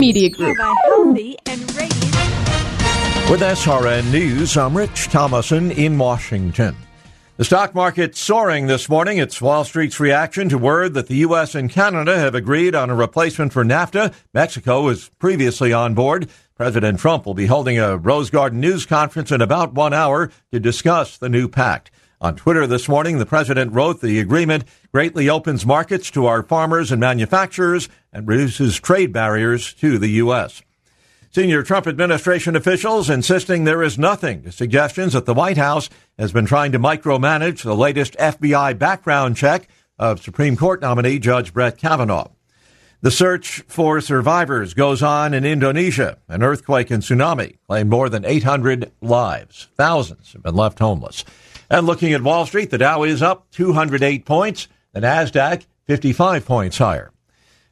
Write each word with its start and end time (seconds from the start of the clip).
Media 0.00 0.30
Group. 0.30 0.56
healthy 0.56 1.36
and 1.44 1.60
raised. 1.76 3.30
With 3.30 3.42
SRN 3.42 4.10
News, 4.10 4.56
I'm 4.56 4.74
Rich 4.74 5.08
Thomason 5.08 5.70
in 5.72 5.98
Washington. 5.98 6.74
The 7.36 7.44
stock 7.44 7.74
market 7.74 8.16
soaring 8.16 8.66
this 8.66 8.88
morning. 8.88 9.18
It's 9.18 9.42
Wall 9.42 9.62
Street's 9.62 10.00
reaction 10.00 10.48
to 10.48 10.56
word 10.56 10.94
that 10.94 11.06
the 11.08 11.16
U.S. 11.16 11.54
and 11.54 11.70
Canada 11.70 12.16
have 12.16 12.34
agreed 12.34 12.74
on 12.74 12.88
a 12.88 12.94
replacement 12.94 13.52
for 13.52 13.62
NAFTA. 13.62 14.14
Mexico 14.32 14.82
was 14.82 15.10
previously 15.18 15.70
on 15.70 15.94
board. 15.94 16.30
President 16.54 16.98
Trump 16.98 17.26
will 17.26 17.34
be 17.34 17.46
holding 17.46 17.78
a 17.78 17.98
Rose 17.98 18.30
Garden 18.30 18.58
news 18.58 18.86
conference 18.86 19.30
in 19.30 19.42
about 19.42 19.74
one 19.74 19.92
hour 19.92 20.30
to 20.50 20.58
discuss 20.58 21.18
the 21.18 21.28
new 21.28 21.46
pact. 21.46 21.90
On 22.22 22.36
Twitter 22.36 22.66
this 22.66 22.86
morning, 22.86 23.16
the 23.16 23.24
president 23.24 23.72
wrote 23.72 24.02
the 24.02 24.20
agreement 24.20 24.64
greatly 24.92 25.30
opens 25.30 25.64
markets 25.64 26.10
to 26.10 26.26
our 26.26 26.42
farmers 26.42 26.92
and 26.92 27.00
manufacturers 27.00 27.88
and 28.12 28.28
reduces 28.28 28.78
trade 28.78 29.10
barriers 29.10 29.72
to 29.74 29.96
the 29.96 30.08
U.S. 30.08 30.60
Senior 31.30 31.62
Trump 31.62 31.86
administration 31.86 32.56
officials 32.56 33.08
insisting 33.08 33.64
there 33.64 33.82
is 33.82 33.98
nothing 33.98 34.42
to 34.42 34.52
suggestions 34.52 35.14
that 35.14 35.24
the 35.24 35.32
White 35.32 35.56
House 35.56 35.88
has 36.18 36.30
been 36.30 36.44
trying 36.44 36.72
to 36.72 36.78
micromanage 36.78 37.62
the 37.62 37.74
latest 37.74 38.14
FBI 38.18 38.78
background 38.78 39.38
check 39.38 39.66
of 39.98 40.20
Supreme 40.20 40.58
Court 40.58 40.82
nominee 40.82 41.18
Judge 41.18 41.54
Brett 41.54 41.78
Kavanaugh. 41.78 42.28
The 43.00 43.10
search 43.10 43.62
for 43.66 44.02
survivors 44.02 44.74
goes 44.74 45.02
on 45.02 45.32
in 45.32 45.46
Indonesia. 45.46 46.18
An 46.28 46.42
earthquake 46.42 46.90
and 46.90 47.02
tsunami 47.02 47.56
claimed 47.66 47.88
more 47.88 48.10
than 48.10 48.26
800 48.26 48.92
lives. 49.00 49.68
Thousands 49.74 50.34
have 50.34 50.42
been 50.42 50.54
left 50.54 50.80
homeless. 50.80 51.24
And 51.70 51.86
looking 51.86 52.12
at 52.12 52.22
Wall 52.22 52.46
Street, 52.46 52.70
the 52.70 52.78
Dow 52.78 53.04
is 53.04 53.22
up 53.22 53.48
208 53.52 54.24
points, 54.24 54.66
the 54.92 55.00
Nasdaq 55.00 55.66
55 55.86 56.44
points 56.44 56.78
higher. 56.78 57.12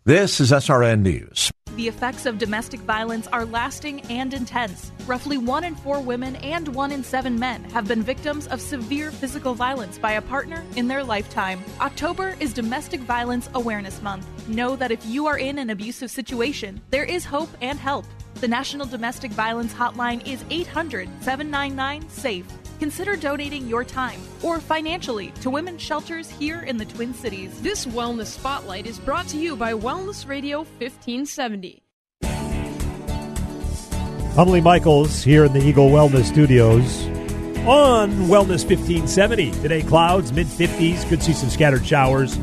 This 0.05 0.39
is 0.41 0.53
SRN 0.53 1.01
News. 1.01 1.51
The 1.75 1.89
effects 1.89 2.25
of 2.25 2.39
domestic 2.39 2.81
violence 2.81 3.27
are 3.29 3.45
lasting 3.45 4.03
and 4.03 4.33
intense. 4.33 4.93
Roughly 5.07 5.37
one 5.37 5.65
in 5.65 5.75
four 5.75 6.01
women 6.01 6.37
and 6.37 6.69
one 6.69 6.93
in 6.93 7.03
seven 7.03 7.39
men 7.39 7.65
have 7.65 7.89
been 7.89 8.03
victims 8.03 8.47
of 8.47 8.61
severe 8.61 9.11
physical 9.11 9.55
violence 9.55 9.99
by 9.99 10.13
a 10.13 10.23
partner 10.23 10.65
in 10.77 10.87
their 10.87 11.03
lifetime. 11.03 11.61
October 11.81 12.37
is 12.39 12.53
Domestic 12.53 13.01
Violence 13.01 13.51
Awareness 13.55 14.01
Month. 14.01 14.27
Know 14.49 14.77
that 14.77 14.93
if 14.93 15.05
you 15.07 15.27
are 15.27 15.39
in 15.39 15.59
an 15.59 15.71
abusive 15.71 16.11
situation, 16.11 16.81
there 16.91 17.05
is 17.05 17.25
hope 17.25 17.51
and 17.61 17.79
help. 17.79 18.07
The 18.35 18.49
National 18.49 18.87
Domestic 18.87 19.33
Violence 19.33 19.73
Hotline 19.73 20.25
is 20.27 20.45
800 20.51 21.09
799 21.21 22.09
SAFE. 22.09 22.68
Consider 22.79 23.17
donating 23.17 23.67
your 23.67 23.83
time 23.83 24.21
or 24.43 24.61
financially 24.61 25.33
to 25.41 25.51
women's 25.51 25.83
shelters 25.83 26.31
here 26.31 26.61
in 26.61 26.77
the 26.77 26.85
Twin 26.85 27.13
Cities. 27.13 27.61
This 27.61 27.87
Wellness 27.87 28.27
Spotlight 28.27 28.87
is 28.87 29.01
brought 29.01 29.27
to 29.29 29.37
you 29.37 29.57
by 29.57 29.73
Wellness 29.73 30.29
Radio 30.29 30.59
1570. 30.59 31.83
I'm 34.39 34.49
Lee 34.49 34.61
Michaels 34.61 35.25
here 35.25 35.45
in 35.45 35.53
the 35.53 35.67
Eagle 35.67 35.91
Wellness 35.91 36.27
Studios 36.27 37.05
on 37.67 38.11
Wellness 38.29 38.65
1570. 38.65 39.51
Today, 39.51 39.83
clouds, 39.83 40.33
mid 40.33 40.47
50s. 40.47 41.09
Could 41.09 41.25
see 41.25 41.33
some 41.33 41.51
scattered 41.51 41.85
showers. 41.85 42.39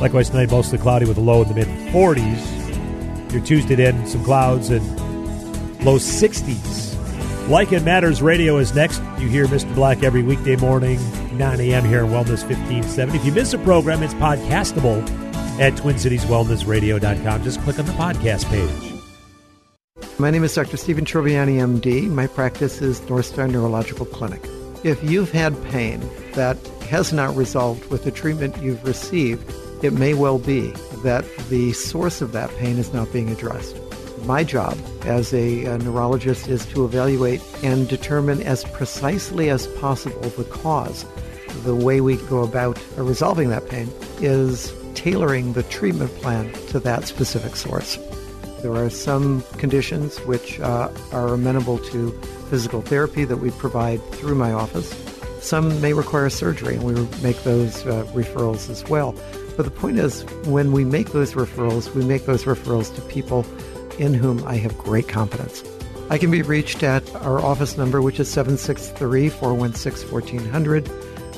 Likewise, 0.00 0.30
tonight, 0.30 0.52
mostly 0.52 0.78
cloudy 0.78 1.06
with 1.06 1.18
a 1.18 1.20
low 1.20 1.42
in 1.42 1.48
the 1.48 1.54
mid 1.54 1.66
40s. 1.92 3.32
Your 3.32 3.42
Tuesday 3.44 3.74
then, 3.74 4.06
some 4.06 4.22
clouds 4.22 4.70
and 4.70 4.84
low 5.84 5.96
60s. 5.96 6.91
Like 7.48 7.72
It 7.72 7.82
Matters 7.82 8.22
Radio 8.22 8.58
is 8.58 8.72
next. 8.74 9.02
You 9.18 9.28
hear 9.28 9.46
Mr. 9.46 9.74
Black 9.74 10.02
every 10.02 10.22
weekday 10.22 10.56
morning, 10.56 10.98
9 11.36 11.60
a.m. 11.60 11.84
here 11.84 12.04
on 12.04 12.10
Wellness 12.10 12.44
1570. 12.46 13.18
If 13.18 13.24
you 13.24 13.32
miss 13.32 13.52
a 13.52 13.58
program, 13.58 14.02
it's 14.02 14.14
podcastable 14.14 15.02
at 15.58 15.72
TwinCitiesWellnessRadio.com. 15.74 17.42
Just 17.42 17.60
click 17.62 17.78
on 17.78 17.86
the 17.86 17.92
podcast 17.92 18.46
page. 18.46 18.92
My 20.18 20.30
name 20.30 20.44
is 20.44 20.54
Dr. 20.54 20.76
Stephen 20.76 21.04
Troviani, 21.04 21.56
MD. 21.56 22.08
My 22.08 22.28
practice 22.28 22.80
is 22.80 23.06
North 23.08 23.26
Star 23.26 23.48
Neurological 23.48 24.06
Clinic. 24.06 24.42
If 24.84 25.02
you've 25.02 25.32
had 25.32 25.60
pain 25.64 26.00
that 26.34 26.56
has 26.88 27.12
not 27.12 27.34
resolved 27.36 27.90
with 27.90 28.04
the 28.04 28.12
treatment 28.12 28.56
you've 28.62 28.84
received, 28.84 29.52
it 29.84 29.92
may 29.92 30.14
well 30.14 30.38
be 30.38 30.70
that 31.02 31.24
the 31.48 31.72
source 31.72 32.22
of 32.22 32.32
that 32.32 32.50
pain 32.56 32.78
is 32.78 32.92
not 32.94 33.12
being 33.12 33.30
addressed. 33.30 33.76
My 34.24 34.44
job 34.44 34.78
as 35.04 35.34
a, 35.34 35.64
a, 35.64 35.78
neurologist 35.78 36.46
is 36.46 36.64
to 36.66 36.84
evaluate 36.84 37.42
and 37.64 37.88
determine 37.88 38.40
as 38.42 38.62
precisely 38.64 39.50
as 39.50 39.66
possible 39.66 40.20
the 40.30 40.44
cause. 40.44 41.04
The 41.64 41.74
way 41.74 42.00
we 42.00 42.16
go 42.16 42.42
about 42.42 42.78
resolving 42.96 43.48
that 43.48 43.68
pain 43.68 43.90
is 44.20 44.72
tailoring 44.94 45.54
the 45.54 45.64
treatment 45.64 46.14
plan 46.16 46.52
to 46.68 46.78
that 46.80 47.06
specific 47.06 47.56
source. 47.56 47.98
There 48.62 48.74
are 48.76 48.90
some 48.90 49.42
conditions 49.58 50.18
which 50.20 50.60
uh, 50.60 50.90
are 51.10 51.28
amenable 51.28 51.78
to 51.78 52.12
physical 52.48 52.80
therapy 52.80 53.24
that 53.24 53.38
we 53.38 53.50
provide 53.50 54.00
through 54.12 54.36
my 54.36 54.52
office. 54.52 54.94
Some 55.40 55.80
may 55.80 55.94
require 55.94 56.30
surgery, 56.30 56.76
and 56.76 56.84
we 56.84 56.94
make 57.22 57.42
those 57.42 57.84
uh, 57.86 58.04
referrals 58.14 58.70
as 58.70 58.88
well. 58.88 59.16
But 59.56 59.64
the 59.64 59.72
point 59.72 59.98
is, 59.98 60.22
when 60.46 60.70
we 60.70 60.84
make 60.84 61.10
those 61.10 61.34
referrals, 61.34 61.92
we 61.92 62.04
make 62.04 62.26
those 62.26 62.44
referrals 62.44 62.94
to 62.94 63.00
people 63.02 63.44
in 63.98 64.14
whom 64.14 64.42
I 64.46 64.54
have 64.56 64.78
great 64.78 65.08
confidence. 65.08 65.64
I 66.10 66.18
can 66.18 66.30
be 66.30 66.42
reached 66.42 66.82
at 66.82 67.14
our 67.16 67.40
office 67.40 67.78
number, 67.78 68.02
which 68.02 68.20
is 68.20 68.30
763 68.30 69.30
416 69.30 70.10
1400. 70.10 70.90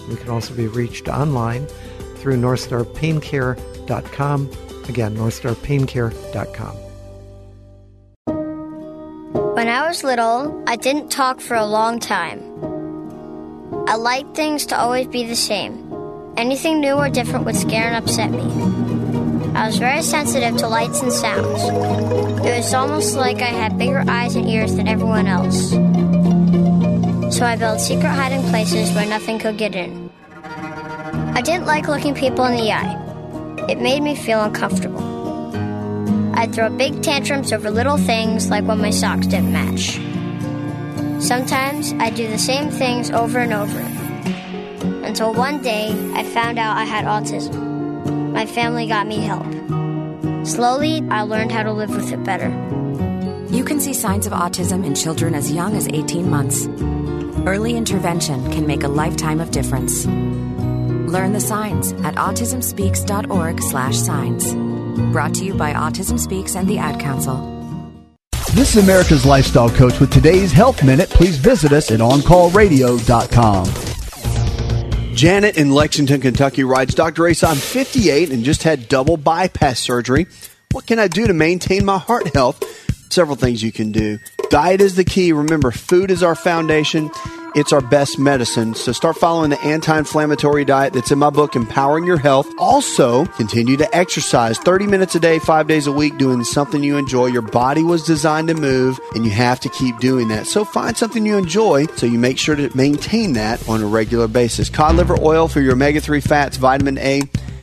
We 0.08 0.16
can 0.16 0.30
also 0.30 0.52
be 0.54 0.66
reached 0.66 1.06
online 1.08 1.68
through 2.16 2.36
NorthstarPainCare.com. 2.36 4.50
Again, 4.88 5.16
NorthstarPainCare.com. 5.16 6.76
When 9.54 9.68
I 9.68 9.86
was 9.86 10.02
little, 10.02 10.64
I 10.66 10.74
didn't 10.76 11.10
talk 11.10 11.40
for 11.40 11.54
a 11.54 11.64
long 11.64 12.00
time. 12.00 12.40
I 13.86 13.96
liked 13.96 14.34
things 14.34 14.66
to 14.66 14.78
always 14.78 15.06
be 15.06 15.24
the 15.24 15.36
same. 15.36 15.92
Anything 16.36 16.80
new 16.80 16.94
or 16.94 17.08
different 17.08 17.44
would 17.44 17.54
scare 17.54 17.86
and 17.86 17.94
upset 17.94 18.32
me. 18.32 18.42
I 19.54 19.66
was 19.66 19.78
very 19.78 20.02
sensitive 20.02 20.56
to 20.58 20.68
lights 20.68 21.00
and 21.00 21.12
sounds. 21.12 21.62
It 22.44 22.56
was 22.56 22.74
almost 22.74 23.14
like 23.16 23.36
I 23.36 23.46
had 23.46 23.78
bigger 23.78 24.04
eyes 24.08 24.34
and 24.34 24.48
ears 24.48 24.74
than 24.74 24.88
everyone 24.88 25.28
else. 25.28 25.70
So 27.36 27.46
I 27.46 27.54
built 27.56 27.80
secret 27.80 28.08
hiding 28.08 28.42
places 28.50 28.92
where 28.94 29.06
nothing 29.06 29.38
could 29.38 29.56
get 29.56 29.76
in. 29.76 30.10
I 30.42 31.40
didn't 31.40 31.66
like 31.66 31.86
looking 31.86 32.14
people 32.14 32.44
in 32.46 32.56
the 32.56 32.72
eye. 32.72 33.66
It 33.68 33.80
made 33.80 34.02
me 34.02 34.16
feel 34.16 34.42
uncomfortable. 34.42 35.02
I'd 36.34 36.52
throw 36.52 36.68
big 36.68 37.00
tantrums 37.02 37.52
over 37.52 37.70
little 37.70 37.96
things 37.96 38.50
like 38.50 38.64
when 38.64 38.80
my 38.80 38.90
socks 38.90 39.28
didn't 39.28 39.52
match. 39.52 40.00
Sometimes 41.22 41.92
I'd 41.94 42.16
do 42.16 42.28
the 42.28 42.38
same 42.38 42.70
things 42.70 43.10
over 43.12 43.38
and 43.38 43.54
over. 43.54 43.78
Until 45.06 45.32
one 45.32 45.62
day 45.62 45.90
I 46.12 46.24
found 46.24 46.58
out 46.58 46.76
I 46.76 46.84
had 46.84 47.04
autism. 47.04 47.63
My 48.34 48.44
family 48.46 48.86
got 48.88 49.06
me 49.06 49.18
help. 49.18 49.46
Slowly, 50.44 51.04
I 51.08 51.22
learned 51.22 51.52
how 51.52 51.62
to 51.62 51.72
live 51.72 51.90
with 51.90 52.12
it 52.12 52.24
better. 52.24 52.48
You 53.48 53.62
can 53.64 53.78
see 53.78 53.94
signs 53.94 54.26
of 54.26 54.32
autism 54.32 54.84
in 54.84 54.96
children 54.96 55.36
as 55.36 55.52
young 55.52 55.76
as 55.76 55.86
18 55.86 56.28
months. 56.28 56.66
Early 57.46 57.76
intervention 57.76 58.50
can 58.50 58.66
make 58.66 58.82
a 58.82 58.88
lifetime 58.88 59.40
of 59.40 59.52
difference. 59.52 60.04
Learn 60.04 61.32
the 61.32 61.40
signs 61.40 61.92
at 62.02 62.16
autismspeaks.org/signs. 62.16 64.54
Brought 65.12 65.34
to 65.34 65.44
you 65.44 65.54
by 65.54 65.72
Autism 65.72 66.18
Speaks 66.18 66.56
and 66.56 66.66
the 66.66 66.78
Ad 66.78 66.98
Council. 66.98 67.36
This 68.52 68.74
is 68.74 68.82
America's 68.82 69.24
Lifestyle 69.24 69.70
Coach 69.70 70.00
with 70.00 70.10
today's 70.10 70.50
Health 70.50 70.82
Minute. 70.82 71.10
Please 71.10 71.36
visit 71.36 71.72
us 71.72 71.92
at 71.92 72.00
OnCallRadio.com. 72.00 73.93
Janet 75.14 75.56
in 75.56 75.70
Lexington, 75.70 76.20
Kentucky 76.20 76.64
writes, 76.64 76.92
Dr. 76.92 77.28
Ace, 77.28 77.44
I'm 77.44 77.56
58 77.56 78.30
and 78.30 78.42
just 78.42 78.64
had 78.64 78.88
double 78.88 79.16
bypass 79.16 79.78
surgery. 79.78 80.26
What 80.72 80.86
can 80.86 80.98
I 80.98 81.06
do 81.06 81.28
to 81.28 81.32
maintain 81.32 81.84
my 81.84 81.98
heart 81.98 82.34
health? 82.34 82.60
Several 83.12 83.36
things 83.36 83.62
you 83.62 83.70
can 83.70 83.92
do. 83.92 84.18
Diet 84.50 84.80
is 84.80 84.96
the 84.96 85.04
key. 85.04 85.32
Remember, 85.32 85.70
food 85.70 86.10
is 86.10 86.24
our 86.24 86.34
foundation. 86.34 87.12
It's 87.54 87.72
our 87.72 87.80
best 87.80 88.18
medicine. 88.18 88.74
So 88.74 88.92
start 88.92 89.16
following 89.16 89.50
the 89.50 89.60
anti 89.62 89.96
inflammatory 89.96 90.64
diet 90.64 90.92
that's 90.92 91.10
in 91.10 91.18
my 91.18 91.30
book, 91.30 91.54
Empowering 91.54 92.04
Your 92.04 92.18
Health. 92.18 92.48
Also, 92.58 93.24
continue 93.26 93.76
to 93.76 93.96
exercise 93.96 94.58
30 94.58 94.86
minutes 94.86 95.14
a 95.14 95.20
day, 95.20 95.38
five 95.38 95.66
days 95.66 95.86
a 95.86 95.92
week, 95.92 96.18
doing 96.18 96.44
something 96.44 96.82
you 96.82 96.96
enjoy. 96.96 97.26
Your 97.26 97.42
body 97.42 97.82
was 97.82 98.04
designed 98.04 98.48
to 98.48 98.54
move, 98.54 98.98
and 99.14 99.24
you 99.24 99.30
have 99.30 99.60
to 99.60 99.68
keep 99.68 99.98
doing 99.98 100.28
that. 100.28 100.46
So 100.46 100.64
find 100.64 100.96
something 100.96 101.24
you 101.24 101.38
enjoy 101.38 101.86
so 101.96 102.06
you 102.06 102.18
make 102.18 102.38
sure 102.38 102.56
to 102.56 102.74
maintain 102.76 103.34
that 103.34 103.66
on 103.68 103.82
a 103.82 103.86
regular 103.86 104.28
basis. 104.28 104.68
Cod 104.68 104.96
liver 104.96 105.16
oil 105.20 105.48
for 105.48 105.60
your 105.60 105.72
omega 105.74 106.00
3 106.00 106.20
fats, 106.20 106.56
vitamin 106.56 106.98
A 106.98 107.22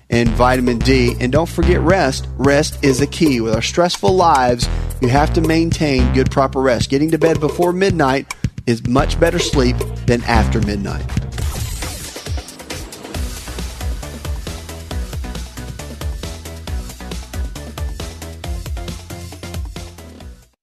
and 0.09 0.29
vitamin 0.29 0.77
D. 0.79 1.15
And 1.19 1.31
don't 1.31 1.49
forget 1.49 1.79
rest. 1.79 2.27
Rest 2.38 2.83
is 2.83 3.01
a 3.01 3.07
key. 3.07 3.41
With 3.41 3.55
our 3.55 3.61
stressful 3.61 4.13
lives, 4.13 4.67
you 5.01 5.07
have 5.07 5.33
to 5.33 5.41
maintain 5.41 6.13
good, 6.13 6.29
proper 6.29 6.61
rest. 6.61 6.89
Getting 6.89 7.11
to 7.11 7.17
bed 7.17 7.39
before 7.39 7.71
midnight 7.71 8.33
is 8.71 8.88
much 8.88 9.19
better 9.19 9.38
sleep 9.38 9.75
than 10.07 10.23
after 10.23 10.62
midnight. 10.62 11.06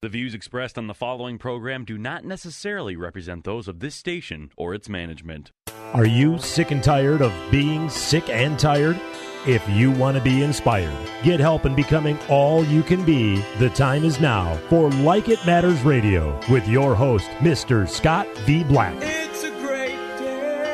The 0.00 0.08
views 0.08 0.32
expressed 0.32 0.78
on 0.78 0.86
the 0.86 0.94
following 0.94 1.36
program 1.36 1.84
do 1.84 1.98
not 1.98 2.24
necessarily 2.24 2.96
represent 2.96 3.44
those 3.44 3.68
of 3.68 3.80
this 3.80 3.94
station 3.94 4.50
or 4.56 4.72
its 4.72 4.88
management. 4.88 5.52
Are 5.94 6.04
you 6.04 6.36
sick 6.36 6.70
and 6.70 6.84
tired 6.84 7.22
of 7.22 7.32
being 7.50 7.88
sick 7.88 8.28
and 8.28 8.58
tired? 8.58 9.00
If 9.46 9.66
you 9.70 9.90
want 9.90 10.18
to 10.18 10.22
be 10.22 10.42
inspired, 10.42 10.94
get 11.22 11.40
help 11.40 11.64
in 11.64 11.74
becoming 11.74 12.18
all 12.28 12.62
you 12.62 12.82
can 12.82 13.06
be, 13.06 13.42
the 13.58 13.70
time 13.70 14.04
is 14.04 14.20
now 14.20 14.54
for 14.68 14.90
Like 14.90 15.30
It 15.30 15.44
Matters 15.46 15.80
Radio 15.84 16.38
with 16.50 16.68
your 16.68 16.94
host, 16.94 17.30
Mr. 17.38 17.88
Scott 17.88 18.28
V. 18.40 18.64
Black. 18.64 18.94
It's 19.00 19.44
a 19.44 19.50
great 19.62 19.96
day 20.18 20.64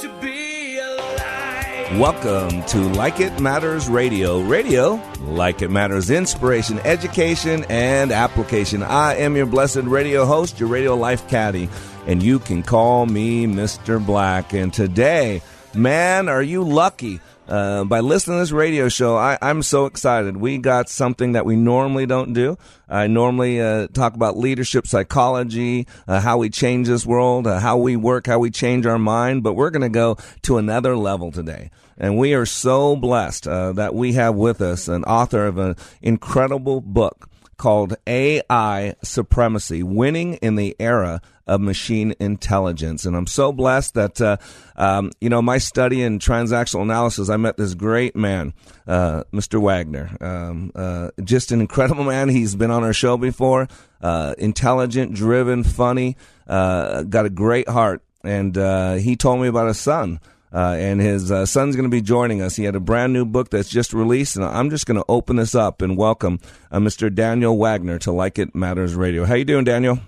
to 0.00 0.08
be 0.20 0.78
alive. 0.78 1.98
Welcome 1.98 2.62
to 2.64 2.80
Like 2.90 3.20
It 3.20 3.40
Matters 3.40 3.88
Radio. 3.88 4.42
Radio, 4.42 5.00
like 5.20 5.62
it 5.62 5.70
matters, 5.70 6.10
inspiration, 6.10 6.78
education, 6.80 7.64
and 7.70 8.12
application. 8.12 8.82
I 8.82 9.14
am 9.14 9.34
your 9.34 9.46
blessed 9.46 9.84
radio 9.84 10.26
host, 10.26 10.60
your 10.60 10.68
radio 10.68 10.94
life 10.94 11.26
caddy, 11.28 11.70
and 12.06 12.22
you 12.22 12.38
can 12.38 12.62
call 12.62 13.06
me 13.06 13.46
Mr. 13.46 14.04
Black. 14.04 14.52
And 14.52 14.72
today, 14.72 15.42
Man, 15.74 16.28
are 16.28 16.42
you 16.42 16.62
lucky? 16.62 17.20
Uh, 17.48 17.84
by 17.84 17.98
listening 18.00 18.36
to 18.36 18.42
this 18.42 18.52
radio 18.52 18.88
show, 18.88 19.16
I, 19.16 19.36
am 19.42 19.62
so 19.62 19.86
excited. 19.86 20.36
We 20.36 20.56
got 20.58 20.88
something 20.88 21.32
that 21.32 21.44
we 21.44 21.56
normally 21.56 22.06
don't 22.06 22.32
do. 22.32 22.56
I 22.88 23.08
normally 23.08 23.60
uh, 23.60 23.88
talk 23.88 24.14
about 24.14 24.38
leadership 24.38 24.86
psychology, 24.86 25.88
uh, 26.06 26.20
how 26.20 26.38
we 26.38 26.48
change 26.48 26.86
this 26.86 27.04
world, 27.04 27.48
uh, 27.48 27.58
how 27.58 27.76
we 27.76 27.96
work, 27.96 28.28
how 28.28 28.38
we 28.38 28.50
change 28.50 28.86
our 28.86 29.00
mind, 29.00 29.42
but 29.42 29.54
we're 29.54 29.70
going 29.70 29.82
to 29.82 29.88
go 29.88 30.16
to 30.42 30.58
another 30.58 30.96
level 30.96 31.32
today. 31.32 31.70
And 31.98 32.16
we 32.16 32.34
are 32.34 32.46
so 32.46 32.94
blessed 32.94 33.48
uh, 33.48 33.72
that 33.72 33.94
we 33.94 34.12
have 34.12 34.36
with 34.36 34.62
us 34.62 34.86
an 34.86 35.02
author 35.04 35.44
of 35.46 35.58
an 35.58 35.74
incredible 36.00 36.80
book 36.80 37.28
called 37.56 37.96
AI 38.06 38.94
Supremacy 39.02 39.82
Winning 39.82 40.34
in 40.34 40.54
the 40.54 40.76
Era 40.78 41.20
of 41.46 41.60
Machine 41.60 42.14
Intelligence. 42.20 43.04
And 43.04 43.16
I'm 43.16 43.26
so 43.26 43.52
blessed 43.52 43.94
that, 43.94 44.20
uh, 44.20 44.36
um, 44.76 45.10
you 45.20 45.28
know, 45.28 45.42
my 45.42 45.58
study 45.58 46.02
in 46.02 46.18
transactional 46.18 46.82
analysis, 46.82 47.28
I 47.28 47.36
met 47.36 47.56
this 47.56 47.74
great 47.74 48.16
man, 48.16 48.54
uh, 48.86 49.24
Mr. 49.32 49.60
Wagner. 49.60 50.16
Um, 50.20 50.72
uh, 50.74 51.10
just 51.22 51.52
an 51.52 51.60
incredible 51.60 52.04
man. 52.04 52.28
He's 52.28 52.54
been 52.54 52.70
on 52.70 52.84
our 52.84 52.92
show 52.92 53.16
before, 53.16 53.68
uh, 54.00 54.34
intelligent, 54.38 55.14
driven, 55.14 55.64
funny, 55.64 56.16
uh, 56.46 57.02
got 57.02 57.26
a 57.26 57.30
great 57.30 57.68
heart. 57.68 58.02
And 58.22 58.56
uh, 58.56 58.94
he 58.94 59.16
told 59.16 59.40
me 59.40 59.48
about 59.48 59.68
his 59.68 59.78
son. 59.78 60.20
Uh, 60.52 60.76
and 60.78 61.00
his 61.00 61.32
uh, 61.32 61.44
son's 61.44 61.74
going 61.74 61.82
to 61.82 61.90
be 61.90 62.00
joining 62.00 62.40
us. 62.40 62.54
He 62.54 62.62
had 62.62 62.76
a 62.76 62.80
brand 62.80 63.12
new 63.12 63.24
book 63.24 63.50
that's 63.50 63.68
just 63.68 63.92
released, 63.92 64.36
and 64.36 64.44
I'm 64.44 64.70
just 64.70 64.86
going 64.86 64.96
to 64.96 65.04
open 65.08 65.34
this 65.34 65.52
up 65.56 65.82
and 65.82 65.96
welcome 65.96 66.38
uh, 66.70 66.78
Mr. 66.78 67.12
Daniel 67.12 67.58
Wagner 67.58 67.98
to 67.98 68.12
Like 68.12 68.38
It 68.38 68.54
Matters 68.54 68.94
Radio. 68.94 69.24
How 69.24 69.34
you 69.34 69.44
doing, 69.44 69.64
Daniel? 69.64 69.98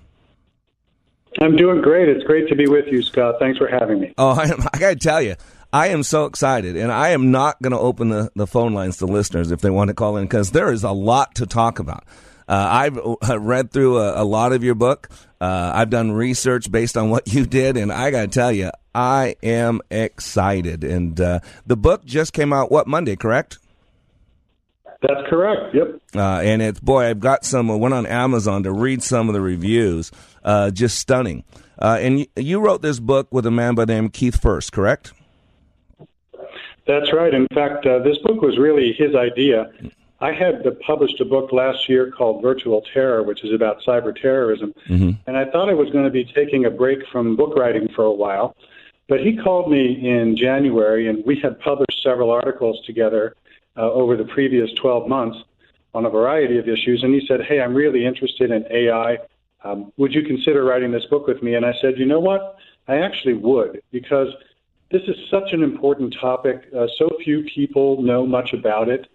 I'm 1.39 1.55
doing 1.55 1.81
great. 1.81 2.09
It's 2.09 2.23
great 2.23 2.47
to 2.49 2.55
be 2.55 2.67
with 2.67 2.85
you, 2.87 3.01
Scott. 3.01 3.35
Thanks 3.39 3.57
for 3.57 3.67
having 3.67 3.99
me. 3.99 4.13
Oh, 4.17 4.29
I, 4.39 4.51
I 4.73 4.79
got 4.79 4.89
to 4.89 4.95
tell 4.95 5.21
you, 5.21 5.35
I 5.71 5.89
am 5.89 6.03
so 6.03 6.25
excited, 6.25 6.77
and 6.77 6.91
I 6.91 7.09
am 7.09 7.31
not 7.31 7.61
going 7.61 7.73
to 7.73 7.79
open 7.79 8.09
the, 8.09 8.31
the 8.35 8.47
phone 8.47 8.73
lines 8.73 8.97
to 8.97 9.05
listeners 9.05 9.51
if 9.51 9.61
they 9.61 9.69
want 9.69 9.89
to 9.89 9.93
call 9.93 10.17
in 10.17 10.25
because 10.25 10.51
there 10.51 10.71
is 10.71 10.83
a 10.83 10.91
lot 10.91 11.35
to 11.35 11.45
talk 11.45 11.79
about. 11.79 12.03
Uh, 12.47 12.67
I've 12.71 12.97
uh, 12.97 13.39
read 13.39 13.71
through 13.71 13.97
a, 13.97 14.21
a, 14.21 14.23
lot 14.23 14.53
of 14.53 14.63
your 14.63 14.75
book. 14.75 15.09
Uh, 15.41 15.71
I've 15.75 15.89
done 15.89 16.13
research 16.13 16.71
based 16.71 16.95
on 16.95 17.09
what 17.09 17.33
you 17.33 17.45
did, 17.45 17.75
and 17.75 17.91
I 17.91 18.09
got 18.09 18.21
to 18.21 18.27
tell 18.29 18.53
you, 18.53 18.71
I 18.95 19.35
am 19.43 19.81
excited. 19.91 20.85
And 20.85 21.19
uh, 21.19 21.41
the 21.65 21.75
book 21.75 22.05
just 22.05 22.31
came 22.31 22.53
out, 22.53 22.71
what, 22.71 22.87
Monday, 22.87 23.17
correct? 23.17 23.59
That's 25.01 25.29
correct. 25.29 25.75
Yep. 25.75 26.01
Uh, 26.15 26.39
and 26.39 26.61
it's 26.61 26.79
boy, 26.79 27.05
I've 27.05 27.19
got 27.19 27.45
some. 27.45 27.69
I 27.69 27.75
went 27.75 27.93
on 27.93 28.07
Amazon 28.07 28.63
to 28.63 28.71
read 28.71 29.03
some 29.03 29.29
of 29.29 29.33
the 29.33 29.41
reviews. 29.41 30.11
Uh, 30.47 30.71
just 30.71 30.97
stunning. 30.97 31.43
Uh, 31.77 31.97
and 31.99 32.19
you, 32.21 32.25
you, 32.37 32.59
wrote 32.61 32.81
this 32.81 33.01
book 33.01 33.27
with 33.31 33.45
a 33.45 33.51
man 33.51 33.75
by 33.75 33.83
the 33.83 33.93
name 33.93 34.05
of 34.05 34.13
Keith 34.13 34.41
Furst, 34.41 34.71
correct? 34.71 35.11
That's 36.87 37.11
right. 37.11 37.33
In 37.33 37.47
fact, 37.53 37.85
uh, 37.85 37.99
this 37.99 38.17
book 38.19 38.41
was 38.41 38.57
really 38.57 38.93
his 38.93 39.13
idea. 39.13 39.69
I 40.21 40.31
had 40.31 40.63
published 40.79 41.19
a 41.19 41.25
book 41.25 41.51
last 41.51 41.89
year 41.89 42.11
called 42.11 42.41
Virtual 42.41 42.81
Terror, 42.93 43.23
which 43.23 43.43
is 43.43 43.53
about 43.53 43.81
cyber 43.81 44.15
terrorism, 44.15 44.73
mm-hmm. 44.87 45.11
and 45.27 45.35
I 45.35 45.51
thought 45.51 45.67
I 45.67 45.73
was 45.73 45.89
going 45.89 46.05
to 46.05 46.09
be 46.09 46.23
taking 46.23 46.63
a 46.63 46.71
break 46.71 47.05
from 47.11 47.35
book 47.35 47.57
writing 47.57 47.89
for 47.93 48.05
a 48.05 48.13
while. 48.13 48.55
But 49.09 49.19
he 49.19 49.35
called 49.35 49.69
me 49.69 50.09
in 50.09 50.37
January, 50.37 51.09
and 51.09 51.25
we 51.25 51.37
had 51.37 51.59
published 51.59 52.01
several 52.01 52.31
articles 52.31 52.79
together 52.85 53.35
uh, 53.75 53.91
over 53.91 54.15
the 54.15 54.23
previous 54.23 54.71
12 54.75 55.09
months 55.09 55.39
on 55.93 56.05
a 56.05 56.09
variety 56.09 56.57
of 56.57 56.69
issues. 56.69 57.03
And 57.03 57.13
he 57.13 57.27
said, 57.27 57.41
Hey, 57.41 57.59
I'm 57.59 57.73
really 57.73 58.05
interested 58.05 58.49
in 58.49 58.65
AI. 58.71 59.17
Um, 59.63 59.91
would 59.97 60.13
you 60.13 60.23
consider 60.23 60.63
writing 60.63 60.91
this 60.91 61.05
book 61.05 61.27
with 61.27 61.41
me? 61.41 61.55
And 61.55 61.65
I 61.65 61.73
said, 61.81 61.97
You 61.97 62.05
know 62.05 62.19
what? 62.19 62.57
I 62.87 62.97
actually 62.97 63.33
would, 63.33 63.81
because 63.91 64.29
this 64.91 65.01
is 65.07 65.15
such 65.29 65.51
an 65.51 65.63
important 65.63 66.15
topic. 66.19 66.63
Uh, 66.75 66.87
so 66.97 67.09
few 67.23 67.43
people 67.43 68.01
know 68.01 68.25
much 68.25 68.53
about 68.53 68.87
it. 68.87 69.07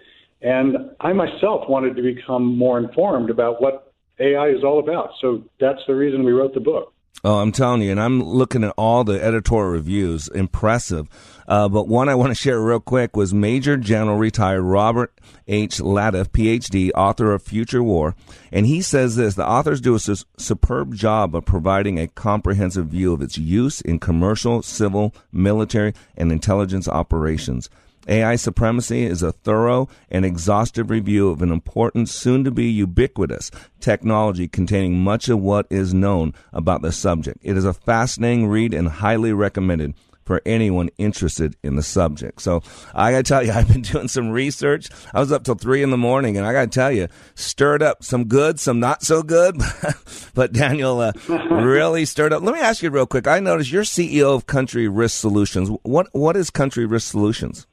And 0.42 0.76
I 1.00 1.12
myself 1.12 1.68
wanted 1.68 1.96
to 1.96 2.02
become 2.02 2.56
more 2.56 2.78
informed 2.78 3.30
about 3.30 3.62
what 3.62 3.92
AI 4.18 4.48
is 4.48 4.64
all 4.64 4.80
about. 4.80 5.10
So 5.20 5.44
that's 5.60 5.80
the 5.86 5.94
reason 5.94 6.24
we 6.24 6.32
wrote 6.32 6.52
the 6.52 6.60
book. 6.60 6.92
Oh, 7.24 7.38
I'm 7.38 7.52
telling 7.52 7.82
you, 7.82 7.92
and 7.92 8.00
I'm 8.00 8.20
looking 8.20 8.64
at 8.64 8.74
all 8.76 9.04
the 9.04 9.22
editorial 9.22 9.70
reviews. 9.70 10.26
Impressive. 10.28 11.06
Uh, 11.46 11.68
but 11.68 11.86
one 11.86 12.08
I 12.08 12.16
want 12.16 12.30
to 12.30 12.34
share 12.34 12.60
real 12.60 12.80
quick 12.80 13.16
was 13.16 13.32
Major 13.32 13.76
General 13.76 14.16
retired 14.16 14.62
Robert 14.62 15.12
H. 15.46 15.78
Latiff, 15.78 16.30
PhD, 16.30 16.90
author 16.96 17.32
of 17.32 17.42
Future 17.42 17.82
War. 17.82 18.16
And 18.50 18.66
he 18.66 18.82
says 18.82 19.14
this 19.14 19.36
the 19.36 19.46
authors 19.46 19.80
do 19.80 19.94
a 19.94 20.00
su- 20.00 20.24
superb 20.36 20.94
job 20.94 21.36
of 21.36 21.44
providing 21.44 21.98
a 21.98 22.08
comprehensive 22.08 22.86
view 22.86 23.12
of 23.12 23.22
its 23.22 23.38
use 23.38 23.80
in 23.80 24.00
commercial, 24.00 24.62
civil, 24.62 25.14
military, 25.30 25.94
and 26.16 26.32
intelligence 26.32 26.88
operations. 26.88 27.70
AI 28.08 28.36
Supremacy 28.36 29.04
is 29.04 29.22
a 29.22 29.32
thorough 29.32 29.88
and 30.10 30.24
exhaustive 30.24 30.90
review 30.90 31.28
of 31.30 31.42
an 31.42 31.52
important, 31.52 32.08
soon 32.08 32.44
to 32.44 32.50
be 32.50 32.70
ubiquitous 32.70 33.50
technology 33.80 34.48
containing 34.48 34.98
much 34.98 35.28
of 35.28 35.40
what 35.40 35.66
is 35.70 35.94
known 35.94 36.34
about 36.52 36.82
the 36.82 36.92
subject. 36.92 37.38
It 37.42 37.56
is 37.56 37.64
a 37.64 37.72
fascinating 37.72 38.48
read 38.48 38.74
and 38.74 38.88
highly 38.88 39.32
recommended 39.32 39.94
for 40.24 40.40
anyone 40.46 40.88
interested 40.98 41.56
in 41.62 41.76
the 41.76 41.82
subject. 41.82 42.40
So 42.40 42.62
I 42.94 43.12
got 43.12 43.18
to 43.18 43.22
tell 43.24 43.42
you, 43.44 43.52
I've 43.54 43.68
been 43.68 43.82
doing 43.82 44.08
some 44.08 44.30
research. 44.30 44.88
I 45.14 45.20
was 45.20 45.32
up 45.32 45.44
till 45.44 45.54
three 45.54 45.82
in 45.82 45.90
the 45.90 45.98
morning, 45.98 46.36
and 46.36 46.46
I 46.46 46.52
got 46.52 46.64
to 46.64 46.70
tell 46.70 46.92
you, 46.92 47.08
stirred 47.34 47.82
up 47.82 48.04
some 48.04 48.24
good, 48.24 48.60
some 48.60 48.80
not 48.80 49.02
so 49.02 49.22
good. 49.22 49.60
but 50.34 50.52
Daniel 50.52 51.00
uh, 51.00 51.12
really 51.28 52.04
stirred 52.04 52.32
up. 52.32 52.42
Let 52.42 52.54
me 52.54 52.60
ask 52.60 52.82
you 52.82 52.90
real 52.90 53.06
quick. 53.06 53.26
I 53.26 53.40
noticed 53.40 53.72
you're 53.72 53.82
CEO 53.82 54.34
of 54.34 54.46
Country 54.46 54.88
Risk 54.88 55.18
Solutions. 55.20 55.70
What 55.82 56.08
what 56.12 56.36
is 56.36 56.50
Country 56.50 56.86
Risk 56.86 57.10
Solutions? 57.10 57.66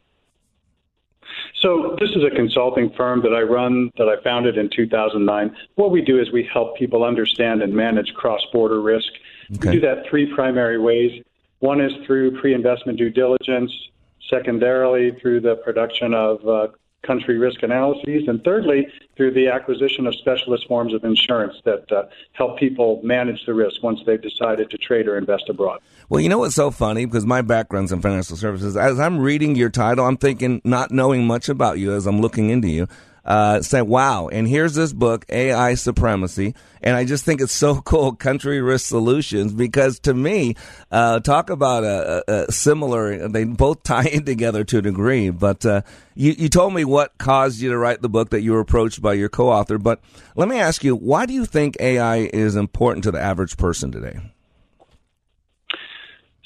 So 1.60 1.98
this 2.00 2.12
is 2.12 2.24
a 2.24 2.34
consulting 2.34 2.89
firm 2.92 3.22
that 3.24 3.34
I 3.34 3.42
run 3.42 3.92
that 3.98 4.08
I 4.08 4.22
founded 4.24 4.58
in 4.58 4.70
2009. 4.70 5.56
What 5.75 5.92
we 5.92 6.01
do 6.01 6.20
is 6.20 6.32
we 6.32 6.44
help 6.51 6.78
people 6.78 7.04
understand 7.04 7.62
and 7.62 7.74
manage 7.74 8.13
cross-border 8.13 8.82
risk. 8.82 9.10
Okay. 9.56 9.70
We 9.70 9.75
do 9.75 9.82
that 9.82 10.06
three 10.10 10.34
primary 10.34 10.78
ways. 10.78 11.22
One 11.60 11.82
is 11.82 11.92
through 12.06 12.39
pre-investment 12.39 12.98
due 12.98 13.10
diligence. 13.10 13.72
Secondarily, 14.30 15.12
through 15.20 15.42
the 15.42 15.56
production 15.58 16.13
of 16.13 16.48
uh, 16.48 16.68
country 17.03 17.38
risk 17.38 17.63
analyses, 17.63 18.27
and 18.27 18.44
thirdly, 18.44 18.88
through 19.15 19.34
the 19.34 19.48
acquisition 19.48 20.06
of 20.08 20.15
specialist 20.15 20.68
forms 20.68 20.94
of 20.94 21.03
insurance 21.03 21.56
that 21.65 21.91
uh, 21.91 22.03
help 22.34 22.60
people 22.60 23.01
manage 23.03 23.46
the 23.46 23.53
risk 23.53 23.82
once 23.84 24.00
they've 24.06 24.22
decided 24.22 24.70
to 24.70 24.77
trade 24.77 25.08
or 25.08 25.18
invest 25.18 25.50
abroad. 25.50 25.79
Well, 26.10 26.22
you 26.22 26.29
know 26.29 26.39
what's 26.39 26.56
so 26.56 26.72
funny? 26.72 27.06
Because 27.06 27.25
my 27.25 27.41
background's 27.41 27.91
in 27.91 28.01
financial 28.01 28.38
services. 28.38 28.75
As 28.75 29.00
I'm 29.00 29.20
reading 29.20 29.56
your 29.56 29.70
title, 29.70 30.06
I'm 30.06 30.18
thinking, 30.18 30.62
not 30.63 30.91
knowing 30.91 31.25
much 31.25 31.50
about 31.50 31.79
you 31.79 31.94
as 31.94 32.06
I'm 32.06 32.22
looking 32.22 32.50
into 32.50 32.68
you, 32.68 32.88
uh, 33.29 33.62
say, 33.62 33.83
wow, 33.83 34.27
and 34.27 34.48
here's 34.48 34.74
this 34.74 34.91
book, 34.91 35.24
AI 35.29 35.75
Supremacy. 35.75 36.55
And 36.81 36.95
I 36.95 37.05
just 37.05 37.24
think 37.24 37.41
it's 37.41 37.53
so 37.53 37.79
cool, 37.86 38.15
Country 38.15 38.59
Risk 38.59 38.88
Solutions, 38.88 39.53
because 39.53 40.00
to 40.00 40.15
me, 40.15 40.55
uh, 40.91 41.19
talk 41.19 41.51
about 41.51 41.83
a, 41.83 42.24
a, 42.27 42.51
similar, 42.51 43.27
they 43.27 43.43
both 43.43 43.83
tie 43.83 44.07
in 44.07 44.25
together 44.25 44.63
to 44.63 44.79
a 44.79 44.81
degree. 44.81 45.29
But 45.29 45.63
uh, 45.63 45.83
you, 46.15 46.33
you 46.38 46.50
told 46.50 46.74
me 46.74 46.83
what 46.83 47.19
caused 47.19 47.62
you 47.62 47.69
to 47.69 47.77
write 47.77 48.01
the 48.01 48.09
book 48.09 48.31
that 48.31 48.41
you 48.41 48.53
were 48.53 48.62
approached 48.62 49.00
by 49.00 49.13
your 49.13 49.29
co 49.29 49.50
author. 49.50 49.77
But 49.77 50.01
let 50.36 50.50
me 50.50 50.59
ask 50.59 50.83
you, 50.83 50.95
why 50.95 51.27
do 51.27 51.33
you 51.33 51.45
think 51.45 51.77
AI 51.79 52.29
is 52.33 52.55
important 52.55 53.03
to 53.03 53.12
the 53.12 53.21
average 53.21 53.57
person 53.57 53.91
today? 53.91 54.19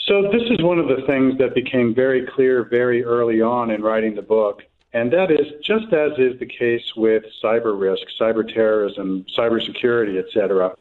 So, 0.06 0.24
this 0.24 0.42
is 0.52 0.62
one 0.62 0.80
of 0.80 0.90
the 0.90 1.02
things 1.08 1.38
that 1.38 1.56
became 1.56 1.96
very 1.96 2.28
clear 2.36 2.66
very 2.66 3.06
early 3.06 3.40
on 3.40 3.72
in 3.72 3.82
writing 3.82 4.16
the 4.16 4.22
book. 4.22 4.64
And 4.94 5.12
that 5.12 5.32
is 5.32 5.48
just 5.64 5.92
as 5.92 6.12
is 6.20 6.40
the 6.40 6.46
case 6.46 6.96
with 6.96 7.24
cyber 7.44 7.80
risk, 7.80 8.04
cyber 8.20 8.48
terrorism, 8.48 9.26
cybersecurity, 9.36 10.20
et 10.20 10.26
cetera. 10.34 10.76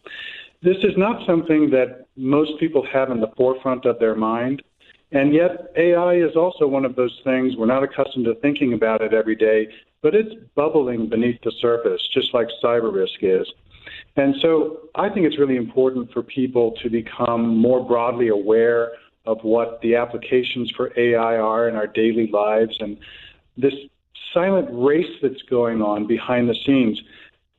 This 0.62 0.76
is 0.82 0.96
not 0.96 1.26
something 1.26 1.70
that 1.70 2.06
most 2.16 2.60
people 2.60 2.86
have 2.92 3.10
in 3.10 3.20
the 3.20 3.32
forefront 3.36 3.86
of 3.86 3.98
their 3.98 4.14
mind. 4.14 4.62
And 5.12 5.34
yet, 5.34 5.72
AI 5.76 6.14
is 6.14 6.36
also 6.36 6.66
one 6.66 6.84
of 6.84 6.94
those 6.94 7.20
things 7.24 7.56
we're 7.56 7.66
not 7.66 7.82
accustomed 7.82 8.26
to 8.26 8.34
thinking 8.36 8.72
about 8.74 9.02
it 9.02 9.12
every 9.12 9.36
day, 9.36 9.68
but 10.02 10.14
it's 10.14 10.34
bubbling 10.54 11.08
beneath 11.08 11.40
the 11.42 11.52
surface, 11.60 12.06
just 12.12 12.32
like 12.32 12.48
cyber 12.62 12.92
risk 12.92 13.22
is. 13.22 13.50
And 14.16 14.34
so 14.40 14.88
I 14.94 15.08
think 15.08 15.26
it's 15.26 15.38
really 15.38 15.56
important 15.56 16.12
for 16.12 16.22
people 16.22 16.72
to 16.82 16.90
become 16.90 17.56
more 17.56 17.84
broadly 17.84 18.28
aware 18.28 18.92
of 19.24 19.42
what 19.42 19.80
the 19.80 19.96
applications 19.96 20.70
for 20.70 20.92
AI 20.96 21.36
are 21.36 21.68
in 21.68 21.76
our 21.76 21.86
daily 21.86 22.26
lives 22.28 22.76
and 22.80 22.98
this 23.56 23.74
silent 24.32 24.68
race 24.70 25.18
that's 25.20 25.42
going 25.42 25.82
on 25.82 26.06
behind 26.06 26.48
the 26.48 26.54
scenes. 26.54 27.00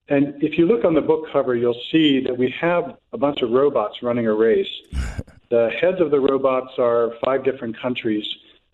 And 0.10 0.42
if 0.44 0.58
you 0.58 0.66
look 0.66 0.84
on 0.84 0.94
the 0.94 1.02
book 1.02 1.28
cover, 1.32 1.56
you'll 1.56 1.82
see 1.92 2.20
that 2.22 2.38
we 2.38 2.54
have 2.60 2.98
a 3.14 3.18
bunch 3.18 3.42
of 3.42 3.52
robots 3.52 4.04
running 4.04 4.28
a 4.28 4.34
race. 4.34 4.72
the 5.50 5.70
heads 5.70 6.02
of 6.02 6.12
the 6.12 6.20
robots 6.20 6.74
are 6.78 7.14
five 7.24 7.44
different 7.44 7.80
countries 7.80 8.26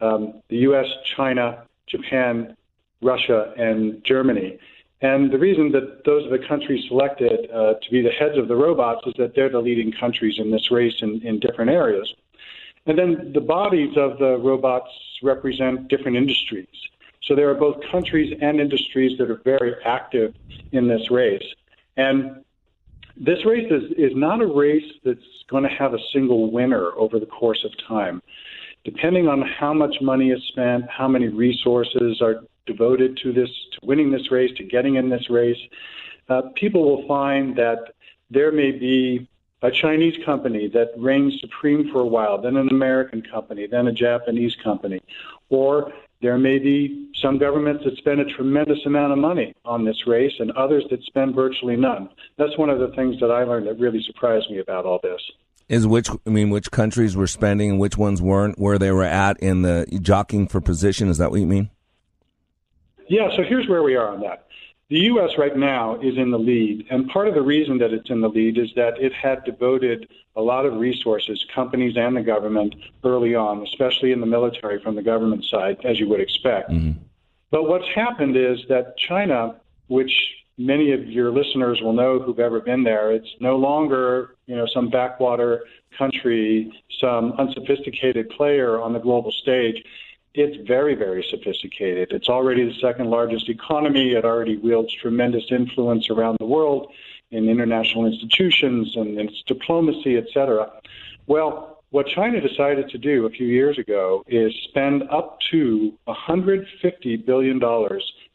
um, 0.02 0.42
the 0.48 0.58
US, 0.60 0.88
China, 1.04 1.64
Japan, 1.88 2.56
Russia, 3.02 3.54
and 3.58 4.04
Germany. 4.04 4.58
And 5.02 5.32
the 5.32 5.38
reason 5.38 5.72
that 5.72 6.04
those 6.06 6.26
are 6.26 6.38
the 6.38 6.46
countries 6.46 6.86
selected 6.88 7.50
uh, 7.52 7.76
to 7.82 7.92
be 7.92 8.02
the 8.02 8.10
heads 8.10 8.38
of 8.38 8.48
the 8.48 8.56
robots 8.56 9.06
is 9.08 9.14
that 9.18 9.34
they're 9.36 9.50
the 9.50 9.60
leading 9.60 9.92
countries 9.92 10.40
in 10.40 10.52
this 10.52 10.72
race 10.72 11.02
in, 11.02 11.22
in 11.22 11.40
different 11.40 11.72
areas. 11.72 12.14
And 12.86 12.98
then 12.98 13.32
the 13.34 13.42
bodies 13.42 13.96
of 13.98 14.18
the 14.20 14.38
robots 14.38 14.90
represent 15.22 15.88
different 15.88 16.18
industries. 16.18 16.68
So 17.24 17.36
there 17.36 17.50
are 17.50 17.56
both 17.56 17.78
countries 17.92 18.34
and 18.42 18.60
industries 18.60 19.18
that 19.18 19.30
are 19.30 19.42
very 19.44 19.74
active 19.86 20.34
in 20.72 20.88
this 20.88 21.12
race. 21.12 21.44
And 21.98 22.44
this 23.18 23.46
race 23.46 23.70
is, 23.70 23.92
is 23.98 24.12
not 24.16 24.42
a 24.42 24.48
race 24.48 24.92
that's 25.04 25.20
going 25.50 25.64
to 25.64 25.70
have 25.70 25.94
a 25.94 26.00
single 26.14 26.52
winner 26.52 26.92
over 26.98 27.20
the 27.20 27.26
course 27.26 27.66
of 27.66 27.72
time. 27.88 28.22
Depending 28.86 29.28
on 29.28 29.42
how 29.42 29.74
much 29.74 29.96
money 30.02 30.32
is 30.32 30.42
spent, 30.48 30.86
how 30.90 31.08
many 31.08 31.28
resources 31.28 32.22
are 32.22 32.42
devoted 32.66 33.20
to 33.24 33.34
this, 33.34 33.50
to 33.74 33.86
winning 33.86 34.12
this 34.12 34.32
race, 34.32 34.52
to 34.58 34.64
getting 34.64 34.96
in 34.96 35.10
this 35.10 35.30
race, 35.30 35.58
uh, 36.30 36.44
people 36.56 36.84
will 36.84 37.08
find 37.08 37.56
that 37.58 37.94
there 38.30 38.52
may 38.52 38.72
be 38.72 39.28
a 39.62 39.72
Chinese 39.72 40.16
company 40.26 40.68
that 40.70 40.92
reigns 40.98 41.40
supreme 41.42 41.92
for 41.92 42.00
a 42.00 42.06
while, 42.06 42.42
then 42.42 42.58
an 42.58 42.70
American 42.70 43.22
company, 43.22 43.68
then 43.68 43.88
a 43.88 43.92
Japanese 43.92 44.56
company, 44.64 45.02
or 45.50 45.92
there 46.22 46.38
may 46.38 46.60
be 46.60 47.12
some 47.16 47.38
governments 47.38 47.84
that 47.86 47.98
spend 47.98 48.20
a 48.20 48.26
tremendous 48.26 48.80
amount 48.86 49.12
of 49.12 49.18
money 49.18 49.54
on 49.66 49.86
this 49.86 50.08
race 50.08 50.34
and 50.40 50.52
others 50.52 50.84
that 50.90 51.02
spend 51.04 51.36
virtually 51.36 51.76
none. 51.76 52.10
That's 52.38 52.58
one 52.58 52.70
of 52.70 52.80
the 52.80 52.90
things 52.90 53.20
that 53.20 53.32
I 53.32 53.44
learned 53.44 53.68
that 53.68 53.80
really 53.80 54.02
surprised 54.04 54.50
me 54.50 54.60
about 54.60 54.86
all 54.86 55.00
this. 55.02 55.22
Is 55.68 55.86
which 55.86 56.10
I 56.10 56.30
mean 56.30 56.50
which 56.50 56.72
countries 56.72 57.16
were 57.16 57.28
spending 57.28 57.70
and 57.70 57.80
which 57.80 57.98
ones 57.98 58.22
weren't, 58.22 58.58
where 58.58 58.80
they 58.80 58.92
were 58.92 59.04
at 59.04 59.40
in 59.40 59.62
the 59.62 59.86
jockeying 60.02 60.48
for 60.48 60.60
position, 60.60 61.10
is 61.10 61.20
that 61.20 61.32
what 61.32 61.40
you 61.40 61.46
mean? 61.46 61.70
Yeah, 63.08 63.30
so 63.36 63.44
here's 63.44 63.68
where 63.68 63.84
we 63.84 63.96
are 63.96 64.10
on 64.10 64.22
that. 64.22 64.48
The 64.90 65.02
U.S. 65.02 65.38
right 65.38 65.56
now 65.56 66.00
is 66.02 66.18
in 66.18 66.32
the 66.32 66.40
lead, 66.40 66.88
and 66.90 67.08
part 67.10 67.28
of 67.28 67.36
the 67.36 67.44
reason 67.44 67.78
that 67.78 67.94
it's 67.94 68.10
in 68.10 68.22
the 68.22 68.28
lead 68.28 68.58
is 68.58 68.72
that 68.76 69.00
it 69.00 69.14
had 69.14 69.44
devoted 69.44 70.10
a 70.36 70.42
lot 70.42 70.66
of 70.66 70.80
resources, 70.80 71.46
companies 71.54 71.96
and 71.96 72.18
the 72.18 72.24
government, 72.24 72.74
early 73.04 73.36
on, 73.36 73.62
especially 73.62 74.12
in 74.14 74.20
the 74.20 74.26
military 74.26 74.82
from 74.82 74.96
the 74.96 75.04
government 75.04 75.46
side, 75.46 75.78
as 75.84 76.00
you 76.00 76.10
would 76.10 76.20
expect. 76.20 76.72
Mm-hmm. 76.72 77.04
But 77.52 77.70
what's 77.70 77.88
happened 77.94 78.36
is 78.36 78.60
that 78.70 78.98
China, 78.98 79.58
which 79.90 80.12
many 80.58 80.92
of 80.92 81.06
your 81.06 81.32
listeners 81.32 81.80
will 81.84 81.94
know 81.94 82.20
who've 82.20 82.40
ever 82.40 82.60
been 82.60 82.84
there, 82.84 83.12
it's 83.12 83.30
no 83.40 83.58
longer 83.58 84.38
you 84.48 84.56
know 84.56 84.66
some 84.74 84.90
backwater 84.90 85.66
country, 86.00 86.72
some 87.00 87.34
unsophisticated 87.34 88.28
player 88.32 88.82
on 88.82 88.94
the 88.94 89.00
global 89.00 89.32
stage 89.32 89.84
it's 90.40 90.68
very, 90.68 90.96
very 90.96 91.26
sophisticated. 91.30 92.12
It's 92.12 92.30
already 92.30 92.64
the 92.64 92.80
second 92.80 93.10
largest 93.10 93.50
economy. 93.50 94.14
It 94.14 94.24
already 94.24 94.58
wields 94.58 94.94
tremendous 94.94 95.46
influence 95.52 96.10
around 96.10 96.38
the 96.40 96.46
world 96.46 96.94
in 97.32 97.50
international 97.50 98.06
institutions 98.06 98.96
and 98.96 99.20
its 99.20 99.44
diplomacy, 99.44 100.18
et 100.18 100.28
cetera. 100.34 100.72
Well, 101.28 101.84
what 101.92 102.08
China 102.08 102.40
decided 102.40 102.90
to 102.90 102.98
do 102.98 103.26
a 103.26 103.30
few 103.30 103.48
years 103.48 103.78
ago 103.78 104.24
is 104.28 104.54
spend 104.70 105.04
up 105.10 105.40
to 105.52 105.94
$150 106.08 107.26
billion 107.26 107.60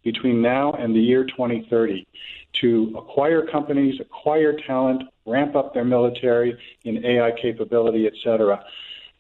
between 0.03 0.43
now 0.43 0.73
and 0.73 0.95
the 0.95 1.01
year 1.01 1.25
2030 1.25 2.07
to 2.61 2.95
acquire 2.99 3.47
companies, 3.47 3.99
acquire 4.01 4.53
talent, 4.53 5.05
ramp 5.25 5.57
up 5.57 5.73
their 5.73 5.85
military 5.85 6.59
in 6.85 7.05
AI 7.05 7.33
capability, 7.41 8.07
et 8.07 8.15
cetera. 8.23 8.63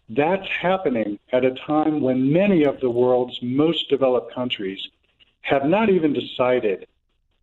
That's 0.08 0.46
happening 0.48 1.18
at 1.32 1.44
a 1.44 1.54
time 1.54 2.00
when 2.00 2.32
many 2.32 2.64
of 2.64 2.80
the 2.80 2.90
world's 2.90 3.38
most 3.42 3.88
developed 3.88 4.34
countries 4.34 4.88
have 5.42 5.64
not 5.64 5.88
even 5.88 6.12
decided 6.12 6.86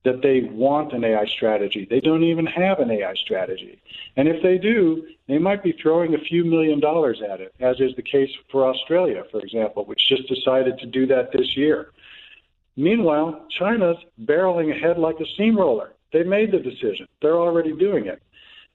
that 0.03 0.21
they 0.21 0.41
want 0.41 0.93
an 0.93 1.03
AI 1.03 1.25
strategy. 1.25 1.85
They 1.89 1.99
don't 1.99 2.23
even 2.23 2.45
have 2.47 2.79
an 2.79 2.89
AI 2.89 3.13
strategy. 3.15 3.79
And 4.15 4.27
if 4.27 4.41
they 4.41 4.57
do, 4.57 5.07
they 5.27 5.37
might 5.37 5.63
be 5.63 5.73
throwing 5.73 6.15
a 6.15 6.19
few 6.19 6.43
million 6.43 6.79
dollars 6.79 7.21
at 7.21 7.39
it, 7.39 7.53
as 7.59 7.79
is 7.79 7.95
the 7.95 8.01
case 8.01 8.31
for 8.51 8.65
Australia, 8.65 9.23
for 9.31 9.39
example, 9.41 9.85
which 9.85 10.07
just 10.07 10.27
decided 10.27 10.79
to 10.79 10.87
do 10.87 11.05
that 11.07 11.31
this 11.31 11.55
year. 11.55 11.91
Meanwhile, 12.75 13.45
China's 13.49 13.97
barreling 14.25 14.75
ahead 14.75 14.97
like 14.97 15.19
a 15.19 15.25
steamroller. 15.25 15.93
They 16.13 16.23
made 16.23 16.51
the 16.51 16.59
decision. 16.59 17.07
They're 17.21 17.39
already 17.39 17.73
doing 17.73 18.07
it. 18.07 18.21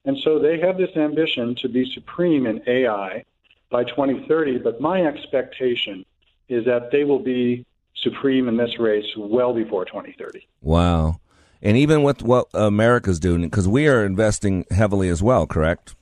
And 0.04 0.16
so 0.18 0.38
they 0.38 0.60
have 0.60 0.76
this 0.76 0.96
ambition 0.96 1.56
to 1.56 1.68
be 1.68 1.90
supreme 1.92 2.46
in 2.46 2.62
AI 2.68 3.24
by 3.70 3.84
2030, 3.84 4.58
but 4.58 4.80
my 4.80 5.02
expectation 5.02 6.04
is 6.48 6.64
that 6.64 6.90
they 6.92 7.04
will 7.04 7.18
be 7.18 7.64
supreme 7.96 8.48
in 8.48 8.56
this 8.56 8.78
race 8.78 9.06
well 9.16 9.52
before 9.52 9.84
2030. 9.84 10.46
Wow. 10.62 11.20
And 11.62 11.76
even 11.76 12.02
with 12.02 12.22
what 12.22 12.46
America's 12.54 13.18
doing, 13.18 13.42
because 13.42 13.66
we 13.66 13.88
are 13.88 14.04
investing 14.04 14.64
heavily 14.70 15.08
as 15.08 15.22
well, 15.22 15.46
correct? 15.46 15.94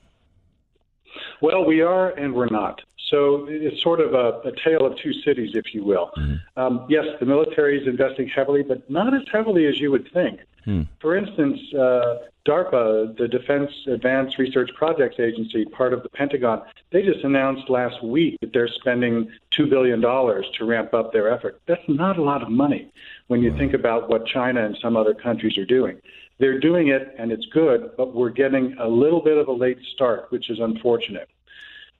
Well, 1.41 1.65
we 1.65 1.81
are 1.81 2.09
and 2.11 2.33
we're 2.33 2.49
not. 2.49 2.81
So 3.09 3.45
it's 3.47 3.81
sort 3.81 3.99
of 3.99 4.13
a, 4.13 4.47
a 4.47 4.51
tale 4.63 4.85
of 4.85 4.97
two 4.97 5.13
cities, 5.13 5.51
if 5.53 5.73
you 5.73 5.83
will. 5.83 6.11
Mm-hmm. 6.17 6.59
Um, 6.59 6.85
yes, 6.89 7.05
the 7.19 7.25
military 7.25 7.79
is 7.79 7.87
investing 7.87 8.27
heavily, 8.27 8.63
but 8.63 8.89
not 8.89 9.13
as 9.13 9.21
heavily 9.31 9.65
as 9.67 9.79
you 9.79 9.91
would 9.91 10.11
think. 10.11 10.39
Hmm. 10.65 10.81
For 10.99 11.15
instance, 11.15 11.59
uh, 11.73 12.17
DARPA, 12.45 13.17
the 13.17 13.27
Defense 13.27 13.71
Advanced 13.87 14.37
Research 14.37 14.69
Projects 14.75 15.19
Agency, 15.19 15.65
part 15.65 15.93
of 15.93 16.03
the 16.03 16.09
Pentagon, 16.09 16.61
they 16.91 17.03
just 17.03 17.23
announced 17.23 17.69
last 17.69 18.03
week 18.03 18.37
that 18.41 18.51
they're 18.51 18.67
spending 18.67 19.31
$2 19.57 19.69
billion 19.69 20.01
to 20.01 20.65
ramp 20.65 20.93
up 20.93 21.13
their 21.13 21.31
effort. 21.31 21.61
That's 21.67 21.87
not 21.87 22.17
a 22.17 22.23
lot 22.23 22.41
of 22.41 22.49
money 22.49 22.91
when 23.27 23.41
you 23.41 23.55
think 23.57 23.73
about 23.73 24.09
what 24.09 24.25
China 24.25 24.65
and 24.65 24.77
some 24.81 24.97
other 24.97 25.13
countries 25.13 25.57
are 25.57 25.65
doing. 25.65 25.99
They're 26.39 26.59
doing 26.59 26.89
it 26.89 27.15
and 27.17 27.31
it's 27.31 27.45
good, 27.45 27.91
but 27.95 28.13
we're 28.13 28.29
getting 28.29 28.75
a 28.79 28.87
little 28.87 29.21
bit 29.21 29.37
of 29.37 29.47
a 29.47 29.53
late 29.53 29.79
start, 29.93 30.25
which 30.29 30.49
is 30.49 30.59
unfortunate. 30.59 31.29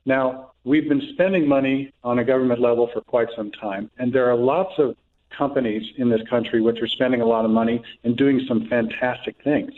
Now, 0.05 0.51
we've 0.63 0.87
been 0.87 1.01
spending 1.13 1.47
money 1.47 1.91
on 2.03 2.19
a 2.19 2.23
government 2.23 2.61
level 2.61 2.89
for 2.93 3.01
quite 3.01 3.29
some 3.35 3.51
time, 3.51 3.89
and 3.97 4.13
there 4.13 4.29
are 4.29 4.35
lots 4.35 4.73
of 4.77 4.95
companies 5.29 5.83
in 5.97 6.09
this 6.09 6.21
country 6.29 6.61
which 6.61 6.81
are 6.81 6.87
spending 6.87 7.21
a 7.21 7.25
lot 7.25 7.45
of 7.45 7.51
money 7.51 7.81
and 8.03 8.17
doing 8.17 8.41
some 8.47 8.67
fantastic 8.67 9.35
things. 9.43 9.71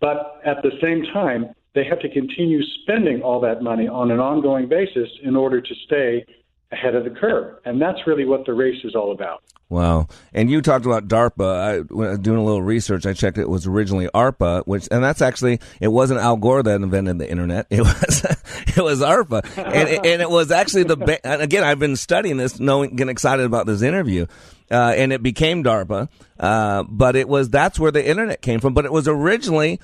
But 0.00 0.40
at 0.44 0.62
the 0.62 0.72
same 0.80 1.04
time, 1.12 1.54
they 1.74 1.84
have 1.84 2.00
to 2.00 2.08
continue 2.08 2.62
spending 2.82 3.22
all 3.22 3.40
that 3.40 3.62
money 3.62 3.88
on 3.88 4.10
an 4.10 4.20
ongoing 4.20 4.68
basis 4.68 5.08
in 5.22 5.36
order 5.36 5.60
to 5.60 5.74
stay 5.86 6.24
ahead 6.72 6.94
of 6.94 7.04
the 7.04 7.10
curve. 7.10 7.58
And 7.64 7.80
that's 7.80 8.06
really 8.06 8.24
what 8.24 8.46
the 8.46 8.54
race 8.54 8.82
is 8.84 8.94
all 8.94 9.12
about. 9.12 9.42
Wow. 9.68 10.08
And 10.34 10.50
you 10.50 10.60
talked 10.60 10.84
about 10.84 11.08
DARPA. 11.08 11.86
I, 12.12 12.16
doing 12.16 12.38
a 12.38 12.44
little 12.44 12.60
research, 12.62 13.06
I 13.06 13.12
checked 13.14 13.38
it 13.38 13.48
was 13.48 13.66
originally 13.66 14.06
ARPA, 14.14 14.66
which, 14.66 14.86
and 14.90 15.02
that's 15.02 15.22
actually, 15.22 15.60
it 15.80 15.88
wasn't 15.88 16.20
Al 16.20 16.36
Gore 16.36 16.62
that 16.62 16.74
invented 16.80 17.18
the 17.18 17.30
internet. 17.30 17.66
It 17.70 17.80
was, 17.80 18.24
it 18.76 18.82
was 18.82 19.00
ARPA. 19.00 19.44
and, 19.56 19.88
it, 19.88 20.04
and 20.04 20.20
it 20.20 20.28
was 20.28 20.50
actually 20.50 20.82
the, 20.84 21.20
and 21.24 21.40
again, 21.40 21.64
I've 21.64 21.78
been 21.78 21.96
studying 21.96 22.36
this, 22.36 22.60
knowing, 22.60 22.96
getting 22.96 23.10
excited 23.10 23.46
about 23.46 23.66
this 23.66 23.80
interview. 23.82 24.26
uh, 24.70 24.94
and 24.96 25.12
it 25.12 25.22
became 25.22 25.62
DARPA. 25.62 26.08
Uh, 26.38 26.82
but 26.88 27.14
it 27.16 27.28
was 27.28 27.50
that's 27.50 27.78
where 27.78 27.90
the 27.92 28.04
internet 28.06 28.42
came 28.42 28.60
from. 28.60 28.74
But 28.74 28.84
it 28.84 28.92
was 28.92 29.06
originally 29.06 29.80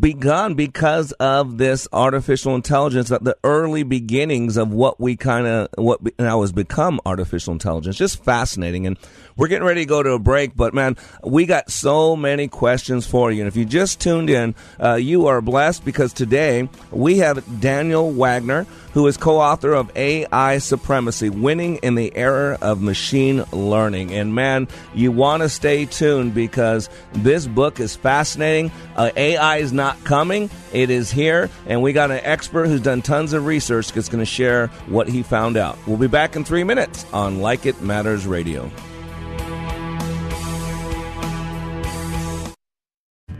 begun 0.00 0.54
because 0.54 1.12
of 1.12 1.56
this 1.56 1.86
artificial 1.92 2.56
intelligence 2.56 3.10
that 3.10 3.22
the 3.22 3.36
early 3.44 3.84
beginnings 3.84 4.56
of 4.56 4.72
what 4.72 4.98
we 4.98 5.14
kind 5.14 5.46
of 5.46 5.68
what 5.76 6.00
now 6.18 6.40
has 6.40 6.50
become 6.50 7.00
artificial 7.06 7.52
intelligence. 7.52 7.96
Just 7.96 8.24
fascinating. 8.24 8.88
And 8.88 8.98
we're 9.36 9.46
getting 9.46 9.66
ready 9.66 9.82
to 9.82 9.86
go 9.86 10.02
to 10.02 10.10
a 10.10 10.18
break 10.18 10.56
but 10.56 10.74
man 10.74 10.96
we 11.24 11.46
got 11.46 11.70
so 11.70 12.16
many 12.16 12.48
questions 12.48 13.06
for 13.06 13.30
you. 13.30 13.40
And 13.40 13.48
if 13.48 13.56
you 13.56 13.64
just 13.64 14.00
tuned 14.00 14.30
in 14.30 14.56
uh, 14.80 14.94
you 14.94 15.26
are 15.26 15.40
blessed 15.40 15.84
because 15.84 16.12
today 16.12 16.68
we 16.90 17.18
have 17.18 17.60
daniel 17.60 18.10
wagner 18.10 18.66
who 18.94 19.06
is 19.06 19.16
co-author 19.16 19.72
of 19.72 19.96
ai 19.96 20.58
supremacy 20.58 21.30
winning 21.30 21.76
in 21.76 21.94
the 21.94 22.14
era 22.16 22.58
of 22.60 22.82
machine 22.82 23.44
learning. 23.52 24.12
And 24.12 24.34
man 24.34 24.66
you 24.92 25.12
want 25.12 25.44
to 25.44 25.48
stay 25.48 25.86
tuned 25.86 26.34
because 26.34 26.88
this 27.12 27.46
book 27.46 27.78
is 27.78 27.94
fascinating. 27.94 28.72
Uh, 28.96 29.10
ai 29.16 29.51
is 29.58 29.72
not 29.72 30.02
coming. 30.04 30.50
It 30.72 30.90
is 30.90 31.10
here, 31.10 31.50
and 31.66 31.82
we 31.82 31.92
got 31.92 32.10
an 32.10 32.20
expert 32.22 32.66
who's 32.66 32.80
done 32.80 33.02
tons 33.02 33.32
of 33.32 33.46
research 33.46 33.92
that's 33.92 34.08
going 34.08 34.20
to 34.20 34.26
share 34.26 34.68
what 34.86 35.08
he 35.08 35.22
found 35.22 35.56
out. 35.56 35.78
We'll 35.86 35.96
be 35.96 36.06
back 36.06 36.36
in 36.36 36.44
three 36.44 36.64
minutes 36.64 37.04
on 37.12 37.40
Like 37.40 37.66
It 37.66 37.80
Matters 37.82 38.26
Radio. 38.26 38.70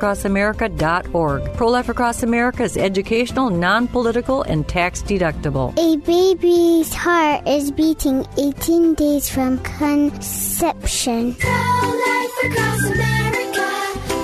ProLifeAcrossAmerica.org. 0.00 1.54
Pro 1.54 1.68
Life 1.68 1.88
Across 1.88 2.22
America 2.22 2.62
is 2.62 2.76
educational, 2.76 3.50
non 3.50 3.86
political, 3.86 4.42
and 4.42 4.66
tax 4.66 5.02
deductible. 5.02 5.76
A 5.78 5.96
baby's 5.98 6.92
heart 6.94 7.46
is 7.46 7.70
beating 7.70 8.26
18 8.38 8.94
days 8.94 9.28
from 9.28 9.58
conception. 9.58 11.34
Pro 11.34 11.50
Life 11.50 12.44
Across 12.44 12.84
America, 12.86 13.68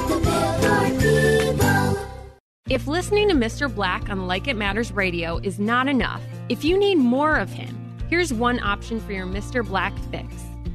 the 0.09 0.21
Billboard 0.25 1.01
people. 1.01 2.07
If 2.69 2.87
listening 2.87 3.29
to 3.29 3.35
Mr. 3.35 3.73
Black 3.73 4.09
on 4.09 4.27
Like 4.27 4.49
It 4.49 4.57
Matters 4.57 4.93
Radio 4.93 5.39
is 5.39 5.59
not 5.59 5.89
enough, 5.89 6.23
if 6.49 6.65
you 6.65 6.79
need 6.79 6.97
more 6.97 7.37
of 7.37 7.51
him, 7.51 7.77
here's 8.09 8.33
one 8.33 8.61
option 8.61 9.01
for 9.01 9.13
your 9.13 9.27
Mr. 9.27 9.65
Black 9.65 9.97
fix. 10.11 10.27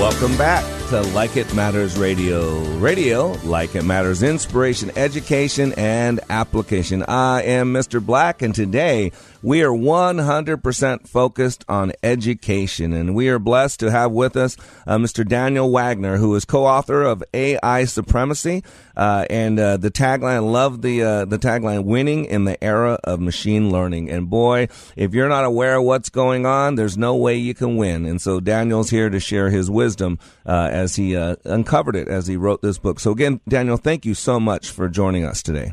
Welcome 0.00 0.34
back 0.38 0.64
to 0.88 1.02
Like 1.02 1.36
It 1.36 1.52
Matters 1.54 1.98
Radio. 1.98 2.58
Radio, 2.78 3.32
like 3.44 3.74
it 3.74 3.84
matters, 3.84 4.22
inspiration, 4.22 4.90
education, 4.96 5.74
and 5.74 6.20
application. 6.30 7.02
I 7.02 7.42
am 7.42 7.74
Mr. 7.74 8.04
Black, 8.04 8.40
and 8.40 8.54
today 8.54 9.12
we 9.42 9.62
are 9.62 9.70
100% 9.70 11.08
focused 11.08 11.64
on 11.68 11.92
education. 12.02 12.92
And 12.92 13.14
we 13.14 13.28
are 13.28 13.38
blessed 13.38 13.80
to 13.80 13.90
have 13.90 14.12
with 14.12 14.36
us 14.36 14.56
uh, 14.86 14.98
Mr. 14.98 15.26
Daniel 15.26 15.70
Wagner, 15.70 16.16
who 16.16 16.34
is 16.34 16.44
co 16.44 16.66
author 16.66 17.02
of 17.02 17.22
AI 17.32 17.84
Supremacy. 17.84 18.62
Uh, 18.96 19.24
and 19.30 19.58
uh, 19.58 19.76
the 19.76 19.90
tagline, 19.90 20.52
love 20.52 20.82
the, 20.82 21.02
uh, 21.02 21.24
the 21.24 21.38
tagline, 21.38 21.84
winning 21.84 22.26
in 22.26 22.44
the 22.44 22.62
era 22.62 22.98
of 23.04 23.20
machine 23.20 23.70
learning. 23.70 24.10
And 24.10 24.28
boy, 24.28 24.68
if 24.96 25.14
you're 25.14 25.28
not 25.28 25.44
aware 25.44 25.76
of 25.76 25.84
what's 25.84 26.10
going 26.10 26.44
on, 26.44 26.74
there's 26.74 26.98
no 26.98 27.16
way 27.16 27.36
you 27.36 27.54
can 27.54 27.76
win. 27.76 28.04
And 28.04 28.20
so 28.20 28.40
Daniel's 28.40 28.90
here 28.90 29.08
to 29.08 29.20
share 29.20 29.48
his 29.48 29.70
wisdom 29.70 30.18
uh, 30.44 30.68
as 30.70 30.96
he 30.96 31.16
uh, 31.16 31.36
uncovered 31.44 31.96
it 31.96 32.08
as 32.08 32.26
he 32.26 32.36
wrote 32.36 32.60
this 32.60 32.78
book. 32.78 33.00
So 33.00 33.10
again, 33.10 33.40
Daniel, 33.48 33.76
thank 33.76 34.04
you 34.04 34.14
so 34.14 34.38
much 34.38 34.70
for 34.70 34.88
joining 34.88 35.24
us 35.24 35.42
today. 35.42 35.72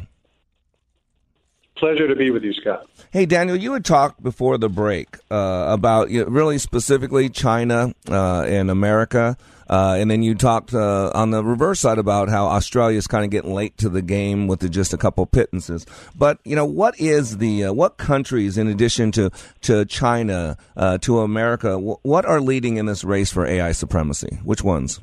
Pleasure 1.80 2.08
to 2.08 2.16
be 2.16 2.32
with 2.32 2.44
you, 2.44 2.54
Scott. 2.54 2.88
Hey, 3.12 3.26
Daniel, 3.26 3.56
you 3.56 3.74
had 3.74 3.86
talked 3.86 4.24
before 4.24 4.58
the 4.58 4.70
break 4.70 5.18
uh, 5.30 5.66
about 5.70 6.10
you 6.10 6.24
know, 6.24 6.30
really 6.30 6.58
specifically 6.58 7.30
China 7.30 7.94
uh, 8.10 8.42
and 8.42 8.72
America. 8.72 9.38
Uh, 9.70 9.98
and 10.00 10.10
then 10.10 10.24
you 10.24 10.34
talked 10.34 10.74
uh, 10.74 11.12
on 11.14 11.32
the 11.32 11.44
reverse 11.44 11.80
side 11.80 11.98
about 11.98 12.30
how 12.30 12.48
Australia 12.48 12.98
is 12.98 13.06
kind 13.06 13.26
of 13.26 13.32
getting 13.32 13.54
late 13.54 13.78
to 13.78 13.90
the 13.90 14.02
game 14.02 14.48
with 14.48 14.62
the, 14.62 14.70
just 14.70 14.94
a 14.94 14.98
couple 14.98 15.26
pittances. 15.26 15.86
But 16.16 16.40
you 16.46 16.56
know, 16.56 16.66
what 16.66 17.00
is 17.00 17.38
the 17.38 17.66
uh, 17.66 17.74
what 17.74 17.98
countries, 17.98 18.58
in 18.58 18.68
addition 18.68 19.12
to 19.14 19.30
to 19.62 19.86
China, 19.86 20.58
uh, 20.76 20.98
to 21.00 21.20
America, 21.20 21.70
w- 21.70 21.98
what 22.04 22.26
are 22.26 22.40
leading 22.40 22.78
in 22.78 22.86
this 22.86 23.04
race 23.04 23.32
for 23.32 23.46
AI 23.46 23.74
supremacy? 23.74 24.40
Which 24.44 24.64
ones? 24.64 25.02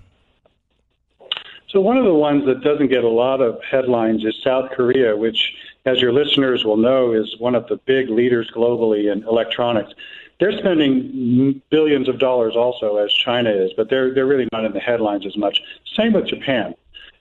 So 1.68 1.80
one 1.80 1.98
of 1.98 2.04
the 2.04 2.14
ones 2.14 2.44
that 2.46 2.62
doesn't 2.62 2.88
get 2.88 3.04
a 3.04 3.08
lot 3.08 3.40
of 3.40 3.58
headlines 3.70 4.24
is 4.24 4.34
South 4.42 4.70
Korea, 4.76 5.16
which 5.16 5.52
as 5.86 6.00
your 6.00 6.12
listeners 6.12 6.64
will 6.64 6.76
know, 6.76 7.12
is 7.12 7.36
one 7.38 7.54
of 7.54 7.66
the 7.68 7.76
big 7.76 8.08
leaders 8.08 8.50
globally 8.54 9.12
in 9.12 9.22
electronics. 9.24 9.92
They're 10.40 10.56
spending 10.58 11.62
billions 11.70 12.08
of 12.08 12.18
dollars 12.18 12.56
also, 12.56 12.96
as 12.96 13.12
China 13.12 13.50
is, 13.50 13.72
but 13.76 13.88
they're 13.88 14.12
they're 14.12 14.26
really 14.26 14.48
not 14.52 14.64
in 14.64 14.72
the 14.72 14.80
headlines 14.80 15.26
as 15.26 15.36
much. 15.36 15.62
Same 15.94 16.12
with 16.12 16.26
Japan. 16.26 16.74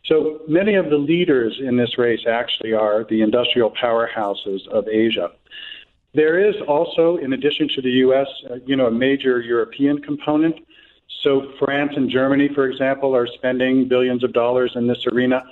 So 0.06 0.42
many 0.48 0.76
of 0.76 0.90
the 0.90 0.98
leaders 0.98 1.60
in 1.60 1.78
this 1.78 1.98
race 1.98 2.26
actually 2.28 2.74
are 2.74 3.06
the 3.06 3.22
industrial 3.22 3.72
powerhouses 3.72 4.68
of 4.68 4.88
Asia. 4.88 5.32
There 6.14 6.38
is 6.38 6.56
also, 6.68 7.18
in 7.18 7.34
addition 7.34 7.70
to 7.70 7.82
the 7.82 7.90
U.S., 7.90 8.28
uh, 8.50 8.56
you 8.66 8.76
know, 8.76 8.88
a 8.88 8.92
major 8.92 9.42
European 9.42 10.00
component. 10.00 10.58
So 11.22 11.54
France 11.58 11.94
and 11.96 12.10
Germany, 12.10 12.50
for 12.54 12.66
example, 12.68 13.16
are 13.16 13.28
spending 13.28 13.88
billions 13.88 14.24
of 14.24 14.34
dollars 14.34 14.74
in 14.76 14.88
this 14.88 15.08
arena. 15.08 15.44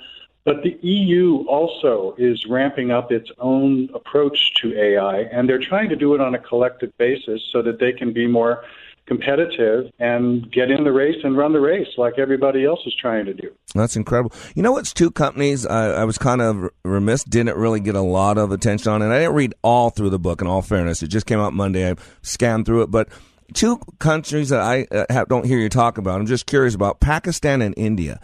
But 0.44 0.62
the 0.62 0.76
EU 0.82 1.44
also 1.46 2.16
is 2.18 2.44
ramping 2.46 2.90
up 2.90 3.12
its 3.12 3.30
own 3.38 3.88
approach 3.94 4.54
to 4.60 4.76
AI, 4.76 5.20
and 5.32 5.48
they're 5.48 5.60
trying 5.60 5.88
to 5.90 5.96
do 5.96 6.14
it 6.14 6.20
on 6.20 6.34
a 6.34 6.38
collective 6.38 6.96
basis 6.98 7.40
so 7.52 7.62
that 7.62 7.78
they 7.78 7.92
can 7.92 8.12
be 8.12 8.26
more 8.26 8.64
competitive 9.06 9.90
and 9.98 10.50
get 10.52 10.70
in 10.70 10.84
the 10.84 10.92
race 10.92 11.16
and 11.24 11.36
run 11.36 11.52
the 11.52 11.60
race 11.60 11.88
like 11.98 12.18
everybody 12.18 12.64
else 12.64 12.80
is 12.86 12.94
trying 12.94 13.24
to 13.26 13.34
do. 13.34 13.50
That's 13.74 13.96
incredible. 13.96 14.32
You 14.54 14.62
know 14.62 14.72
what's 14.72 14.92
two 14.92 15.10
companies 15.10 15.66
I, 15.66 15.90
I 15.90 16.04
was 16.04 16.18
kind 16.18 16.40
of 16.40 16.70
remiss, 16.84 17.24
didn't 17.24 17.56
really 17.56 17.80
get 17.80 17.94
a 17.94 18.00
lot 18.00 18.38
of 18.38 18.52
attention 18.52 18.92
on, 18.92 19.02
and 19.02 19.12
I 19.12 19.20
didn't 19.20 19.34
read 19.34 19.54
all 19.62 19.90
through 19.90 20.10
the 20.10 20.18
book, 20.18 20.40
in 20.40 20.46
all 20.46 20.62
fairness. 20.62 21.02
It 21.02 21.08
just 21.08 21.26
came 21.26 21.40
out 21.40 21.52
Monday. 21.52 21.90
I 21.90 21.94
scanned 22.22 22.66
through 22.66 22.82
it, 22.82 22.90
but 22.90 23.08
two 23.54 23.78
countries 23.98 24.48
that 24.50 24.60
I 24.60 24.86
uh, 24.90 25.06
have, 25.10 25.28
don't 25.28 25.46
hear 25.46 25.58
you 25.58 25.68
talk 25.68 25.98
about, 25.98 26.20
I'm 26.20 26.26
just 26.26 26.46
curious 26.46 26.74
about 26.74 27.00
Pakistan 27.00 27.62
and 27.62 27.74
India. 27.76 28.20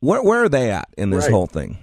Where, 0.00 0.22
where 0.22 0.42
are 0.44 0.48
they 0.48 0.70
at 0.70 0.88
in 0.96 1.10
this 1.10 1.24
Right. 1.24 1.32
whole 1.32 1.46
thing? 1.46 1.78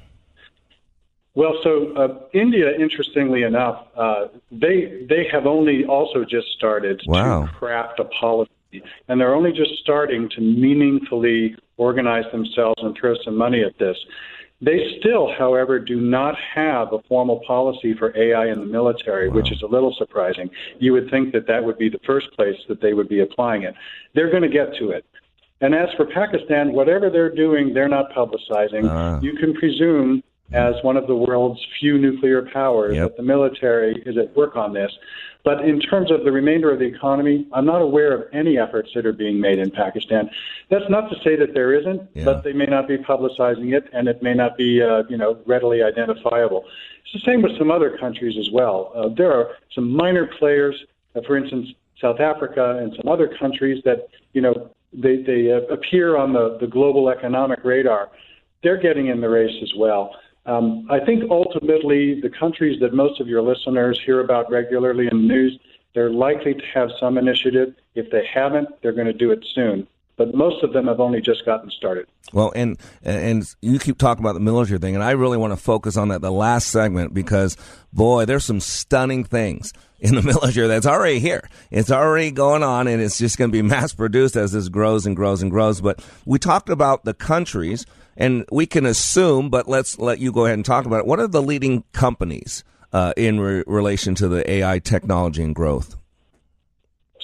Well, 1.35 1.53
so 1.63 1.93
uh, 1.95 2.19
India, 2.33 2.75
interestingly 2.75 3.43
enough, 3.43 3.85
uh, 3.95 4.27
they 4.51 5.05
they 5.07 5.27
have 5.31 5.45
only 5.45 5.85
also 5.85 6.25
just 6.25 6.47
started 6.53 6.99
Wow. 7.05 7.45
to 7.45 7.51
craft 7.53 7.99
a 7.99 8.05
policy, 8.05 8.49
and 9.07 9.21
they're 9.21 9.35
only 9.35 9.51
just 9.51 9.75
starting 9.79 10.29
to 10.29 10.41
meaningfully 10.41 11.55
organize 11.77 12.25
themselves 12.31 12.81
and 12.81 12.97
throw 12.99 13.13
some 13.23 13.35
money 13.37 13.63
at 13.63 13.77
this. 13.77 13.97
They 14.61 14.97
still, 14.99 15.31
however, 15.37 15.77
do 15.77 16.01
not 16.01 16.35
have 16.55 16.91
a 16.91 16.99
formal 17.03 17.39
policy 17.45 17.93
for 17.93 18.17
AI 18.17 18.47
in 18.47 18.59
the 18.59 18.65
military, 18.65 19.29
which 19.29 19.51
is 19.51 19.61
a 19.61 19.67
little 19.67 19.93
surprising. 19.93 20.49
You 20.79 20.93
would 20.93 21.11
think 21.11 21.33
that 21.33 21.45
that 21.45 21.63
would 21.63 21.77
be 21.77 21.89
the 21.89 21.99
first 21.99 22.31
place 22.31 22.57
that 22.67 22.81
they 22.81 22.93
would 22.95 23.07
be 23.07 23.19
applying 23.19 23.61
it. 23.61 23.75
They're 24.15 24.31
going 24.31 24.41
to 24.41 24.49
get 24.49 24.73
to 24.79 24.89
it. 24.89 25.05
And 25.61 25.73
as 25.73 25.89
for 25.97 26.05
Pakistan, 26.05 26.73
whatever 26.73 27.09
they're 27.09 27.33
doing, 27.33 27.73
they're 27.73 27.89
not 27.89 28.11
publicizing. 28.11 28.87
Ah. 28.87 29.19
You 29.21 29.33
can 29.33 29.53
presume, 29.53 30.23
as 30.53 30.75
one 30.83 30.97
of 30.97 31.07
the 31.07 31.15
world's 31.15 31.59
few 31.79 31.97
nuclear 31.97 32.47
powers, 32.53 32.95
that 32.95 33.17
the 33.17 33.23
military 33.23 34.01
is 34.05 34.17
at 34.17 34.35
work 34.35 34.55
on 34.55 34.73
this. 34.73 34.91
But 35.43 35.63
in 35.63 35.79
terms 35.79 36.11
of 36.11 36.25
the 36.25 36.31
remainder 36.31 36.71
of 36.71 36.79
the 36.79 36.85
economy, 36.85 37.47
I'm 37.53 37.65
not 37.65 37.81
aware 37.81 38.13
of 38.13 38.27
any 38.33 38.57
efforts 38.57 38.89
that 38.95 39.05
are 39.05 39.13
being 39.13 39.39
made 39.39 39.59
in 39.59 39.71
Pakistan. 39.71 40.29
That's 40.69 40.89
not 40.89 41.09
to 41.09 41.15
say 41.23 41.35
that 41.37 41.53
there 41.53 41.73
isn't, 41.73 42.01
but 42.25 42.43
they 42.43 42.53
may 42.53 42.65
not 42.65 42.87
be 42.87 42.97
publicizing 42.97 43.73
it, 43.73 43.85
and 43.93 44.07
it 44.07 44.21
may 44.21 44.33
not 44.33 44.57
be, 44.57 44.81
uh, 44.81 45.03
you 45.09 45.17
know, 45.17 45.39
readily 45.45 45.81
identifiable. 45.83 46.65
It's 47.03 47.13
the 47.13 47.31
same 47.31 47.41
with 47.41 47.57
some 47.57 47.71
other 47.71 47.97
countries 47.97 48.37
as 48.37 48.51
well. 48.51 48.91
Uh, 48.93 49.07
there 49.09 49.31
are 49.31 49.51
some 49.73 49.89
minor 49.89 50.27
players, 50.37 50.75
uh, 51.15 51.21
for 51.25 51.37
instance, 51.37 51.69
South 52.01 52.19
Africa 52.19 52.77
and 52.81 52.93
some 52.95 53.11
other 53.11 53.27
countries 53.39 53.81
that, 53.85 54.09
you 54.33 54.41
know, 54.41 54.69
they, 54.97 55.21
they 55.21 55.51
uh, 55.51 55.61
appear 55.73 56.17
on 56.17 56.33
the, 56.33 56.57
the 56.59 56.67
global 56.67 57.09
economic 57.09 57.63
radar. 57.63 58.09
They're 58.63 58.81
getting 58.81 59.07
in 59.07 59.21
the 59.21 59.29
race 59.29 59.55
as 59.61 59.71
well. 59.77 60.15
Um, 60.45 60.87
I 60.89 60.99
think 60.99 61.29
ultimately 61.29 62.21
the 62.21 62.29
countries 62.29 62.79
that 62.79 62.93
most 62.93 63.19
of 63.19 63.27
your 63.27 63.41
listeners 63.41 63.99
hear 64.05 64.21
about 64.21 64.49
regularly 64.49 65.07
in 65.11 65.27
the 65.27 65.33
news, 65.33 65.59
they're 65.93 66.09
likely 66.09 66.53
to 66.53 66.65
have 66.73 66.89
some 66.99 67.17
initiative. 67.17 67.73
If 67.95 68.09
they 68.11 68.25
haven't, 68.33 68.69
they're 68.81 68.93
going 68.93 69.07
to 69.07 69.13
do 69.13 69.31
it 69.31 69.45
soon. 69.53 69.87
But 70.17 70.33
most 70.33 70.63
of 70.63 70.73
them 70.73 70.87
have 70.87 70.99
only 70.99 71.21
just 71.21 71.45
gotten 71.45 71.69
started. 71.69 72.07
Well, 72.33 72.51
and 72.55 72.77
and 73.03 73.47
you 73.61 73.77
keep 73.77 73.99
talking 73.99 74.23
about 74.23 74.33
the 74.33 74.39
military 74.39 74.79
thing, 74.79 74.95
and 74.95 75.03
I 75.03 75.11
really 75.11 75.37
want 75.37 75.53
to 75.53 75.57
focus 75.57 75.95
on 75.95 76.09
that 76.09 76.21
the 76.21 76.31
last 76.31 76.69
segment 76.69 77.13
because 77.13 77.55
boy, 77.93 78.25
there's 78.25 78.43
some 78.43 78.59
stunning 78.59 79.23
things 79.23 79.73
in 79.99 80.15
the 80.15 80.21
military 80.23 80.67
that's 80.67 80.87
already 80.87 81.19
here. 81.19 81.47
It's 81.71 81.91
already 81.91 82.31
going 82.31 82.63
on, 82.63 82.87
and 82.87 83.01
it's 83.01 83.17
just 83.17 83.37
going 83.37 83.51
to 83.51 83.53
be 83.55 83.61
mass 83.61 83.93
produced 83.93 84.35
as 84.35 84.51
this 84.51 84.69
grows 84.69 85.05
and 85.05 85.15
grows 85.15 85.41
and 85.41 85.51
grows. 85.51 85.81
But 85.81 86.03
we 86.25 86.39
talked 86.39 86.69
about 86.69 87.05
the 87.05 87.13
countries, 87.13 87.85
and 88.15 88.43
we 88.51 88.65
can 88.65 88.85
assume, 88.85 89.49
but 89.49 89.67
let's 89.67 89.99
let 89.99 90.19
you 90.19 90.31
go 90.31 90.45
ahead 90.45 90.57
and 90.57 90.65
talk 90.65 90.85
about 90.85 90.99
it. 91.01 91.05
What 91.05 91.19
are 91.19 91.27
the 91.27 91.41
leading 91.43 91.83
companies 91.93 92.63
uh, 92.91 93.13
in 93.15 93.39
re- 93.39 93.63
relation 93.67 94.15
to 94.15 94.27
the 94.27 94.49
AI 94.49 94.79
technology 94.79 95.43
and 95.43 95.53
growth? 95.53 95.95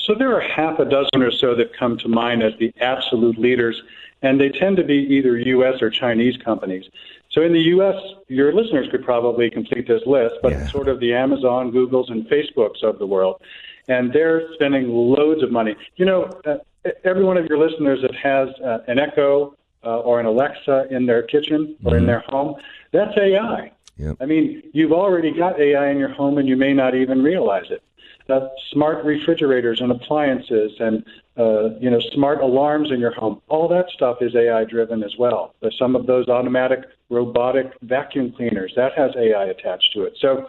So 0.04 0.14
there 0.14 0.36
are 0.36 0.42
half 0.42 0.80
a 0.80 0.86
dozen 0.86 1.22
or 1.22 1.32
so 1.32 1.56
that 1.56 1.74
come 1.74 1.98
to 2.00 2.10
mind 2.10 2.44
as 2.44 2.54
the 2.60 2.74
absolute 2.82 3.38
leaders, 3.38 3.82
and 4.22 4.40
they 4.40 4.50
tend 4.50 4.76
to 4.78 4.84
be 4.84 4.96
either 4.96 5.38
U.S. 5.38 5.82
or 5.82 5.90
Chinese 5.90 6.36
companies. 6.38 6.86
So 7.32 7.42
in 7.42 7.54
the 7.54 7.62
U.S., 7.62 7.96
your 8.28 8.54
listeners 8.54 8.88
could 8.92 9.04
probably 9.04 9.50
complete 9.50 9.88
this 9.88 10.02
list, 10.06 10.36
but 10.44 10.52
it's 10.52 10.72
sort 10.72 10.90
of 10.90 11.00
the 11.00 11.14
Amazon, 11.14 11.72
Googles, 11.72 12.12
and 12.12 12.28
Facebooks 12.28 12.84
of 12.84 13.00
the 13.00 13.08
world. 13.08 13.42
And 13.88 14.12
they're 14.12 14.54
spending 14.54 14.90
loads 14.90 15.42
of 15.42 15.52
money. 15.52 15.76
You 15.96 16.06
know, 16.06 16.24
uh, 16.46 16.58
every 17.04 17.24
one 17.24 17.38
of 17.38 17.46
your 17.48 17.58
listeners 17.58 18.02
that 18.02 18.16
has 18.16 18.50
uh, 18.64 18.80
an 18.88 19.00
Echo 19.00 19.56
uh, 19.86 20.00
or 20.00 20.20
an 20.20 20.26
Alexa 20.26 20.88
in 20.92 21.06
their 21.06 21.24
kitchen 21.24 21.76
or 21.84 21.98
in 21.98 22.06
their 22.06 22.24
home, 22.28 22.56
that's 22.92 23.18
AI. 23.18 23.72
I 24.20 24.26
mean, 24.26 24.64
you've 24.74 24.92
already 24.92 25.32
got 25.32 25.60
AI 25.60 25.90
in 25.90 25.98
your 25.98 26.14
home 26.14 26.38
and 26.38 26.48
you 26.48 26.56
may 26.56 26.74
not 26.74 26.94
even 26.96 27.24
realize 27.24 27.70
it. 27.70 27.84
Uh, 28.30 28.48
smart 28.72 29.04
refrigerators 29.04 29.82
and 29.82 29.92
appliances 29.92 30.72
and 30.80 31.04
uh, 31.38 31.78
you 31.82 31.90
know 31.90 32.00
smart 32.14 32.40
alarms 32.40 32.90
in 32.90 32.98
your 32.98 33.12
home. 33.12 33.42
All 33.50 33.68
that 33.68 33.90
stuff 33.94 34.22
is 34.22 34.34
ai 34.34 34.64
driven 34.64 35.04
as 35.04 35.14
well. 35.20 35.54
Some 35.78 35.94
of 35.94 36.06
those 36.06 36.30
automatic 36.30 36.86
robotic 37.10 37.74
vacuum 37.82 38.32
cleaners 38.32 38.72
that 38.78 38.94
has 38.94 39.12
ai 39.18 39.46
attached 39.48 39.92
to 39.96 40.04
it. 40.04 40.14
So 40.22 40.48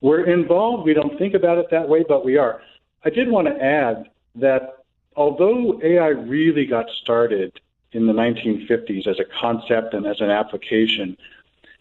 we're 0.00 0.24
involved. 0.24 0.84
We 0.84 0.94
don't 0.94 1.18
think 1.18 1.34
about 1.34 1.58
it 1.58 1.66
that 1.72 1.88
way 1.88 2.04
but 2.08 2.24
we 2.24 2.36
are. 2.36 2.62
I 3.04 3.10
did 3.10 3.28
want 3.28 3.48
to 3.48 3.60
add 3.60 4.08
that 4.36 4.84
although 5.16 5.80
ai 5.82 6.08
really 6.08 6.64
got 6.64 6.86
started 7.02 7.58
in 7.90 8.06
the 8.06 8.12
1950s 8.12 9.08
as 9.08 9.18
a 9.18 9.24
concept 9.40 9.94
and 9.94 10.06
as 10.06 10.20
an 10.20 10.30
application 10.30 11.16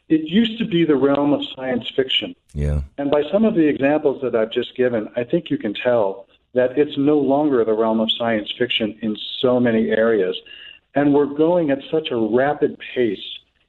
it 0.09 0.21
used 0.21 0.57
to 0.57 0.65
be 0.65 0.83
the 0.83 0.95
realm 0.95 1.33
of 1.33 1.41
science 1.55 1.89
fiction 1.95 2.35
Yeah. 2.53 2.81
and 2.97 3.09
by 3.09 3.23
some 3.31 3.45
of 3.45 3.55
the 3.55 3.67
examples 3.67 4.21
that 4.21 4.35
I've 4.35 4.51
just 4.51 4.75
given, 4.75 5.09
I 5.15 5.23
think 5.23 5.49
you 5.49 5.57
can 5.57 5.73
tell 5.73 6.27
that 6.53 6.77
it's 6.77 6.97
no 6.97 7.17
longer 7.19 7.63
the 7.63 7.73
realm 7.73 7.99
of 7.99 8.11
science 8.11 8.51
fiction 8.51 8.97
in 9.01 9.15
so 9.39 9.59
many 9.59 9.91
areas. 9.91 10.35
And 10.95 11.13
we're 11.13 11.27
going 11.27 11.69
at 11.69 11.79
such 11.91 12.09
a 12.09 12.17
rapid 12.17 12.79
pace 12.95 13.23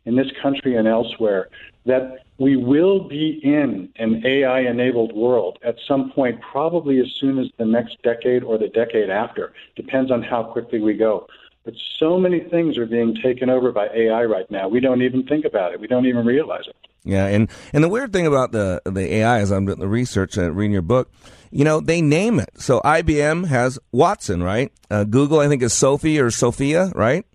in 0.07 0.17
this 0.17 0.33
country 0.43 0.77
and 0.77 0.89
elsewhere 0.89 1.51
that 1.85 2.25
we 2.39 2.57
will 2.57 3.01
be 3.01 3.39
in 3.45 3.91
an 3.97 4.25
AI 4.25 4.61
enabled 4.61 5.15
world 5.15 5.59
at 5.63 5.77
some 5.87 6.11
point, 6.11 6.41
probably 6.41 6.99
as 7.01 7.13
soon 7.13 7.39
as 7.39 7.49
the 7.59 7.67
next 7.67 8.01
decade 8.03 8.43
or 8.43 8.57
the 8.57 8.69
decade 8.69 9.11
after. 9.11 9.53
Depends 9.77 10.11
on 10.11 10.23
how 10.23 10.43
quickly 10.43 10.81
we 10.81 10.95
go. 10.95 11.27
But 11.65 11.75
so 11.99 12.19
many 12.19 12.41
things 12.41 12.79
are 12.79 12.87
being 12.87 13.15
taken 13.23 13.51
over 13.51 13.71
by 13.71 13.89
AI 13.95 14.25
right 14.25 14.51
now. 14.51 14.69
We 14.69 14.81
don't 14.81 15.03
even 15.03 15.27
think 15.27 15.45
about 15.45 15.73
it. 15.73 15.81
We 15.81 15.87
don't 15.87 16.07
even 16.07 16.25
realize 16.25 16.65
it. 16.67 16.77
Yeah, 17.05 17.27
and 17.27 17.51
and 17.73 17.85
the 17.85 17.89
weird 17.89 18.13
thing 18.13 18.27
about 18.27 18.53
the 18.53 18.81
the 18.85 19.15
AI 19.17 19.41
is 19.41 19.51
I'm 19.51 19.67
doing 19.67 19.79
the 19.79 19.89
research 19.89 20.37
and 20.37 20.57
reading 20.57 20.73
your 20.73 20.83
book, 20.83 21.11
you 21.51 21.65
know, 21.65 21.81
they 21.81 22.01
name 22.01 22.39
it. 22.39 22.51
So 22.57 22.81
IBM 22.81 23.47
has 23.47 23.79
Watson, 23.93 24.43
right? 24.43 24.73
Uh, 24.91 25.05
Google, 25.05 25.41
I 25.41 25.49
think, 25.49 25.63
is 25.63 25.73
Sophie 25.73 26.21
or 26.21 26.31
Sophia, 26.31 26.93
right? 26.95 27.27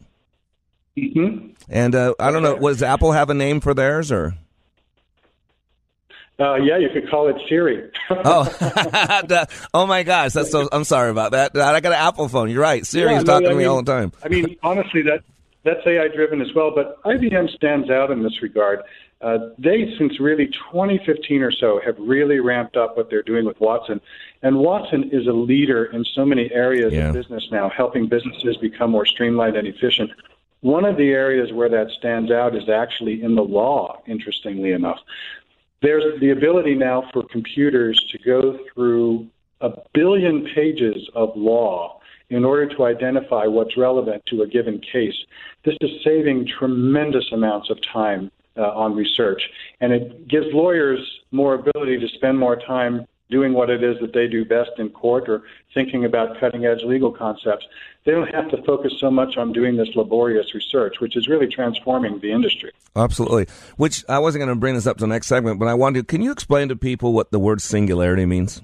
Mm-hmm. 0.97 1.49
And 1.69 1.95
uh, 1.95 2.13
I 2.19 2.31
don't 2.31 2.43
know, 2.43 2.57
does 2.57 2.81
Apple 2.81 3.11
have 3.11 3.29
a 3.29 3.33
name 3.33 3.59
for 3.59 3.73
theirs 3.73 4.11
or? 4.11 4.35
Uh, 6.37 6.55
yeah, 6.55 6.77
you 6.77 6.89
could 6.89 7.09
call 7.09 7.29
it 7.29 7.35
Siri. 7.47 7.89
oh, 8.09 9.45
oh 9.73 9.85
my 9.87 10.03
gosh, 10.03 10.33
that's 10.33 10.51
so. 10.51 10.67
I'm 10.71 10.83
sorry 10.83 11.09
about 11.09 11.31
that. 11.31 11.55
I 11.55 11.79
got 11.79 11.93
an 11.93 11.97
Apple 11.99 12.27
phone. 12.27 12.49
You're 12.49 12.61
right. 12.61 12.85
Siri's 12.85 13.11
Yeah, 13.11 13.17
no, 13.19 13.23
talking 13.23 13.47
I 13.47 13.49
to 13.51 13.55
me 13.55 13.59
mean- 13.59 13.67
all 13.69 13.81
the 13.81 13.91
time. 13.91 14.11
I 14.23 14.27
mean, 14.27 14.57
honestly, 14.63 15.01
that 15.03 15.23
that's 15.63 15.79
AI 15.87 16.09
driven 16.09 16.41
as 16.41 16.53
well. 16.53 16.71
But 16.75 17.01
IBM 17.03 17.49
stands 17.55 17.89
out 17.89 18.11
in 18.11 18.21
this 18.23 18.41
regard. 18.41 18.81
Uh, 19.21 19.37
they, 19.57 19.95
since 19.97 20.19
really 20.19 20.47
2015 20.47 21.41
or 21.41 21.51
so, 21.51 21.79
have 21.83 21.95
really 21.97 22.39
ramped 22.41 22.75
up 22.75 22.97
what 22.97 23.09
they're 23.09 23.23
doing 23.23 23.45
with 23.45 23.59
Watson. 23.61 24.01
And 24.43 24.57
Watson 24.59 25.09
is 25.11 25.25
a 25.25 25.31
leader 25.31 25.85
in 25.85 26.03
so 26.03 26.25
many 26.25 26.51
areas 26.51 26.93
Yeah. 26.93 27.07
of 27.07 27.13
business 27.13 27.47
now, 27.49 27.69
helping 27.69 28.07
businesses 28.07 28.57
become 28.57 28.91
more 28.91 29.05
streamlined 29.05 29.55
and 29.55 29.67
efficient. 29.67 30.11
One 30.61 30.83
of 30.83 30.97
the 30.97 31.09
areas 31.11 31.51
where 31.53 31.69
that 31.69 31.91
stands 31.97 32.29
out 32.29 32.55
is 32.55 32.67
actually 32.69 33.23
in 33.23 33.35
the 33.35 33.41
law, 33.43 34.01
interestingly 34.05 34.71
enough. 34.73 34.99
There's 35.81 36.19
the 36.19 36.31
ability 36.31 36.75
now 36.75 37.09
for 37.13 37.23
computers 37.23 37.99
to 38.11 38.17
go 38.19 38.59
through 38.73 39.27
a 39.61 39.69
billion 39.93 40.47
pages 40.55 41.09
of 41.15 41.35
law 41.35 41.99
in 42.29 42.43
order 42.43 42.67
to 42.75 42.85
identify 42.85 43.45
what's 43.45 43.77
relevant 43.77 44.23
to 44.27 44.41
a 44.41 44.47
given 44.47 44.79
case. 44.79 45.15
This 45.63 45.75
is 45.81 45.91
saving 46.03 46.47
tremendous 46.47 47.31
amounts 47.31 47.69
of 47.69 47.77
time 47.81 48.31
uh, 48.57 48.61
on 48.61 48.95
research, 48.95 49.41
and 49.81 49.93
it 49.93 50.27
gives 50.27 50.47
lawyers 50.51 50.99
more 51.31 51.55
ability 51.55 51.99
to 51.99 52.07
spend 52.15 52.39
more 52.39 52.55
time 52.55 53.05
doing 53.29 53.53
what 53.53 53.69
it 53.69 53.83
is 53.83 53.97
that 54.01 54.13
they 54.13 54.27
do 54.27 54.45
best 54.45 54.71
in 54.77 54.89
court 54.89 55.27
or 55.27 55.43
thinking 55.73 56.05
about 56.05 56.39
cutting 56.39 56.65
edge 56.65 56.83
legal 56.83 57.11
concepts. 57.11 57.65
They 58.05 58.11
don't 58.11 58.33
have 58.33 58.49
to 58.51 58.61
focus 58.63 58.93
so 58.99 59.09
much 59.09 59.35
on 59.37 59.51
doing 59.51 59.77
this 59.77 59.89
laborious 59.95 60.53
research, 60.53 60.99
which 60.99 61.17
is 61.17 61.27
really 61.27 61.47
transforming 61.47 62.19
the 62.19 62.31
industry. 62.31 62.71
Absolutely. 62.95 63.47
Which 63.77 64.05
I 64.07 64.19
wasn't 64.19 64.41
going 64.41 64.55
to 64.55 64.59
bring 64.59 64.75
this 64.75 64.85
up 64.85 64.97
to 64.97 65.01
the 65.01 65.07
next 65.07 65.27
segment, 65.27 65.59
but 65.59 65.67
I 65.67 65.73
wanted 65.73 66.01
to. 66.01 66.05
Can 66.05 66.21
you 66.21 66.31
explain 66.31 66.69
to 66.69 66.75
people 66.75 67.13
what 67.13 67.31
the 67.31 67.39
word 67.39 67.61
singularity 67.61 68.25
means? 68.25 68.61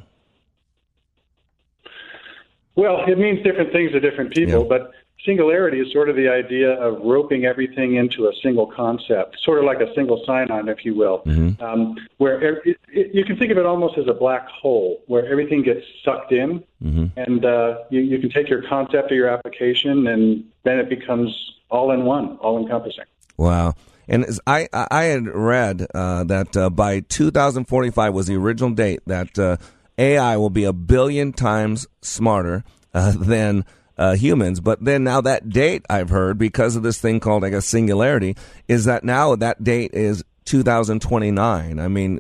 Well, 2.76 3.04
it 3.08 3.18
means 3.18 3.44
different 3.44 3.74
things 3.74 3.92
to 3.92 4.00
different 4.00 4.32
people, 4.32 4.64
but 4.64 4.92
singularity 5.26 5.80
is 5.80 5.92
sort 5.92 6.10
of 6.10 6.16
the 6.16 6.28
idea 6.30 6.72
of 6.72 7.02
roping 7.02 7.46
everything 7.46 7.96
into 7.96 8.28
a 8.28 8.32
single 8.42 8.66
concept, 8.68 9.38
sort 9.44 9.60
of 9.60 9.66
like 9.66 9.80
a 9.80 9.94
single 9.94 10.24
sign-on, 10.26 10.70
if 10.70 10.84
you 10.86 10.96
will, 10.96 11.22
Mm-hmm. 11.26 11.64
um, 11.64 11.96
where 12.18 12.42
it, 12.42 12.78
it, 12.90 13.14
you 13.14 13.24
can 13.26 13.38
think 13.38 13.52
of 13.52 13.58
it 13.58 13.66
almost 13.66 13.98
as 13.98 14.08
a 14.08 14.14
black 14.14 14.48
hole, 14.48 15.02
where 15.08 15.26
everything 15.32 15.64
gets 15.64 15.86
sucked 16.04 16.32
in, 16.32 16.64
Mm-hmm. 16.84 17.06
and 17.16 17.46
uh, 17.46 17.78
you, 17.92 18.00
you 18.02 18.20
can 18.20 18.30
take 18.32 18.50
your 18.50 18.64
concept 18.68 19.12
or 19.12 19.16
your 19.16 19.30
application, 19.30 20.08
and 20.08 20.44
then 20.64 20.80
it 20.80 20.90
becomes 20.90 21.30
all 21.70 21.92
in 21.92 22.04
one, 22.06 22.38
all 22.38 22.58
encompassing. 22.60 23.06
Wow. 23.38 23.76
And 24.08 24.26
I 24.46 24.68
I 24.74 25.04
had 25.04 25.28
read 25.28 25.88
uh, 25.94 26.24
that 26.26 26.58
uh, 26.58 26.70
by 26.70 27.02
2045 27.02 28.14
was 28.14 28.28
the 28.28 28.36
original 28.36 28.72
date 28.72 29.00
that 29.06 29.38
uh, 29.40 29.58
AI 29.98 30.36
will 30.38 30.50
be 30.50 30.64
a 30.66 30.74
billion 30.74 31.32
times 31.32 31.88
smarter 32.02 32.64
uh, 32.94 33.12
than 33.18 33.64
uh, 34.02 34.16
humans. 34.16 34.60
But 34.60 34.84
then 34.84 35.04
now 35.04 35.22
that 35.22 35.50
date 35.50 35.86
I've 35.88 36.10
heard 36.10 36.40
because 36.40 36.76
of 36.76 36.82
this 36.82 37.00
thing 37.00 37.20
called 37.20 37.46
I 37.46 37.52
guess 37.52 37.68
singularity 37.68 38.36
is 38.68 38.86
that 38.86 39.04
now 39.04 39.36
that 39.36 39.64
date 39.64 39.92
is 39.94 40.24
2029. 40.46 41.80
I 41.80 41.88
mean, 41.88 42.20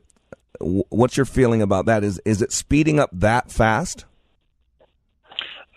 w- 0.59 0.83
what's 0.89 1.17
your 1.17 1.25
feeling 1.25 1.61
about 1.63 1.87
that? 1.87 2.03
Is 2.03 2.21
is 2.23 2.43
it 2.43 2.51
speeding 2.51 2.99
up 2.99 3.09
that 3.13 3.51
fast? 3.51 4.05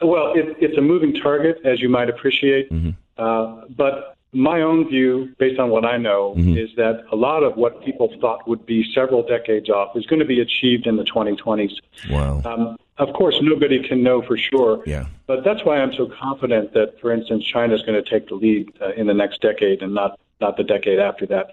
Well, 0.02 0.34
it, 0.34 0.56
it's 0.60 0.76
a 0.76 0.82
moving 0.82 1.14
target, 1.14 1.60
as 1.64 1.80
you 1.80 1.88
might 1.88 2.10
appreciate. 2.10 2.70
Uh, 3.16 3.62
but 3.70 4.13
my 4.34 4.62
own 4.62 4.88
view, 4.88 5.34
based 5.38 5.60
on 5.60 5.70
what 5.70 5.84
I 5.84 5.96
know, 5.96 6.34
is 6.36 6.70
that 6.76 7.04
a 7.12 7.16
lot 7.16 7.42
of 7.42 7.56
what 7.56 7.84
people 7.84 8.14
thought 8.20 8.46
would 8.48 8.66
be 8.66 8.84
several 8.92 9.22
decades 9.22 9.70
off 9.70 9.96
is 9.96 10.06
going 10.06 10.18
to 10.18 10.26
be 10.26 10.40
achieved 10.40 10.86
in 10.86 10.96
the 10.96 11.04
2020s. 11.04 11.72
Wow. 12.10 12.42
Um, 12.44 12.76
of 12.98 13.12
course, 13.14 13.36
nobody 13.40 13.86
can 13.86 14.02
know 14.02 14.22
for 14.22 14.36
sure. 14.36 14.82
Yeah. 14.86 15.06
But 15.26 15.44
that's 15.44 15.64
why 15.64 15.78
I'm 15.78 15.92
so 15.94 16.08
confident 16.20 16.74
that, 16.74 17.00
for 17.00 17.12
instance, 17.12 17.44
China 17.44 17.74
is 17.74 17.82
going 17.82 18.02
to 18.02 18.08
take 18.08 18.28
the 18.28 18.34
lead 18.34 18.72
uh, 18.80 18.92
in 18.92 19.06
the 19.06 19.14
next 19.14 19.40
decade 19.40 19.82
and 19.82 19.94
not, 19.94 20.18
not 20.40 20.56
the 20.56 20.64
decade 20.64 20.98
after 20.98 21.26
that. 21.26 21.50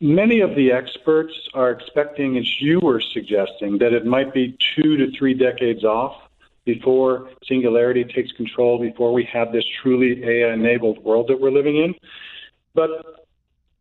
Many 0.00 0.40
of 0.40 0.54
the 0.54 0.72
experts 0.72 1.32
are 1.54 1.70
expecting, 1.70 2.36
as 2.36 2.60
you 2.60 2.80
were 2.80 3.00
suggesting, 3.00 3.78
that 3.78 3.92
it 3.92 4.04
might 4.04 4.34
be 4.34 4.56
two 4.74 4.96
to 4.98 5.10
three 5.16 5.34
decades 5.34 5.84
off 5.84 6.20
before 6.66 7.30
singularity 7.48 8.04
takes 8.04 8.30
control, 8.32 8.78
before 8.78 9.14
we 9.14 9.26
have 9.32 9.52
this 9.52 9.64
truly 9.82 10.22
AI 10.22 10.52
enabled 10.52 11.02
world 11.02 11.28
that 11.28 11.40
we're 11.40 11.52
living 11.52 11.76
in. 11.76 11.94
But 12.74 12.90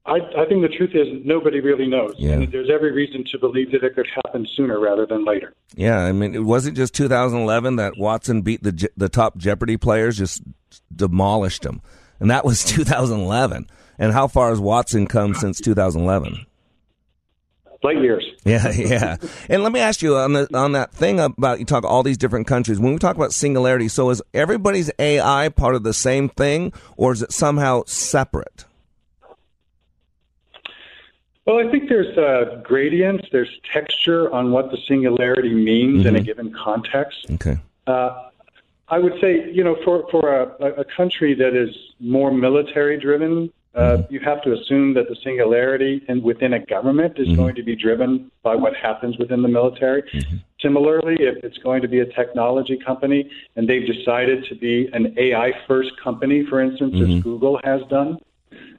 I, 0.06 0.20
I 0.38 0.46
think 0.48 0.62
the 0.62 0.74
truth 0.78 0.92
is 0.94 1.08
nobody 1.26 1.60
really 1.60 1.88
knows. 1.88 2.14
Yeah. 2.18 2.34
And 2.34 2.52
there's 2.52 2.70
every 2.72 2.92
reason 2.92 3.26
to 3.32 3.40
believe 3.40 3.72
that 3.72 3.84
it 3.84 3.96
could 3.96 4.08
happen 4.24 4.48
sooner 4.56 4.80
rather 4.80 5.08
than 5.08 5.26
later. 5.26 5.54
Yeah, 5.76 5.98
I 5.98 6.12
mean, 6.12 6.36
it 6.36 6.44
wasn't 6.44 6.78
just 6.78 6.94
2011 6.94 7.78
that 7.78 7.98
Watson 7.98 8.44
beat 8.44 8.64
the 8.64 8.90
the 8.96 9.10
top 9.10 9.38
Jeopardy 9.38 9.78
players, 9.78 10.18
just 10.18 10.44
demolished 10.96 11.64
them, 11.64 11.82
and 12.20 12.30
that 12.30 12.46
was 12.46 12.64
2011. 12.66 13.68
And 13.98 14.12
how 14.12 14.28
far 14.28 14.50
has 14.50 14.60
Watson 14.60 15.08
come 15.08 15.34
since 15.34 15.60
2011? 15.60 16.46
Light 17.86 18.02
years. 18.02 18.26
Yeah, 18.46 18.72
yeah. 18.72 19.18
And 19.50 19.64
let 19.64 19.72
me 19.72 19.80
ask 19.80 20.02
you 20.04 20.18
on 20.18 20.34
the 20.34 20.48
on 20.56 20.74
that 20.74 20.92
thing 20.92 21.20
about 21.20 21.58
you 21.60 21.66
talk 21.66 21.84
all 21.84 22.04
these 22.04 22.18
different 22.18 22.46
countries. 22.48 22.80
When 22.80 22.94
we 22.94 23.00
talk 23.00 23.16
about 23.16 23.34
singularity, 23.34 23.88
so 23.88 24.10
is 24.12 24.22
everybody's 24.36 24.92
AI 25.00 25.50
part 25.50 25.74
of 25.76 25.82
the 25.84 25.94
same 25.94 26.30
thing, 26.30 26.72
or 26.96 27.12
is 27.14 27.22
it 27.24 27.32
somehow 27.32 27.84
separate? 27.88 28.66
Well, 31.46 31.60
I 31.60 31.70
think 31.72 31.90
there's 31.90 32.18
uh, 32.18 32.62
gradients, 32.64 33.28
there's 33.32 33.50
texture 33.72 34.32
on 34.34 34.52
what 34.52 34.72
the 34.72 34.78
singularity 34.88 35.54
means 35.54 36.06
in 36.06 36.16
a 36.16 36.20
Mhm. 36.20 36.26
given 36.26 36.54
context. 36.54 37.26
Okay. 37.32 37.58
Uh, 37.86 38.30
I 38.90 39.00
would 39.00 39.14
say, 39.22 39.52
you 39.52 39.64
know, 39.64 39.76
for 39.84 40.08
for 40.12 40.24
a, 40.60 40.82
a 40.82 40.86
country 40.86 41.34
that 41.36 41.56
is 41.56 41.70
more 42.00 42.32
military 42.32 42.98
driven, 43.00 43.52
uh, 43.76 43.98
mm-hmm. 43.98 44.14
you 44.14 44.20
have 44.22 44.42
to 44.44 44.54
assume 44.54 44.94
that 44.94 45.10
the 45.10 45.16
singularity 45.24 46.02
and 46.08 46.24
within 46.24 46.54
a 46.54 46.66
government 46.66 47.14
is 47.18 47.28
mm-hmm. 47.28 47.36
going 47.36 47.56
to 47.56 47.64
be 47.64 47.76
driven 47.76 48.32
by 48.42 48.56
what 48.56 48.74
happens 48.76 49.18
within 49.18 49.42
the 49.42 49.48
military. 49.48 50.02
Mm-hmm. 50.02 50.38
Similarly, 50.62 51.18
if 51.20 51.44
it's 51.44 51.58
going 51.58 51.82
to 51.82 51.88
be 51.88 52.00
a 52.00 52.06
technology 52.06 52.80
company 52.84 53.30
and 53.56 53.68
they've 53.68 53.86
decided 53.86 54.46
to 54.50 54.56
be 54.56 54.90
an 54.94 55.14
AI 55.18 55.52
first 55.68 55.92
company, 56.02 56.46
for 56.50 56.62
instance, 56.62 56.96
as 56.96 57.22
Google 57.22 57.60
has 57.64 57.82
done, 57.90 58.18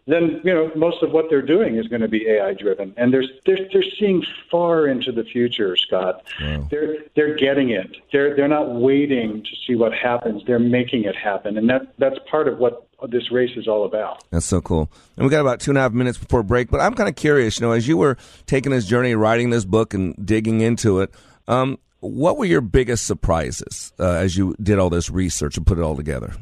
then 0.07 0.41
you 0.45 0.55
know 0.55 0.71
most 0.77 1.03
of 1.03 1.11
what 1.11 1.27
they're 1.29 1.43
doing 1.43 1.77
is 1.77 1.89
going 1.89 2.03
to 2.03 2.09
be 2.09 2.29
AI 2.29 2.55
driven, 2.55 2.95
and 2.97 3.13
they're 3.13 3.25
they're, 3.45 3.69
they're 3.73 3.85
seeing 3.99 4.25
far 4.51 4.87
into 4.87 5.11
the 5.11 5.25
future, 5.25 5.77
Scott. 5.77 6.23
They're 6.71 6.99
they're 7.15 7.35
getting 7.35 7.71
it. 7.71 7.97
They're 8.13 8.37
they're 8.37 8.49
not 8.49 8.75
waiting 8.75 9.43
to 9.43 9.51
see 9.67 9.75
what 9.75 9.93
happens. 9.93 10.43
They're 10.47 10.59
making 10.59 11.05
it 11.05 11.17
happen, 11.17 11.59
and 11.59 11.69
that 11.69 11.95
that's 11.99 12.19
part 12.31 12.47
of 12.47 12.59
what 12.59 12.89
this 13.09 13.31
race 13.31 13.57
is 13.57 13.67
all 13.67 13.85
about. 13.85 14.25
That's 14.31 14.47
so 14.47 14.61
cool. 14.61 14.91
And 15.17 15.27
we 15.27 15.31
got 15.31 15.41
about 15.41 15.61
two 15.61 15.73
and 15.73 15.79
a 15.79 15.83
half 15.83 15.93
minutes 15.93 16.19
before 16.19 16.43
break, 16.43 16.71
but 16.71 16.81
I'm 16.81 16.95
kind 16.95 17.09
of 17.09 17.17
curious, 17.17 17.59
you 17.59 17.67
know, 17.67 17.73
as 17.73 17.87
you 17.87 17.97
were 17.97 18.17
taking 18.47 18.73
this 18.73 18.87
journey, 18.87 19.15
writing 19.15 19.51
this 19.51 19.65
book 19.65 19.93
and 19.93 20.15
digging 20.25 20.61
into 20.61 21.01
it, 21.01 21.13
um, 21.49 21.79
what 22.01 22.39
were 22.39 22.45
your 22.45 22.61
biggest 22.61 23.07
surprises 23.07 23.93
uh, 23.99 24.13
as 24.13 24.37
you 24.37 24.55
did 24.63 24.79
all 24.79 24.91
this 24.91 25.11
research 25.11 25.57
and 25.57 25.67
put 25.67 25.79
it 25.79 25.83
all 25.83 25.97
together? 25.97 26.35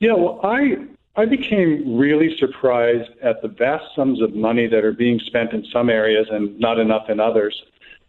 Yeah, 0.00 0.14
well, 0.14 0.40
I 0.42 0.76
I 1.18 1.24
became 1.24 1.98
really 1.98 2.38
surprised 2.38 3.10
at 3.20 3.42
the 3.42 3.48
vast 3.48 3.92
sums 3.96 4.22
of 4.22 4.36
money 4.36 4.68
that 4.68 4.84
are 4.84 4.92
being 4.92 5.18
spent 5.18 5.52
in 5.52 5.64
some 5.64 5.90
areas 5.90 6.28
and 6.30 6.56
not 6.60 6.78
enough 6.78 7.10
in 7.10 7.18
others, 7.18 7.60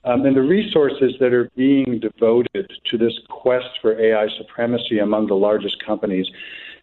um, 0.03 0.27
and 0.27 0.37
the 0.37 0.43
resources 0.43 1.15
that 1.19 1.33
are 1.33 1.49
being 1.55 1.99
devoted 1.99 2.71
to 2.85 2.97
this 2.99 3.19
quest 3.27 3.79
for 3.81 3.99
AI 3.99 4.27
supremacy 4.37 4.99
among 4.99 5.25
the 5.25 5.33
largest 5.33 5.83
companies. 5.83 6.27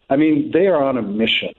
I 0.09 0.17
mean, 0.17 0.51
they 0.51 0.67
are 0.67 0.83
on 0.83 0.97
a 0.97 1.01
mission, 1.01 1.53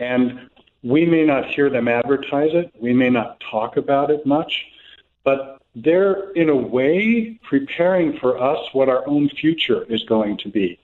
and 0.00 0.50
we 0.82 1.06
may 1.06 1.24
not 1.24 1.46
hear 1.46 1.70
them 1.70 1.86
advertise 1.86 2.50
it, 2.54 2.74
we 2.80 2.92
may 2.92 3.08
not 3.08 3.40
talk 3.52 3.76
about 3.76 4.10
it 4.10 4.26
much, 4.26 4.66
but 5.22 5.62
they're 5.76 6.32
in 6.32 6.48
a 6.48 6.56
way 6.56 7.38
preparing 7.48 8.18
for 8.18 8.36
us 8.36 8.58
what 8.72 8.88
our 8.88 9.06
own 9.06 9.28
future 9.28 9.84
is 9.84 10.02
going 10.02 10.38
to 10.38 10.48
be. 10.48 10.76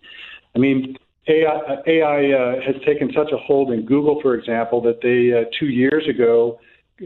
I 0.55 0.61
mean, 0.61 0.97
AI, 1.29 1.77
AI 1.87 2.33
uh, 2.33 2.61
has 2.61 2.77
taken 2.87 3.13
such 3.15 3.33
a 3.33 3.37
hold 3.37 3.71
in 3.73 3.85
Google, 3.85 4.21
for 4.23 4.35
example, 4.35 4.81
that 4.83 5.01
they 5.03 5.39
uh, 5.39 5.45
two 5.59 5.67
years 5.67 6.07
ago 6.09 6.59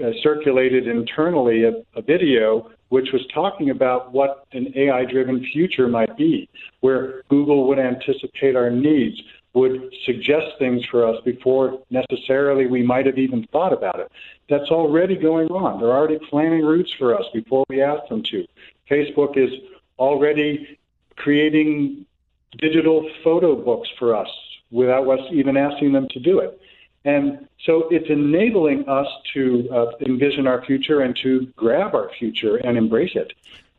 uh, 0.03 0.11
circulated 0.23 0.87
internally 0.87 1.65
a, 1.65 1.73
a 1.97 2.03
video 2.03 2.71
which 2.89 3.09
was 3.13 3.23
talking 3.33 3.71
about 3.71 4.13
what 4.13 4.47
an 4.53 4.73
AI 4.77 5.05
driven 5.07 5.45
future 5.53 5.89
might 5.89 6.15
be, 6.17 6.49
where 6.81 7.23
Google 7.31 7.67
would 7.67 7.79
anticipate 7.79 8.55
our 8.55 8.71
needs, 8.71 9.21
would 9.55 9.93
suggest 10.05 10.47
things 10.59 10.83
for 10.91 11.07
us 11.07 11.17
before 11.25 11.83
necessarily 11.91 12.67
we 12.67 12.83
might 12.83 13.07
have 13.07 13.19
even 13.19 13.47
thought 13.51 13.73
about 13.73 13.99
it. 13.99 14.11
That's 14.49 14.71
already 14.71 15.17
going 15.17 15.49
on. 15.49 15.81
They're 15.81 15.91
already 15.91 16.19
planning 16.31 16.65
routes 16.65 16.91
for 16.99 17.19
us 17.19 17.25
before 17.33 17.65
we 17.69 17.83
ask 17.83 18.09
them 18.09 18.23
to. 18.31 18.45
Facebook 18.91 19.37
is 19.37 19.51
already 19.99 20.79
creating 21.17 22.07
digital 22.59 23.09
photo 23.25 23.55
books 23.57 23.88
for 23.99 24.15
us 24.17 24.29
without 24.71 25.09
us 25.09 25.21
even 25.33 25.57
asking 25.57 25.93
them 25.93 26.09
to 26.11 26.21
do 26.21 26.38
it. 26.38 26.61
And 27.05 27.49
so 27.67 27.88
it's 27.91 28.09
enabling 28.09 28.88
us 28.88 29.07
to 29.35 29.69
uh, 29.73 29.87
envision 30.07 30.47
our 30.47 30.65
future 30.65 31.01
and 31.01 31.17
to 31.23 31.47
grab 31.57 31.95
our 31.95 32.11
future 32.19 32.57
and 32.57 32.79
embrace 32.79 33.12
it. 33.15 33.33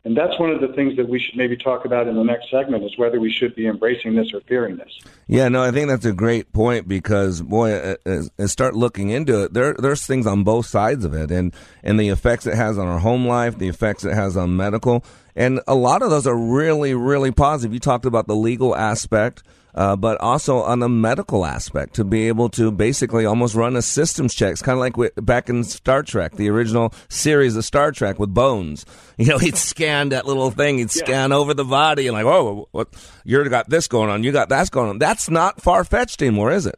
And 0.04 0.14
that's 0.14 0.38
one 0.38 0.50
of 0.50 0.60
the 0.60 0.68
things 0.68 0.96
that 0.98 1.08
we 1.08 1.18
should 1.18 1.34
maybe 1.34 1.56
talk 1.56 1.86
about 1.86 2.06
in 2.06 2.14
the 2.14 2.22
next 2.22 2.50
segment 2.50 2.84
is 2.84 2.92
whether 2.98 3.18
we 3.18 3.32
should 3.32 3.54
be 3.54 3.66
embracing 3.66 4.14
this 4.14 4.34
or 4.34 4.42
fearing 4.42 4.76
this. 4.76 4.98
Yeah, 5.26 5.48
no, 5.48 5.62
I 5.62 5.70
think 5.70 5.88
that's 5.88 6.04
a 6.04 6.12
great 6.12 6.52
point 6.52 6.86
because 6.86 7.40
boy, 7.40 7.72
uh, 7.72 7.96
as, 8.04 8.30
as 8.38 8.52
start 8.52 8.74
looking 8.74 9.08
into 9.08 9.44
it, 9.44 9.54
there 9.54 9.74
there's 9.78 10.06
things 10.06 10.26
on 10.26 10.44
both 10.44 10.66
sides 10.66 11.06
of 11.06 11.14
it, 11.14 11.30
and 11.30 11.54
and 11.82 11.98
the 11.98 12.10
effects 12.10 12.46
it 12.46 12.54
has 12.54 12.76
on 12.76 12.86
our 12.86 12.98
home 12.98 13.26
life, 13.26 13.56
the 13.56 13.68
effects 13.68 14.04
it 14.04 14.12
has 14.12 14.36
on 14.36 14.58
medical, 14.58 15.02
and 15.34 15.60
a 15.66 15.74
lot 15.74 16.02
of 16.02 16.10
those 16.10 16.26
are 16.26 16.36
really 16.36 16.92
really 16.92 17.32
positive. 17.32 17.72
You 17.72 17.80
talked 17.80 18.04
about 18.04 18.26
the 18.26 18.36
legal 18.36 18.76
aspect. 18.76 19.42
Uh, 19.74 19.96
but 19.96 20.20
also 20.20 20.58
on 20.58 20.78
the 20.78 20.88
medical 20.88 21.44
aspect 21.44 21.94
to 21.94 22.04
be 22.04 22.28
able 22.28 22.48
to 22.48 22.70
basically 22.70 23.26
almost 23.26 23.54
run 23.54 23.74
a 23.74 23.82
systems 23.82 24.32
check. 24.34 24.52
It's 24.52 24.62
kind 24.62 24.76
of 24.76 24.80
like 24.80 24.96
with, 24.96 25.12
back 25.16 25.48
in 25.48 25.64
Star 25.64 26.02
Trek, 26.02 26.36
the 26.36 26.48
original 26.48 26.94
series 27.08 27.56
of 27.56 27.64
Star 27.64 27.90
Trek 27.90 28.18
with 28.18 28.32
Bones. 28.32 28.84
You 29.16 29.26
know, 29.26 29.38
he'd 29.38 29.56
scan 29.56 30.08
that 30.08 30.26
little 30.26 30.50
thing, 30.50 30.78
he'd 30.78 30.90
scan 30.90 31.30
over 31.30 31.54
the 31.54 31.62
body 31.64 32.08
and 32.08 32.16
like, 32.16 32.26
oh, 32.26 32.66
what, 32.72 32.88
you 33.24 33.48
got 33.48 33.70
this 33.70 33.86
going 33.86 34.10
on, 34.10 34.24
you 34.24 34.32
got 34.32 34.48
that's 34.48 34.70
going 34.70 34.90
on. 34.90 34.98
That's 34.98 35.30
not 35.30 35.62
far 35.62 35.84
fetched 35.84 36.20
anymore, 36.20 36.50
is 36.50 36.66
it? 36.66 36.76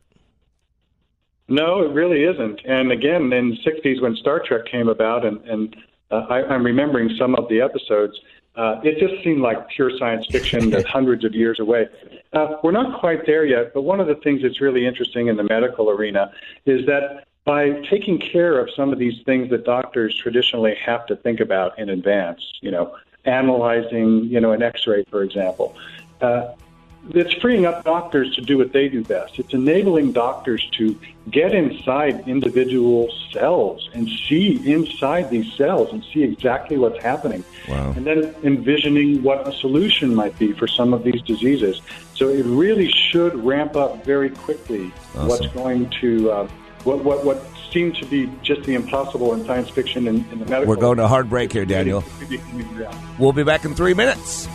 No, 1.48 1.82
it 1.82 1.92
really 1.92 2.24
isn't. 2.24 2.60
And 2.66 2.90
again, 2.92 3.32
in 3.32 3.50
the 3.50 3.56
60s 3.70 4.02
when 4.02 4.16
Star 4.16 4.42
Trek 4.44 4.66
came 4.70 4.88
about, 4.88 5.24
and, 5.24 5.40
and 5.46 5.76
uh, 6.10 6.26
I, 6.28 6.42
I'm 6.42 6.64
remembering 6.64 7.10
some 7.18 7.34
of 7.36 7.48
the 7.48 7.60
episodes, 7.60 8.18
uh, 8.56 8.80
it 8.82 8.98
just 8.98 9.22
seemed 9.22 9.40
like 9.40 9.68
pure 9.68 9.90
science 9.98 10.26
fiction 10.30 10.70
that's 10.70 10.88
hundreds 10.88 11.24
of 11.24 11.34
years 11.34 11.60
away. 11.60 11.86
Uh, 12.32 12.56
we're 12.62 12.72
not 12.72 12.98
quite 13.00 13.24
there 13.26 13.44
yet, 13.44 13.72
but 13.72 13.82
one 13.82 14.00
of 14.00 14.06
the 14.06 14.16
things 14.16 14.42
that's 14.42 14.60
really 14.60 14.86
interesting 14.86 15.28
in 15.28 15.36
the 15.36 15.44
medical 15.44 15.90
arena 15.90 16.32
is 16.64 16.84
that 16.86 17.24
by 17.44 17.70
taking 17.88 18.18
care 18.18 18.58
of 18.58 18.68
some 18.74 18.92
of 18.92 18.98
these 18.98 19.22
things 19.24 19.48
that 19.50 19.64
doctors 19.64 20.14
traditionally 20.16 20.74
have 20.74 21.06
to 21.06 21.16
think 21.16 21.38
about 21.40 21.78
in 21.78 21.88
advance, 21.88 22.52
you 22.60 22.70
know, 22.70 22.96
analyzing, 23.24 24.24
you 24.24 24.40
know, 24.40 24.52
an 24.52 24.62
X-ray, 24.62 25.04
for 25.04 25.22
example, 25.22 25.76
uh, 26.20 26.52
it's 27.10 27.32
freeing 27.34 27.66
up 27.66 27.84
doctors 27.84 28.34
to 28.34 28.40
do 28.40 28.58
what 28.58 28.72
they 28.72 28.88
do 28.88 29.02
best. 29.02 29.38
It's 29.38 29.52
enabling 29.52 30.12
doctors 30.12 30.68
to 30.72 30.98
get 31.30 31.54
inside 31.54 32.28
individual 32.28 33.12
cells 33.32 33.88
and 33.94 34.08
see 34.08 34.70
inside 34.70 35.30
these 35.30 35.52
cells 35.54 35.92
and 35.92 36.04
see 36.12 36.22
exactly 36.22 36.78
what's 36.78 37.02
happening. 37.02 37.44
Wow. 37.68 37.92
And 37.96 38.06
then 38.06 38.34
envisioning 38.42 39.22
what 39.22 39.46
a 39.46 39.52
solution 39.52 40.14
might 40.14 40.38
be 40.38 40.52
for 40.52 40.66
some 40.66 40.92
of 40.92 41.04
these 41.04 41.22
diseases. 41.22 41.80
So 42.14 42.28
it 42.28 42.44
really 42.44 42.90
should 42.90 43.34
ramp 43.44 43.76
up 43.76 44.04
very 44.04 44.30
quickly 44.30 44.92
Awesome. 45.14 45.28
what's 45.28 45.46
going 45.48 45.90
to, 46.00 46.30
uh, 46.30 46.48
what, 46.84 47.04
what, 47.04 47.24
what 47.24 47.44
seemed 47.72 47.96
to 47.96 48.06
be 48.06 48.30
just 48.42 48.62
the 48.62 48.74
impossible 48.74 49.34
in 49.34 49.44
science 49.44 49.68
fiction 49.68 50.08
and 50.08 50.18
in 50.32 50.38
the 50.38 50.46
medical. 50.46 50.66
We're 50.66 50.80
going 50.80 50.98
to 50.98 51.08
hard 51.08 51.28
break 51.28 51.52
here, 51.52 51.64
Daniel. 51.64 52.04
We'll 53.18 53.32
be 53.32 53.42
back 53.42 53.64
in 53.64 53.74
three 53.74 53.94
minutes. 53.94 54.48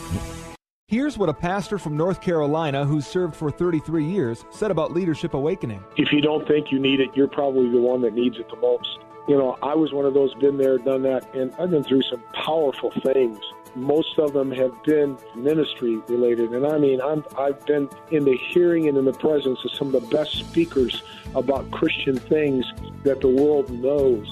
Here's 0.92 1.18
what 1.18 1.30
a 1.30 1.34
pastor 1.34 1.80
from 1.80 1.96
North 1.96 2.20
Carolina 2.20 2.84
who 2.84 3.00
served 3.00 3.34
for 3.34 3.50
33 3.50 4.04
years 4.04 4.44
said 4.50 4.72
about 4.72 4.92
Leadership 4.92 5.34
Awakening. 5.34 5.82
If 5.96 6.12
you 6.12 6.20
don't 6.20 6.46
think 6.46 6.70
you 6.70 6.80
need 6.80 7.00
it, 7.00 7.12
you're 7.16 7.30
probably 7.30 7.70
the 7.70 7.80
one 7.80 8.02
that 8.02 8.14
needs 8.14 8.38
it 8.38 8.50
the 8.50 8.58
most. 8.58 9.00
You 9.26 9.38
know, 9.38 9.58
I 9.64 9.74
was 9.74 9.94
one 9.94 10.06
of 10.06 10.14
those, 10.14 10.34
been 10.34 10.58
there, 10.58 10.78
done 10.78 11.04
that, 11.04 11.34
and 11.34 11.54
I've 11.58 11.70
been 11.70 11.86
through 11.86 12.02
some 12.02 12.22
powerful 12.34 12.92
things. 13.04 13.40
Most 13.74 14.20
of 14.20 14.34
them 14.34 14.52
have 14.52 14.84
been 14.84 15.18
ministry 15.34 15.96
related, 16.10 16.52
and 16.52 16.68
I 16.68 16.78
mean, 16.78 17.00
I'm, 17.00 17.24
I've 17.38 17.66
been 17.66 17.88
in 18.12 18.26
the 18.26 18.38
hearing 18.50 18.90
and 18.90 18.98
in 18.98 19.06
the 19.06 19.14
presence 19.14 19.64
of 19.64 19.72
some 19.72 19.96
of 19.96 20.02
the 20.02 20.14
best 20.14 20.40
speakers 20.40 21.04
about 21.36 21.72
Christian 21.72 22.18
things 22.18 22.66
that 23.04 23.22
the 23.22 23.30
world 23.30 23.70
knows. 23.70 24.28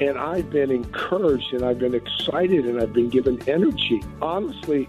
And 0.00 0.16
I've 0.16 0.48
been 0.48 0.70
encouraged, 0.70 1.52
and 1.52 1.66
I've 1.66 1.78
been 1.78 1.94
excited, 1.94 2.64
and 2.64 2.80
I've 2.80 2.94
been 2.94 3.10
given 3.10 3.46
energy. 3.46 4.02
Honestly, 4.22 4.88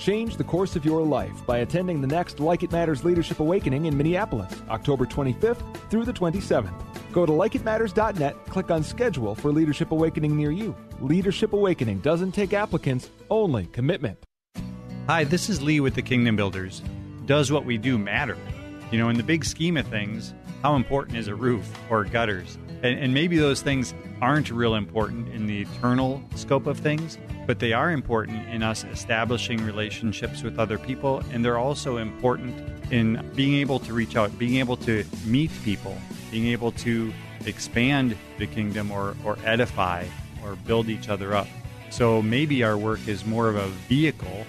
Change 0.00 0.38
the 0.38 0.44
course 0.44 0.76
of 0.76 0.84
your 0.86 1.02
life 1.02 1.44
by 1.44 1.58
attending 1.58 2.00
the 2.00 2.06
next 2.06 2.40
Like 2.40 2.62
It 2.62 2.72
Matters 2.72 3.04
Leadership 3.04 3.38
Awakening 3.38 3.84
in 3.84 3.94
Minneapolis, 3.94 4.50
October 4.70 5.04
25th 5.04 5.62
through 5.90 6.06
the 6.06 6.12
27th. 6.12 6.72
Go 7.12 7.26
to 7.26 7.32
likeitmatters.net, 7.32 8.46
click 8.46 8.70
on 8.70 8.82
schedule 8.82 9.34
for 9.34 9.52
Leadership 9.52 9.92
Awakening 9.92 10.34
near 10.34 10.52
you. 10.52 10.74
Leadership 11.02 11.52
Awakening 11.52 11.98
doesn't 11.98 12.32
take 12.32 12.54
applicants, 12.54 13.10
only 13.28 13.66
commitment. 13.66 14.18
Hi, 15.06 15.24
this 15.24 15.50
is 15.50 15.60
Lee 15.60 15.80
with 15.80 15.94
the 15.94 16.02
Kingdom 16.02 16.34
Builders. 16.34 16.80
Does 17.26 17.52
what 17.52 17.66
we 17.66 17.76
do 17.76 17.98
matter? 17.98 18.38
You 18.90 18.98
know, 18.98 19.10
in 19.10 19.18
the 19.18 19.22
big 19.22 19.44
scheme 19.44 19.76
of 19.76 19.86
things, 19.88 20.32
how 20.62 20.76
important 20.76 21.16
is 21.16 21.28
a 21.28 21.34
roof 21.34 21.70
or 21.90 22.04
gutters? 22.04 22.58
And, 22.82 22.98
and 22.98 23.14
maybe 23.14 23.38
those 23.38 23.62
things 23.62 23.94
aren't 24.20 24.50
real 24.50 24.74
important 24.74 25.28
in 25.28 25.46
the 25.46 25.62
eternal 25.62 26.22
scope 26.34 26.66
of 26.66 26.78
things, 26.78 27.18
but 27.46 27.58
they 27.58 27.72
are 27.72 27.90
important 27.90 28.48
in 28.48 28.62
us 28.62 28.84
establishing 28.84 29.64
relationships 29.64 30.42
with 30.42 30.58
other 30.58 30.78
people, 30.78 31.22
and 31.32 31.44
they're 31.44 31.58
also 31.58 31.96
important 31.96 32.54
in 32.92 33.30
being 33.34 33.54
able 33.54 33.78
to 33.80 33.92
reach 33.92 34.16
out, 34.16 34.38
being 34.38 34.56
able 34.56 34.76
to 34.76 35.04
meet 35.24 35.50
people, 35.64 35.96
being 36.30 36.46
able 36.46 36.72
to 36.72 37.12
expand 37.46 38.16
the 38.38 38.46
kingdom 38.46 38.90
or, 38.90 39.16
or 39.24 39.38
edify 39.44 40.04
or 40.44 40.56
build 40.66 40.88
each 40.88 41.08
other 41.08 41.34
up. 41.34 41.48
So 41.90 42.22
maybe 42.22 42.62
our 42.62 42.76
work 42.76 43.06
is 43.08 43.24
more 43.24 43.48
of 43.48 43.56
a 43.56 43.66
vehicle 43.88 44.46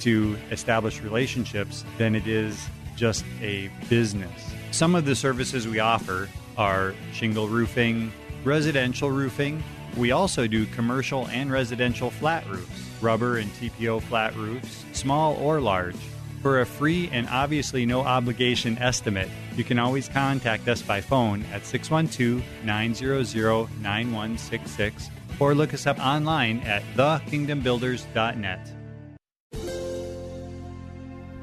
to 0.00 0.36
establish 0.50 1.00
relationships 1.00 1.84
than 1.98 2.14
it 2.14 2.26
is 2.26 2.68
just 2.96 3.24
a 3.40 3.70
business. 3.88 4.53
Some 4.74 4.96
of 4.96 5.04
the 5.04 5.14
services 5.14 5.68
we 5.68 5.78
offer 5.78 6.28
are 6.58 6.96
shingle 7.12 7.46
roofing, 7.46 8.12
residential 8.42 9.08
roofing. 9.08 9.62
We 9.96 10.10
also 10.10 10.48
do 10.48 10.66
commercial 10.66 11.28
and 11.28 11.52
residential 11.52 12.10
flat 12.10 12.44
roofs, 12.48 12.90
rubber 13.00 13.38
and 13.38 13.48
TPO 13.52 14.02
flat 14.02 14.34
roofs, 14.34 14.84
small 14.90 15.36
or 15.36 15.60
large. 15.60 15.94
For 16.42 16.60
a 16.60 16.66
free 16.66 17.08
and 17.12 17.28
obviously 17.28 17.86
no 17.86 18.00
obligation 18.00 18.76
estimate, 18.78 19.28
you 19.56 19.62
can 19.62 19.78
always 19.78 20.08
contact 20.08 20.66
us 20.66 20.82
by 20.82 21.00
phone 21.00 21.44
at 21.52 21.64
612 21.64 22.42
900 22.64 23.68
9166 23.80 25.08
or 25.38 25.54
look 25.54 25.72
us 25.72 25.86
up 25.86 26.00
online 26.00 26.58
at 26.62 26.82
thekingdombuilders.net. 26.96 28.72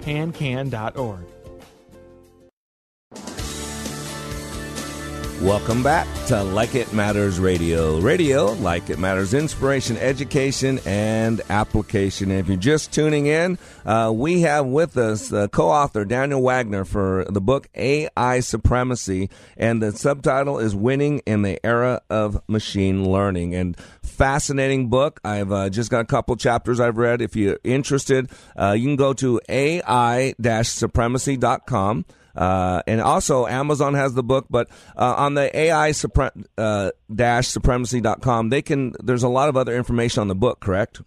pancan.org. 0.00 1.39
Welcome 5.42 5.82
back 5.82 6.06
to 6.26 6.42
Like 6.42 6.74
It 6.74 6.92
Matters 6.92 7.40
Radio. 7.40 7.98
Radio, 7.98 8.52
like 8.52 8.90
it 8.90 8.98
matters, 8.98 9.32
inspiration, 9.32 9.96
education, 9.96 10.80
and 10.84 11.40
application. 11.48 12.30
If 12.30 12.48
you're 12.48 12.58
just 12.58 12.92
tuning 12.92 13.24
in, 13.24 13.58
uh, 13.86 14.12
we 14.14 14.42
have 14.42 14.66
with 14.66 14.98
us 14.98 15.32
uh, 15.32 15.48
co 15.48 15.70
author 15.70 16.04
Daniel 16.04 16.42
Wagner 16.42 16.84
for 16.84 17.24
the 17.30 17.40
book 17.40 17.70
AI 17.74 18.40
Supremacy. 18.40 19.30
And 19.56 19.82
the 19.82 19.92
subtitle 19.92 20.58
is 20.58 20.74
Winning 20.74 21.20
in 21.20 21.40
the 21.40 21.58
Era 21.64 22.02
of 22.10 22.46
Machine 22.46 23.10
Learning. 23.10 23.54
And 23.54 23.78
fascinating 24.02 24.90
book. 24.90 25.20
I've 25.24 25.52
uh, 25.52 25.70
just 25.70 25.90
got 25.90 26.00
a 26.00 26.06
couple 26.06 26.36
chapters 26.36 26.80
I've 26.80 26.98
read. 26.98 27.22
If 27.22 27.34
you're 27.34 27.58
interested, 27.64 28.30
uh, 28.56 28.72
you 28.72 28.88
can 28.88 28.96
go 28.96 29.14
to 29.14 29.40
ai-supremacy.com. 29.48 32.04
Uh, 32.40 32.82
and 32.86 33.02
also, 33.02 33.46
Amazon 33.46 33.92
has 33.92 34.14
the 34.14 34.22
book, 34.22 34.46
but 34.48 34.66
uh, 34.96 35.14
on 35.18 35.34
the 35.34 35.54
AI 35.54 35.90
supre- 35.90 36.46
uh, 36.56 36.90
dash 37.14 37.48
supremacy.com, 37.48 38.48
they 38.48 38.62
can. 38.62 38.94
There's 38.98 39.22
a 39.22 39.28
lot 39.28 39.50
of 39.50 39.58
other 39.58 39.76
information 39.76 40.22
on 40.22 40.28
the 40.28 40.34
book, 40.34 40.58
correct? 40.58 41.02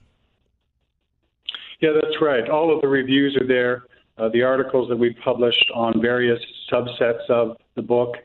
Yeah, 1.81 1.89
that's 1.95 2.21
right. 2.21 2.47
All 2.47 2.73
of 2.73 2.81
the 2.81 2.87
reviews 2.87 3.35
are 3.41 3.47
there, 3.47 3.85
uh, 4.19 4.29
the 4.29 4.43
articles 4.43 4.89
that 4.89 4.95
we 4.95 5.15
published 5.23 5.65
on 5.73 5.99
various 5.99 6.39
subsets 6.71 7.27
of 7.29 7.57
the 7.73 7.81
book, 7.81 8.15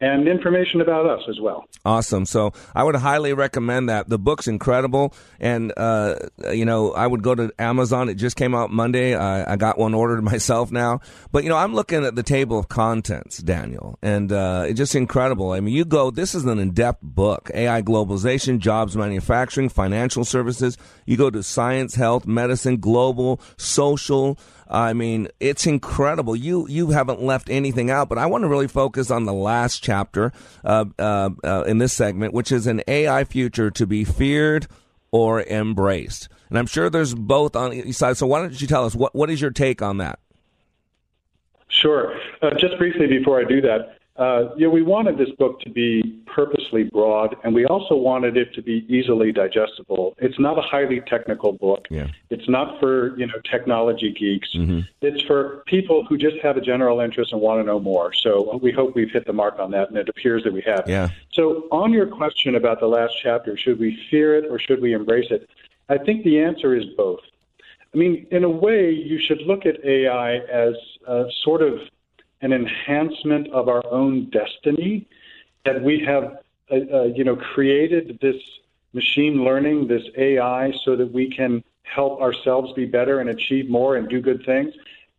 and 0.00 0.28
information 0.28 0.80
about 0.80 1.06
us 1.06 1.22
as 1.28 1.40
well. 1.40 1.66
Awesome. 1.84 2.24
So 2.24 2.52
I 2.74 2.84
would 2.84 2.94
highly 2.94 3.32
recommend 3.32 3.88
that. 3.88 4.08
The 4.08 4.18
book's 4.18 4.46
incredible, 4.46 5.14
and 5.40 5.72
uh, 5.76 6.16
you 6.52 6.64
know 6.64 6.92
I 6.92 7.06
would 7.06 7.22
go 7.22 7.34
to 7.34 7.52
Amazon. 7.58 8.08
It 8.08 8.14
just 8.14 8.36
came 8.36 8.54
out 8.54 8.70
Monday. 8.70 9.14
I, 9.14 9.52
I 9.52 9.56
got 9.56 9.78
one 9.78 9.94
ordered 9.94 10.22
myself 10.32 10.70
now. 10.70 11.00
But 11.32 11.42
you 11.42 11.48
know 11.48 11.56
I'm 11.56 11.74
looking 11.74 12.04
at 12.04 12.14
the 12.14 12.22
table 12.22 12.58
of 12.58 12.68
contents, 12.68 13.38
Daniel, 13.38 13.98
and 14.02 14.30
uh, 14.32 14.64
it's 14.68 14.78
just 14.78 14.94
incredible. 14.94 15.52
I 15.52 15.60
mean, 15.60 15.74
you 15.74 15.84
go. 15.84 16.10
This 16.10 16.34
is 16.34 16.44
an 16.44 16.58
in-depth 16.58 17.02
book: 17.02 17.50
AI 17.54 17.82
globalization, 17.82 18.58
jobs, 18.58 18.96
manufacturing, 18.96 19.68
financial 19.68 20.24
services. 20.24 20.76
You 21.06 21.16
go 21.16 21.30
to 21.30 21.42
science, 21.42 21.94
health, 21.94 22.26
medicine, 22.26 22.78
global, 22.78 23.40
social. 23.56 24.38
I 24.68 24.92
mean, 24.92 25.28
it's 25.40 25.66
incredible. 25.66 26.36
You 26.36 26.68
you 26.68 26.90
haven't 26.90 27.22
left 27.22 27.48
anything 27.48 27.90
out, 27.90 28.08
but 28.08 28.18
I 28.18 28.26
want 28.26 28.42
to 28.42 28.48
really 28.48 28.68
focus 28.68 29.10
on 29.10 29.24
the 29.24 29.32
last 29.32 29.82
chapter 29.82 30.32
uh, 30.64 30.84
uh, 30.98 31.30
uh, 31.42 31.64
in 31.66 31.78
this 31.78 31.92
segment, 31.94 32.34
which 32.34 32.52
is 32.52 32.66
an 32.66 32.82
AI 32.86 33.24
future 33.24 33.70
to 33.70 33.86
be 33.86 34.04
feared 34.04 34.66
or 35.10 35.42
embraced. 35.42 36.28
And 36.50 36.58
I'm 36.58 36.66
sure 36.66 36.90
there's 36.90 37.14
both 37.14 37.56
on 37.56 37.72
each 37.72 37.96
side. 37.96 38.16
So 38.18 38.26
why 38.26 38.40
don't 38.40 38.60
you 38.60 38.66
tell 38.66 38.84
us 38.84 38.94
what 38.94 39.14
what 39.14 39.30
is 39.30 39.40
your 39.40 39.50
take 39.50 39.80
on 39.80 39.98
that? 39.98 40.18
Sure. 41.68 42.14
Uh, 42.42 42.50
just 42.58 42.76
briefly 42.78 43.06
before 43.06 43.40
I 43.40 43.44
do 43.44 43.60
that, 43.62 43.97
uh, 44.18 44.52
you 44.56 44.66
know, 44.66 44.70
we 44.70 44.82
wanted 44.82 45.16
this 45.16 45.30
book 45.38 45.60
to 45.60 45.70
be 45.70 46.20
purposely 46.26 46.82
broad, 46.82 47.36
and 47.44 47.54
we 47.54 47.64
also 47.66 47.94
wanted 47.94 48.36
it 48.36 48.52
to 48.54 48.62
be 48.62 48.84
easily 48.88 49.30
digestible. 49.30 50.14
It's 50.18 50.38
not 50.40 50.58
a 50.58 50.60
highly 50.60 51.00
technical 51.06 51.52
book. 51.52 51.86
Yeah. 51.88 52.08
It's 52.28 52.48
not 52.48 52.80
for 52.80 53.16
you 53.16 53.26
know 53.26 53.34
technology 53.48 54.12
geeks. 54.12 54.48
Mm-hmm. 54.56 54.80
It's 55.02 55.22
for 55.22 55.62
people 55.66 56.04
who 56.04 56.18
just 56.18 56.36
have 56.42 56.56
a 56.56 56.60
general 56.60 56.98
interest 56.98 57.32
and 57.32 57.40
want 57.40 57.60
to 57.60 57.64
know 57.64 57.78
more. 57.78 58.12
So 58.12 58.58
we 58.60 58.72
hope 58.72 58.96
we've 58.96 59.10
hit 59.10 59.24
the 59.24 59.32
mark 59.32 59.60
on 59.60 59.70
that, 59.70 59.88
and 59.88 59.96
it 59.96 60.08
appears 60.08 60.42
that 60.42 60.52
we 60.52 60.62
have. 60.62 60.84
Yeah. 60.88 61.10
So 61.32 61.68
on 61.70 61.92
your 61.92 62.08
question 62.08 62.56
about 62.56 62.80
the 62.80 62.88
last 62.88 63.14
chapter, 63.22 63.56
should 63.56 63.78
we 63.78 63.96
fear 64.10 64.36
it 64.36 64.46
or 64.50 64.58
should 64.58 64.82
we 64.82 64.94
embrace 64.94 65.30
it? 65.30 65.48
I 65.88 65.96
think 65.96 66.24
the 66.24 66.40
answer 66.40 66.74
is 66.74 66.84
both. 66.96 67.20
I 67.94 67.96
mean, 67.96 68.26
in 68.30 68.44
a 68.44 68.50
way, 68.50 68.90
you 68.90 69.18
should 69.18 69.40
look 69.46 69.64
at 69.64 69.82
AI 69.84 70.38
as 70.38 70.74
uh, 71.06 71.24
sort 71.42 71.62
of 71.62 71.78
an 72.40 72.52
enhancement 72.52 73.48
of 73.52 73.68
our 73.68 73.84
own 73.90 74.30
destiny 74.30 75.06
that 75.64 75.82
we 75.82 76.02
have 76.06 76.38
uh, 76.70 76.74
uh, 76.92 77.02
you 77.04 77.24
know 77.24 77.36
created 77.36 78.18
this 78.20 78.36
machine 78.92 79.44
learning 79.44 79.86
this 79.86 80.02
ai 80.16 80.72
so 80.84 80.96
that 80.96 81.12
we 81.12 81.30
can 81.30 81.62
help 81.82 82.20
ourselves 82.20 82.72
be 82.74 82.84
better 82.84 83.20
and 83.20 83.30
achieve 83.30 83.68
more 83.68 83.96
and 83.96 84.08
do 84.08 84.20
good 84.20 84.44
things. 84.44 84.72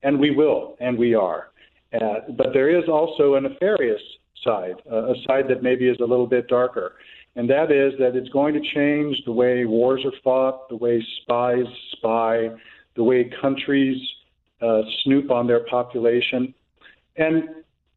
And 0.03 0.19
we 0.19 0.31
will 0.31 0.77
and 0.79 0.97
we 0.97 1.13
are. 1.13 1.49
Uh, 1.93 2.19
but 2.37 2.53
there 2.53 2.69
is 2.69 2.87
also 2.87 3.35
a 3.35 3.41
nefarious 3.41 4.01
side 4.43 4.75
uh, 4.89 5.13
a 5.13 5.15
side 5.27 5.47
that 5.49 5.61
maybe 5.63 5.87
is 5.87 5.97
a 5.99 6.05
little 6.05 6.27
bit 6.27 6.47
darker. 6.47 6.95
And 7.35 7.49
that 7.49 7.71
is 7.71 7.93
that 7.99 8.15
it's 8.15 8.29
going 8.29 8.53
to 8.53 8.61
change 8.61 9.21
the 9.25 9.31
way 9.31 9.65
wars 9.65 10.03
are 10.05 10.13
fought 10.23 10.69
the 10.69 10.75
way 10.75 11.05
spies 11.21 11.65
spy 11.93 12.49
the 12.95 13.03
way 13.03 13.29
countries 13.41 13.97
uh, 14.61 14.81
snoop 15.03 15.31
on 15.31 15.47
their 15.47 15.65
population 15.65 16.53
and 17.19 17.49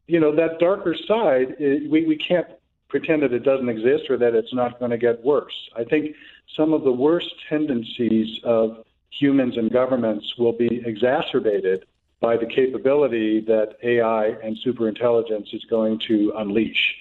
you 0.07 0.19
know 0.19 0.35
that 0.35 0.59
darker 0.59 0.95
side, 1.07 1.55
eh, 1.59 1.79
we 1.89 2.05
we 2.05 2.17
can't 2.17 2.47
pretend 2.89 3.23
that 3.23 3.33
it 3.33 3.43
doesn't 3.43 3.69
exist 3.69 4.03
or 4.09 4.17
that 4.17 4.35
it's 4.35 4.53
not 4.53 4.77
going 4.77 4.91
to 4.91 4.97
get 4.97 5.23
worse. 5.23 5.53
I 5.75 5.83
think 5.83 6.15
some 6.55 6.73
of 6.73 6.83
the 6.83 6.91
worst 6.91 7.33
tendencies 7.49 8.39
of 8.43 8.85
humans 9.09 9.57
and 9.57 9.71
governments 9.71 10.37
will 10.37 10.53
be 10.53 10.83
exacerbated 10.85 11.85
by 12.19 12.37
the 12.37 12.45
capability 12.45 13.41
that 13.41 13.77
AI 13.81 14.27
and 14.43 14.55
superintelligence 14.63 15.53
is 15.53 15.63
going 15.69 15.99
to 16.07 16.33
unleash. 16.37 16.95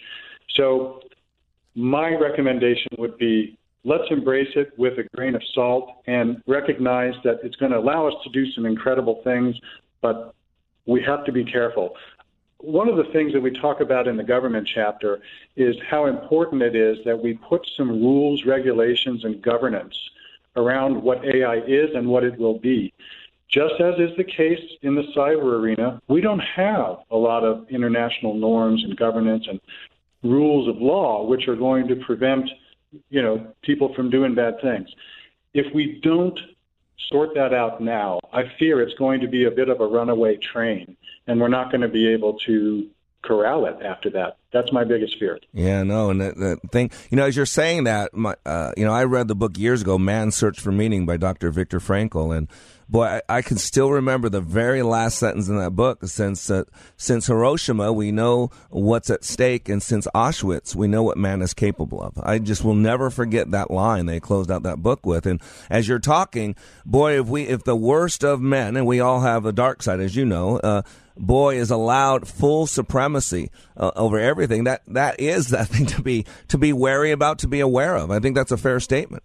So, 0.56 1.02
my 1.74 2.14
recommendation 2.14 2.90
would 2.98 3.16
be 3.18 3.58
let's 3.84 4.10
embrace 4.10 4.50
it 4.56 4.72
with 4.78 4.98
a 4.98 5.04
grain 5.16 5.34
of 5.34 5.42
salt 5.54 6.02
and 6.06 6.42
recognize 6.46 7.14
that 7.24 7.40
it's 7.42 7.56
going 7.56 7.72
to 7.72 7.78
allow 7.78 8.06
us 8.06 8.14
to 8.24 8.30
do 8.30 8.50
some 8.52 8.64
incredible 8.66 9.20
things, 9.24 9.56
but 10.00 10.34
we 10.86 11.02
have 11.02 11.24
to 11.24 11.32
be 11.32 11.44
careful. 11.44 11.94
One 12.62 12.88
of 12.88 12.96
the 12.96 13.10
things 13.12 13.32
that 13.32 13.40
we 13.40 13.50
talk 13.50 13.80
about 13.80 14.06
in 14.06 14.16
the 14.16 14.22
government 14.22 14.68
chapter 14.72 15.20
is 15.56 15.74
how 15.90 16.06
important 16.06 16.62
it 16.62 16.76
is 16.76 16.96
that 17.04 17.20
we 17.20 17.34
put 17.34 17.68
some 17.76 17.90
rules, 17.90 18.44
regulations, 18.44 19.24
and 19.24 19.42
governance 19.42 19.98
around 20.54 21.02
what 21.02 21.24
AI 21.24 21.56
is 21.66 21.90
and 21.96 22.06
what 22.06 22.22
it 22.22 22.38
will 22.38 22.60
be. 22.60 22.92
Just 23.48 23.74
as 23.80 23.94
is 23.98 24.16
the 24.16 24.24
case 24.24 24.60
in 24.82 24.94
the 24.94 25.02
cyber 25.14 25.58
arena, 25.60 26.00
we 26.06 26.20
don't 26.20 26.38
have 26.38 26.98
a 27.10 27.16
lot 27.16 27.42
of 27.42 27.68
international 27.68 28.34
norms 28.34 28.84
and 28.84 28.96
governance 28.96 29.48
and 29.48 29.60
rules 30.22 30.68
of 30.68 30.80
law 30.80 31.26
which 31.26 31.48
are 31.48 31.56
going 31.56 31.88
to 31.88 31.96
prevent, 31.96 32.48
you 33.10 33.22
know, 33.22 33.44
people 33.62 33.92
from 33.94 34.08
doing 34.08 34.36
bad 34.36 34.60
things. 34.62 34.88
If 35.52 35.74
we 35.74 36.00
don't 36.02 36.38
sort 37.10 37.34
that 37.34 37.52
out 37.52 37.80
now, 37.80 38.20
I 38.32 38.44
fear 38.58 38.80
it's 38.80 38.94
going 38.94 39.20
to 39.20 39.28
be 39.28 39.44
a 39.44 39.50
bit 39.50 39.68
of 39.68 39.80
a 39.80 39.86
runaway 39.86 40.36
train, 40.36 40.96
and 41.26 41.40
we're 41.40 41.48
not 41.48 41.70
going 41.70 41.80
to 41.80 41.88
be 41.88 42.08
able 42.08 42.38
to 42.40 42.88
corral 43.22 43.66
it 43.66 43.76
after 43.84 44.10
that. 44.10 44.38
That's 44.52 44.72
my 44.72 44.84
biggest 44.84 45.18
fear. 45.18 45.38
Yeah, 45.52 45.82
no, 45.82 46.10
and 46.10 46.20
the, 46.20 46.58
thing, 46.70 46.90
you 47.10 47.16
know, 47.16 47.24
as 47.24 47.36
you're 47.36 47.46
saying 47.46 47.84
that, 47.84 48.14
my, 48.14 48.34
uh, 48.44 48.72
you 48.76 48.84
know, 48.84 48.92
I 48.92 49.04
read 49.04 49.28
the 49.28 49.34
book 49.34 49.56
years 49.56 49.82
ago, 49.82 49.96
Man's 49.96 50.36
Search 50.36 50.60
for 50.60 50.72
Meaning 50.72 51.06
by 51.06 51.16
Dr. 51.16 51.50
Viktor 51.50 51.80
Frankl, 51.80 52.36
and 52.36 52.48
boy, 52.92 53.04
I, 53.04 53.22
I 53.38 53.42
can 53.42 53.56
still 53.56 53.90
remember 53.90 54.28
the 54.28 54.42
very 54.42 54.82
last 54.82 55.18
sentence 55.18 55.48
in 55.48 55.56
that 55.56 55.70
book. 55.70 56.04
Since 56.04 56.50
uh, 56.50 56.64
since 56.96 57.26
Hiroshima, 57.26 57.92
we 57.92 58.12
know 58.12 58.50
what's 58.68 59.08
at 59.08 59.24
stake, 59.24 59.68
and 59.68 59.82
since 59.82 60.06
Auschwitz, 60.14 60.74
we 60.74 60.86
know 60.86 61.02
what 61.02 61.16
man 61.16 61.40
is 61.40 61.54
capable 61.54 62.02
of. 62.02 62.18
I 62.22 62.38
just 62.38 62.62
will 62.62 62.74
never 62.74 63.08
forget 63.08 63.50
that 63.52 63.70
line 63.70 64.06
they 64.06 64.20
closed 64.20 64.50
out 64.50 64.62
that 64.64 64.82
book 64.82 65.06
with. 65.06 65.26
And 65.26 65.40
as 65.70 65.88
you're 65.88 65.98
talking, 65.98 66.54
boy, 66.84 67.18
if 67.18 67.26
we 67.26 67.44
if 67.44 67.64
the 67.64 67.76
worst 67.76 68.22
of 68.22 68.40
men, 68.40 68.76
and 68.76 68.86
we 68.86 69.00
all 69.00 69.20
have 69.20 69.46
a 69.46 69.52
dark 69.52 69.82
side, 69.82 70.00
as 70.00 70.14
you 70.14 70.26
know. 70.26 70.58
Uh, 70.58 70.82
boy 71.16 71.56
is 71.56 71.70
allowed 71.70 72.26
full 72.26 72.66
supremacy 72.66 73.50
uh, 73.76 73.90
over 73.96 74.18
everything 74.18 74.64
that 74.64 74.82
that 74.86 75.18
is 75.20 75.48
that 75.48 75.68
thing 75.68 75.86
to 75.86 76.02
be 76.02 76.24
to 76.48 76.58
be 76.58 76.72
wary 76.72 77.10
about 77.10 77.38
to 77.38 77.48
be 77.48 77.60
aware 77.60 77.96
of 77.96 78.10
i 78.10 78.18
think 78.18 78.34
that's 78.34 78.52
a 78.52 78.56
fair 78.56 78.80
statement 78.80 79.22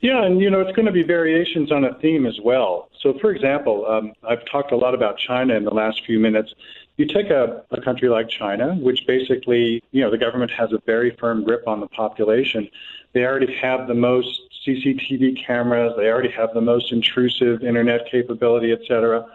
Yeah, 0.00 0.24
and 0.24 0.40
you 0.40 0.50
know 0.50 0.60
it's 0.60 0.76
going 0.76 0.86
to 0.86 0.92
be 0.92 1.02
variations 1.02 1.72
on 1.72 1.84
a 1.84 1.94
theme 1.98 2.26
as 2.26 2.38
well. 2.42 2.90
So, 3.00 3.18
for 3.20 3.30
example, 3.30 3.86
um, 3.86 4.12
I've 4.28 4.44
talked 4.50 4.72
a 4.72 4.76
lot 4.76 4.94
about 4.94 5.18
China 5.18 5.54
in 5.54 5.64
the 5.64 5.74
last 5.74 6.04
few 6.04 6.18
minutes. 6.18 6.52
You 6.96 7.06
take 7.06 7.30
a, 7.30 7.64
a 7.70 7.80
country 7.80 8.08
like 8.08 8.28
China, 8.28 8.74
which 8.74 9.06
basically, 9.06 9.82
you 9.90 10.02
know, 10.02 10.10
the 10.10 10.18
government 10.18 10.50
has 10.52 10.72
a 10.72 10.78
very 10.86 11.16
firm 11.18 11.44
grip 11.44 11.66
on 11.66 11.80
the 11.80 11.88
population. 11.88 12.68
They 13.12 13.24
already 13.24 13.54
have 13.56 13.86
the 13.86 13.94
most 13.94 14.40
CCTV 14.66 15.44
cameras. 15.46 15.94
They 15.96 16.08
already 16.08 16.30
have 16.30 16.54
the 16.54 16.60
most 16.60 16.92
intrusive 16.92 17.62
internet 17.62 18.10
capability, 18.10 18.72
et 18.72 18.80
cetera. 18.86 19.26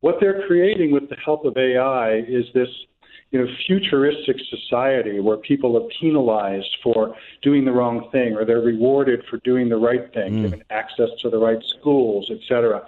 What 0.00 0.18
they're 0.20 0.46
creating 0.46 0.92
with 0.92 1.08
the 1.08 1.16
help 1.16 1.44
of 1.44 1.56
AI 1.56 2.18
is 2.18 2.46
this 2.54 2.68
you 3.30 3.38
know, 3.38 3.52
futuristic 3.66 4.36
society 4.48 5.20
where 5.20 5.36
people 5.36 5.76
are 5.76 5.86
penalized 6.00 6.78
for 6.82 7.14
doing 7.42 7.64
the 7.64 7.72
wrong 7.72 8.08
thing 8.10 8.34
or 8.34 8.44
they're 8.44 8.60
rewarded 8.60 9.22
for 9.26 9.36
doing 9.38 9.68
the 9.68 9.76
right 9.76 10.12
thing, 10.14 10.32
mm. 10.32 10.42
given 10.42 10.64
access 10.70 11.10
to 11.20 11.28
the 11.28 11.36
right 11.36 11.62
schools, 11.62 12.30
et 12.30 12.38
cetera. 12.48 12.86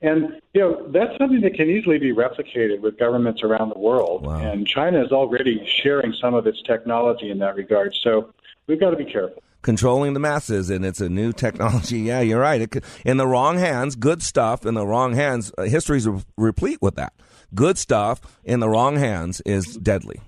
And, 0.00 0.40
you 0.54 0.60
know, 0.60 0.88
that's 0.88 1.16
something 1.18 1.42
that 1.42 1.54
can 1.54 1.68
easily 1.70 1.98
be 1.98 2.12
replicated 2.12 2.80
with 2.80 2.98
governments 2.98 3.42
around 3.42 3.68
the 3.68 3.78
world. 3.78 4.26
And 4.26 4.66
China 4.66 5.04
is 5.04 5.12
already 5.12 5.64
sharing 5.66 6.12
some 6.14 6.34
of 6.34 6.46
its 6.46 6.60
technology 6.62 7.30
in 7.30 7.38
that 7.38 7.54
regard. 7.54 7.94
So 7.94 8.32
we've 8.66 8.80
got 8.80 8.90
to 8.90 8.96
be 8.96 9.04
careful. 9.04 9.42
Controlling 9.62 10.14
the 10.14 10.20
masses 10.20 10.70
and 10.70 10.84
it's 10.84 11.00
a 11.00 11.08
new 11.08 11.32
technology 11.32 11.98
yeah 12.10 12.20
you're 12.20 12.40
right 12.40 12.60
it 12.60 12.70
could, 12.70 12.84
in 13.04 13.16
the 13.16 13.26
wrong 13.26 13.58
hands 13.58 13.96
good 13.96 14.22
stuff 14.22 14.66
in 14.66 14.74
the 14.74 14.86
wrong 14.86 15.14
hands 15.14 15.52
uh, 15.58 15.62
history's 15.62 16.06
re- 16.06 16.22
replete 16.36 16.78
with 16.82 16.96
that 16.96 17.12
good 17.54 17.78
stuff 17.78 18.20
in 18.44 18.60
the 18.60 18.68
wrong 18.68 18.96
hands 18.96 19.40
is 19.42 19.76
deadly 19.76 20.20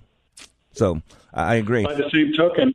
so 0.72 1.01
i 1.32 1.57
agree 1.57 1.85
By 1.85 1.95
the 1.95 2.11
same 2.11 2.32
token, 2.32 2.74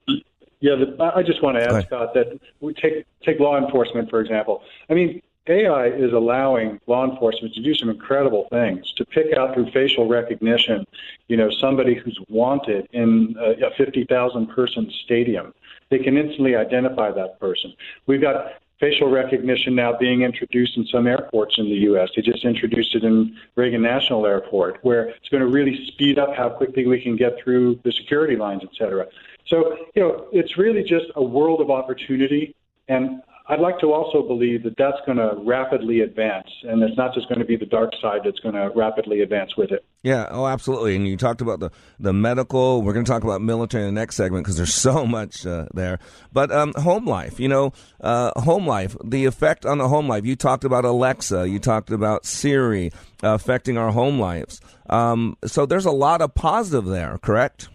yeah, 0.62 0.76
the, 0.76 1.12
I 1.16 1.24
just 1.24 1.41
want 1.41 1.57
to 1.57 1.64
add. 1.64 1.86
Scott, 1.86 2.14
that 2.16 2.38
we 2.60 2.74
take 2.74 3.05
take 3.24 3.39
law 3.39 3.57
enforcement 3.57 4.10
for 4.10 4.20
example. 4.20 4.62
I 4.89 4.93
mean, 4.93 5.22
AI 5.47 5.88
is 5.88 6.12
allowing 6.14 6.80
law 6.86 7.10
enforcement 7.10 7.53
to 7.55 7.62
do 7.62 7.74
some 7.74 7.89
incredible 7.89 8.47
things 8.51 8.93
to 8.97 9.05
pick 9.05 9.34
out 9.36 9.53
through 9.53 9.72
facial 9.72 10.07
recognition, 10.07 10.86
you 11.28 11.38
know, 11.38 11.49
somebody 11.49 11.95
who's 11.95 12.20
wanted 12.30 12.88
in 12.91 13.36
a, 13.39 13.68
a 13.68 13.72
50,000 13.78 14.47
person 14.47 14.91
stadium. 15.03 15.53
They 15.89 15.99
can 15.99 16.17
instantly 16.17 16.55
identify 16.55 17.11
that 17.11 17.39
person. 17.39 17.73
We've 18.05 18.21
got 18.21 18.53
facial 18.79 19.09
recognition 19.11 19.75
now 19.75 19.97
being 19.97 20.21
introduced 20.21 20.77
in 20.77 20.85
some 20.85 21.05
airports 21.05 21.55
in 21.57 21.65
the 21.65 21.75
U.S. 21.75 22.09
They 22.15 22.21
just 22.21 22.45
introduced 22.45 22.95
it 22.95 23.03
in 23.03 23.35
Reagan 23.55 23.81
National 23.81 24.25
Airport, 24.25 24.79
where 24.83 25.09
it's 25.09 25.29
going 25.29 25.41
to 25.41 25.49
really 25.49 25.85
speed 25.87 26.17
up 26.17 26.35
how 26.35 26.49
quickly 26.49 26.85
we 26.87 27.01
can 27.01 27.15
get 27.15 27.33
through 27.43 27.79
the 27.83 27.91
security 27.91 28.35
lines, 28.35 28.61
et 28.63 28.69
cetera. 28.77 29.05
So, 29.47 29.75
you 29.95 30.01
know, 30.01 30.27
it's 30.31 30.57
really 30.57 30.83
just 30.83 31.07
a 31.15 31.23
world 31.23 31.59
of 31.59 31.69
opportunity. 31.69 32.55
And 32.87 33.21
I'd 33.49 33.59
like 33.59 33.79
to 33.79 33.91
also 33.91 34.21
believe 34.21 34.61
that 34.61 34.75
that's 34.77 34.97
going 35.07 35.17
to 35.17 35.33
rapidly 35.43 36.01
advance, 36.01 36.47
and 36.63 36.83
it's 36.83 36.95
not 36.95 37.15
just 37.15 37.27
going 37.29 37.39
to 37.39 37.45
be 37.45 37.57
the 37.57 37.65
dark 37.65 37.89
side 37.99 38.19
that's 38.23 38.37
going 38.41 38.53
to 38.53 38.69
rapidly 38.75 39.21
advance 39.21 39.57
with 39.57 39.71
it. 39.71 39.83
Yeah, 40.03 40.27
oh, 40.29 40.45
absolutely. 40.45 40.95
And 40.95 41.07
you 41.07 41.17
talked 41.17 41.41
about 41.41 41.59
the, 41.59 41.71
the 41.99 42.13
medical. 42.13 42.83
We're 42.83 42.93
going 42.93 43.05
to 43.05 43.11
talk 43.11 43.23
about 43.23 43.41
military 43.41 43.87
in 43.87 43.95
the 43.95 43.99
next 43.99 44.17
segment 44.17 44.45
because 44.45 44.55
there's 44.57 44.73
so 44.89 45.03
much 45.03 45.47
uh, 45.47 45.65
there. 45.73 45.97
But 46.31 46.51
um, 46.51 46.73
home 46.75 47.07
life, 47.07 47.39
you 47.39 47.47
know, 47.47 47.73
uh, 48.01 48.39
home 48.39 48.67
life, 48.67 48.95
the 49.03 49.25
effect 49.25 49.65
on 49.65 49.79
the 49.79 49.87
home 49.87 50.07
life. 50.07 50.27
You 50.27 50.35
talked 50.35 50.63
about 50.63 50.85
Alexa. 50.85 51.49
You 51.49 51.57
talked 51.57 51.89
about 51.89 52.27
Siri 52.27 52.91
uh, 53.23 53.29
affecting 53.29 53.79
our 53.79 53.91
home 53.91 54.19
lives. 54.19 54.61
Um, 54.91 55.37
so 55.43 55.65
there's 55.65 55.85
a 55.85 55.91
lot 55.91 56.21
of 56.21 56.35
positive 56.35 56.85
there, 56.85 57.17
correct? 57.17 57.69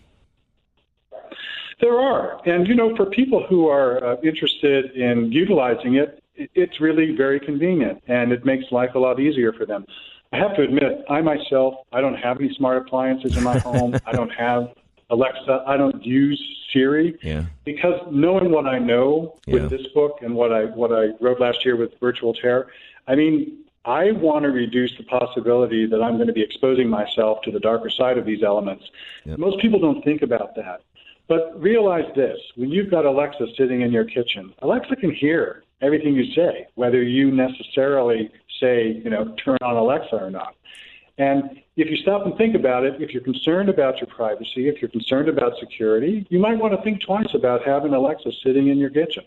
There 1.80 1.98
are. 1.98 2.40
And, 2.46 2.66
you 2.66 2.74
know, 2.74 2.94
for 2.96 3.06
people 3.06 3.44
who 3.48 3.68
are 3.68 4.04
uh, 4.04 4.16
interested 4.22 4.92
in 4.92 5.32
utilizing 5.32 5.94
it, 5.96 6.22
it, 6.36 6.50
it's 6.54 6.80
really 6.80 7.14
very 7.16 7.40
convenient 7.40 8.02
and 8.08 8.32
it 8.32 8.44
makes 8.44 8.70
life 8.70 8.90
a 8.94 8.98
lot 8.98 9.20
easier 9.20 9.52
for 9.52 9.66
them. 9.66 9.84
I 10.32 10.38
have 10.38 10.56
to 10.56 10.62
admit, 10.62 11.04
I 11.08 11.20
myself, 11.20 11.74
I 11.92 12.00
don't 12.00 12.14
have 12.16 12.40
any 12.40 12.52
smart 12.54 12.78
appliances 12.78 13.36
in 13.36 13.42
my 13.44 13.58
home. 13.70 13.94
I 14.06 14.12
don't 14.12 14.30
have 14.30 14.72
Alexa. 15.10 15.64
I 15.66 15.76
don't 15.76 16.04
use 16.04 16.42
Siri 16.72 17.16
Yeah. 17.22 17.44
because 17.64 18.00
knowing 18.10 18.50
what 18.50 18.66
I 18.66 18.78
know 18.78 19.36
Yeah. 19.46 19.54
with 19.54 19.70
this 19.70 19.86
book 19.94 20.18
and 20.22 20.34
what 20.34 20.52
I 20.52 20.64
what 20.64 20.92
I 20.92 21.10
wrote 21.20 21.40
last 21.40 21.64
year 21.64 21.76
with 21.76 21.92
Virtual 22.00 22.34
Terror, 22.34 22.66
I 23.06 23.14
mean, 23.14 23.58
I 23.84 24.12
want 24.12 24.44
to 24.44 24.48
reduce 24.50 24.96
the 24.96 25.04
possibility 25.04 25.84
that 25.86 26.02
I'm 26.02 26.14
going 26.16 26.26
to 26.26 26.32
be 26.32 26.40
exposing 26.42 26.88
myself 26.88 27.42
to 27.42 27.50
the 27.50 27.60
darker 27.60 27.90
side 27.90 28.16
of 28.16 28.24
these 28.24 28.42
elements. 28.42 28.84
Most 29.36 29.58
people 29.60 29.78
don't 29.78 30.02
think 30.02 30.22
about 30.22 30.56
that. 30.56 30.80
But 31.26 31.60
realize 31.60 32.04
this 32.14 32.38
when 32.56 32.70
you've 32.70 32.90
got 32.90 33.06
Alexa 33.06 33.46
sitting 33.56 33.80
in 33.80 33.92
your 33.92 34.04
kitchen, 34.04 34.52
Alexa 34.60 34.96
can 34.96 35.14
hear 35.14 35.64
everything 35.80 36.14
you 36.14 36.32
say, 36.34 36.66
whether 36.74 37.02
you 37.02 37.30
necessarily 37.30 38.30
say, 38.60 39.00
you 39.04 39.10
know, 39.10 39.34
turn 39.42 39.58
on 39.62 39.76
Alexa 39.76 40.16
or 40.16 40.30
not. 40.30 40.54
And 41.16 41.62
if 41.76 41.88
you 41.90 41.96
stop 41.96 42.26
and 42.26 42.36
think 42.36 42.54
about 42.54 42.84
it, 42.84 43.00
if 43.00 43.10
you're 43.10 43.22
concerned 43.22 43.68
about 43.68 43.98
your 43.98 44.08
privacy, 44.08 44.68
if 44.68 44.82
you're 44.82 44.90
concerned 44.90 45.28
about 45.28 45.58
security, 45.58 46.26
you 46.28 46.38
might 46.38 46.58
want 46.58 46.74
to 46.74 46.82
think 46.82 47.00
twice 47.00 47.32
about 47.34 47.64
having 47.64 47.94
Alexa 47.94 48.32
sitting 48.42 48.68
in 48.68 48.78
your 48.78 48.90
kitchen. 48.90 49.24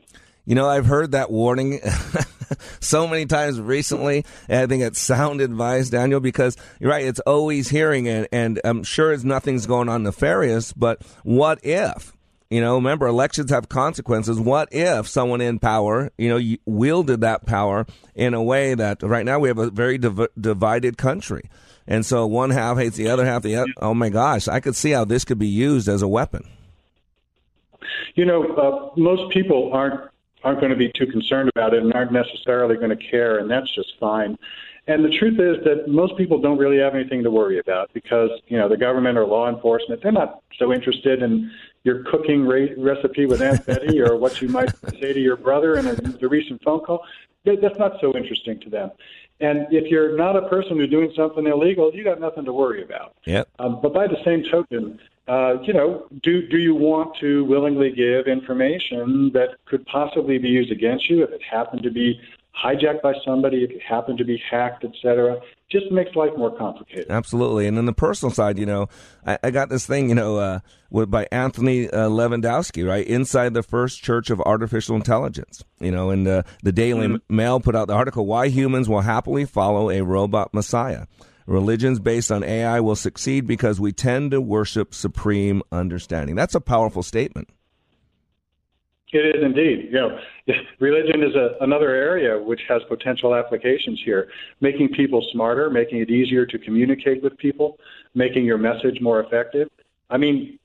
You 0.48 0.56
know, 0.56 0.70
I've 0.70 0.86
heard 0.86 1.12
that 1.12 1.30
warning 1.30 1.82
so 2.80 3.06
many 3.06 3.26
times 3.26 3.60
recently. 3.60 4.24
And 4.48 4.62
I 4.62 4.66
think 4.66 4.82
it's 4.82 4.98
sound 4.98 5.42
advice, 5.42 5.90
Daniel, 5.90 6.22
because 6.22 6.56
you're 6.80 6.90
right. 6.90 7.06
It's 7.06 7.20
always 7.20 7.68
hearing 7.68 8.06
it. 8.06 8.30
And 8.32 8.62
I'm 8.64 8.84
sure 8.84 9.12
it's 9.12 9.26
nothing's 9.26 9.66
going 9.66 9.90
on 9.90 10.04
nefarious, 10.04 10.72
but 10.72 11.02
what 11.24 11.60
if? 11.66 12.14
You 12.50 12.62
know, 12.62 12.76
remember, 12.76 13.08
elections 13.08 13.52
have 13.52 13.68
consequences. 13.68 14.40
What 14.40 14.70
if 14.72 15.06
someone 15.10 15.42
in 15.42 15.60
power, 15.60 16.12
you 16.18 16.30
know, 16.30 16.56
wielded 16.66 17.20
that 17.20 17.46
power 17.46 17.86
in 18.16 18.34
a 18.34 18.42
way 18.42 18.74
that 18.74 19.04
right 19.04 19.26
now 19.26 19.40
we 19.40 19.50
have 19.50 19.58
a 19.58 19.70
very 19.70 19.98
div- 19.98 20.30
divided 20.40 20.98
country. 20.98 21.50
And 21.88 22.06
so 22.06 22.26
one 22.26 22.52
half 22.52 22.78
hates 22.78 22.96
the 22.96 23.10
other 23.10 23.26
half. 23.26 23.44
The 23.44 23.58
other, 23.58 23.74
oh 23.82 23.94
my 23.94 24.08
gosh, 24.08 24.48
I 24.48 24.62
could 24.62 24.78
see 24.78 24.92
how 24.92 25.04
this 25.04 25.26
could 25.26 25.40
be 25.40 25.48
used 25.48 25.90
as 25.90 26.02
a 26.02 26.08
weapon. 26.08 26.48
You 28.16 28.24
know, 28.24 28.46
uh, 28.56 28.98
most 28.98 29.34
people 29.34 29.72
aren't 29.74 30.10
aren't 30.48 30.62
going 30.62 30.72
to 30.72 30.78
be 30.78 30.90
too 30.96 31.06
concerned 31.08 31.50
about 31.50 31.74
it 31.74 31.84
and 31.84 31.94
aren't 31.94 32.14
necessarily 32.14 32.78
going 32.78 32.90
to 32.90 32.96
care, 32.96 33.40
and 33.40 33.52
that's 33.52 33.70
just 33.76 33.94
fine. 34.00 34.38
And 34.88 35.04
the 35.04 35.10
truth 35.10 35.38
is 35.38 35.62
that 35.66 35.90
most 35.90 36.16
people 36.16 36.40
don't 36.40 36.58
really 36.58 36.78
have 36.78 36.96
anything 36.96 37.22
to 37.24 37.30
worry 37.30 37.60
about 37.60 37.94
because 37.94 38.30
you 38.48 38.58
know 38.58 38.70
the 38.70 38.78
government 38.78 39.18
or 39.18 39.26
law 39.26 39.50
enforcement 39.50 40.02
they're 40.02 40.14
not 40.14 40.42
so 40.58 40.72
interested 40.72 41.22
in 41.22 41.52
your 41.84 42.06
cooking 42.06 42.48
re- 42.48 42.74
recipe 42.78 43.26
with 43.26 43.42
Aunt 43.42 43.66
Betty 43.66 44.00
or 44.00 44.16
what 44.16 44.42
you 44.42 44.48
might 44.48 44.72
say 45.02 45.12
to 45.12 45.20
your 45.20 45.36
brother 45.36 45.76
in 45.76 45.88
a, 45.88 45.96
the 45.96 46.30
recent 46.30 46.64
phone 46.64 46.80
call. 46.80 47.06
That, 47.44 47.60
that's 47.62 47.78
not 47.78 48.00
so 48.00 48.16
interesting 48.16 48.62
to 48.62 48.70
them. 48.70 48.92
And 49.42 49.68
if 49.70 49.92
you're 49.92 50.16
not 50.16 50.38
a 50.38 50.48
person 50.48 50.78
who's 50.78 50.90
doing 50.90 51.12
something 51.16 51.46
illegal, 51.46 51.94
you 51.94 52.06
got 52.06 52.22
nothing 52.22 52.46
to 52.46 52.54
worry 52.54 52.82
about. 52.84 53.16
Yep. 53.26 53.50
Um, 53.60 53.80
but 53.82 53.94
by 53.94 54.08
the 54.08 54.18
same 54.24 54.44
token, 54.50 55.00
uh, 55.28 55.62
you 55.62 55.74
know, 55.74 56.08
do 56.24 56.48
do 56.48 56.58
you 56.58 56.74
want 56.74 57.16
to 57.20 57.44
willingly 57.46 57.92
give 57.92 58.28
information 58.28 59.32
that 59.34 59.58
could 59.66 59.86
possibly 59.86 60.38
be 60.38 60.48
used 60.48 60.72
against 60.72 61.10
you 61.10 61.24
if 61.24 61.32
it 61.32 61.42
happened 61.44 61.84
to 61.84 61.92
be 61.92 62.20
hijacked 62.64 63.02
by 63.02 63.14
somebody, 63.26 63.64
if 63.64 63.72
it 63.72 63.82
happened 63.82 64.18
to 64.18 64.24
be 64.24 64.42
hacked, 64.50 64.84
etc. 64.84 65.40
Just 65.70 65.92
makes 65.92 66.16
life 66.16 66.32
more 66.38 66.56
complicated. 66.56 67.08
Absolutely. 67.10 67.68
And 67.68 67.78
then 67.78 67.86
the 67.86 67.94
personal 67.94 68.34
side, 68.34 68.58
you 68.58 68.66
know, 68.66 68.88
I, 69.26 69.38
I 69.44 69.52
got 69.52 69.70
this 69.70 69.86
thing, 69.86 70.10
you 70.10 70.16
know, 70.16 70.38
uh, 70.38 70.60
with, 70.90 71.12
by 71.12 71.28
Anthony 71.32 71.90
uh, 71.90 72.08
Levandowski, 72.08 72.88
right? 72.88 73.06
Inside 73.06 73.54
the 73.54 73.64
First 73.64 74.02
Church 74.02 74.30
of 74.30 74.40
Artificial 74.42 74.96
Intelligence. 74.96 75.64
You 75.80 75.92
know, 75.92 76.10
and 76.10 76.28
uh, 76.28 76.44
the 76.64 76.72
Daily 76.72 77.20
Mail 77.30 77.60
put 77.60 77.76
out 77.76 77.90
the 77.90 77.94
article, 77.94 78.26
Why 78.26 78.48
Humans 78.48 78.88
Will 78.88 79.02
Happily 79.02 79.46
Follow 79.46 79.90
a 79.90 80.02
Robot 80.02 80.54
Messiah. 80.54 81.06
Religions 81.48 82.02
based 82.02 82.30
on 82.30 82.44
AI 82.44 82.82
will 82.82 82.98
succeed 82.98 83.48
because 83.48 83.80
we 83.80 83.94
tend 83.94 84.32
to 84.32 84.42
worship 84.42 84.94
supreme 84.94 85.64
understanding. 85.72 86.36
That's 86.36 86.56
a 86.56 86.62
powerful 86.62 87.02
statement. 87.02 87.48
It 89.14 89.38
is 89.38 89.42
indeed. 89.42 89.86
You 89.86 89.94
know, 89.94 90.20
religion 90.80 91.24
is 91.24 91.34
a, 91.36 91.56
another 91.62 91.90
area 91.90 92.38
which 92.38 92.60
has 92.68 92.82
potential 92.90 93.34
applications 93.34 94.02
here, 94.04 94.28
making 94.60 94.90
people 94.90 95.26
smarter, 95.32 95.70
making 95.70 96.00
it 96.00 96.10
easier 96.10 96.46
to 96.46 96.60
communicate 96.60 97.24
with 97.24 97.38
people, 97.38 97.80
making 98.14 98.44
your 98.44 98.58
message 98.58 99.00
more 99.00 99.22
effective. 99.22 99.70
I 100.10 100.18
mean, 100.18 100.60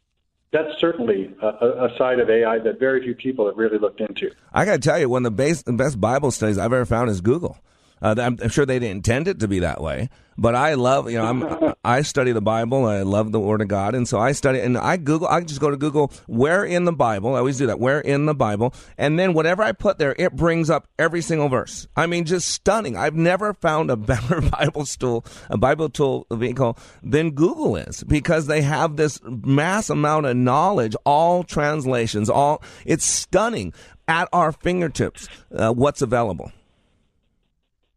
that's 0.50 0.80
certainly 0.80 1.32
a, 1.40 1.46
a 1.46 1.94
side 1.96 2.18
of 2.18 2.28
AI 2.28 2.58
that 2.58 2.80
very 2.80 3.02
few 3.04 3.14
people 3.14 3.46
have 3.46 3.56
really 3.56 3.78
looked 3.78 4.00
into. 4.00 4.32
I 4.52 4.64
got 4.64 4.72
to 4.72 4.78
tell 4.80 4.98
you, 4.98 5.08
one 5.08 5.24
of 5.24 5.36
the 5.36 5.62
best 5.76 6.00
Bible 6.00 6.32
studies 6.32 6.58
I've 6.58 6.72
ever 6.72 6.84
found 6.84 7.08
is 7.08 7.20
Google. 7.20 7.56
Uh, 8.02 8.16
I'm, 8.18 8.36
I'm 8.42 8.48
sure 8.48 8.66
they 8.66 8.80
didn't 8.80 8.96
intend 8.96 9.28
it 9.28 9.38
to 9.40 9.48
be 9.48 9.60
that 9.60 9.80
way, 9.80 10.10
but 10.36 10.56
I 10.56 10.74
love, 10.74 11.08
you 11.08 11.18
know, 11.18 11.24
I'm, 11.24 11.74
I 11.84 12.02
study 12.02 12.32
the 12.32 12.40
Bible. 12.40 12.84
I 12.84 13.02
love 13.02 13.30
the 13.30 13.38
Word 13.38 13.60
of 13.60 13.68
God, 13.68 13.94
and 13.94 14.08
so 14.08 14.18
I 14.18 14.32
study 14.32 14.58
and 14.58 14.76
I 14.76 14.96
Google. 14.96 15.28
I 15.28 15.40
just 15.40 15.60
go 15.60 15.70
to 15.70 15.76
Google 15.76 16.12
where 16.26 16.64
in 16.64 16.84
the 16.84 16.92
Bible. 16.92 17.34
I 17.34 17.38
always 17.38 17.58
do 17.58 17.66
that. 17.68 17.78
Where 17.78 18.00
in 18.00 18.26
the 18.26 18.34
Bible, 18.34 18.74
and 18.98 19.18
then 19.18 19.34
whatever 19.34 19.62
I 19.62 19.70
put 19.70 19.98
there, 19.98 20.16
it 20.18 20.34
brings 20.34 20.68
up 20.68 20.88
every 20.98 21.22
single 21.22 21.48
verse. 21.48 21.86
I 21.96 22.06
mean, 22.06 22.24
just 22.24 22.48
stunning. 22.48 22.96
I've 22.96 23.14
never 23.14 23.54
found 23.54 23.90
a 23.90 23.96
better 24.12 24.40
Bible 24.40 24.84
tool, 24.84 25.24
a 25.48 25.56
Bible 25.56 25.88
tool 25.88 26.26
vehicle 26.32 26.76
than 27.04 27.30
Google 27.30 27.76
is 27.76 28.02
because 28.02 28.48
they 28.48 28.62
have 28.62 28.96
this 28.96 29.20
mass 29.24 29.90
amount 29.90 30.26
of 30.26 30.36
knowledge, 30.36 30.96
all 31.04 31.44
translations, 31.44 32.28
all. 32.28 32.62
It's 32.84 33.04
stunning 33.04 33.72
at 34.08 34.28
our 34.32 34.50
fingertips. 34.50 35.28
Uh, 35.54 35.72
what's 35.72 36.02
available. 36.02 36.50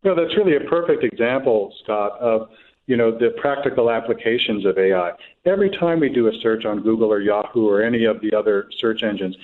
No, 0.06 0.14
that's 0.14 0.38
really 0.38 0.56
a 0.56 0.60
perfect 0.70 1.04
example, 1.04 1.74
Scott, 1.84 2.20
of 2.20 2.50
you 2.86 2.96
know 2.96 3.12
the 3.12 3.32
practical 3.42 3.90
applications 3.90 4.64
of 4.64 4.78
AI. 4.78 5.12
Every 5.46 5.72
time 5.72 6.00
we 6.00 6.10
do 6.10 6.28
a 6.28 6.32
search 6.42 6.64
on 6.64 6.82
Google 6.82 7.12
or 7.12 7.20
Yahoo 7.20 7.68
or 7.68 7.82
any 7.82 8.06
of 8.06 8.22
the 8.22 8.34
other 8.38 8.70
search 8.78 9.02
engines, 9.02 9.36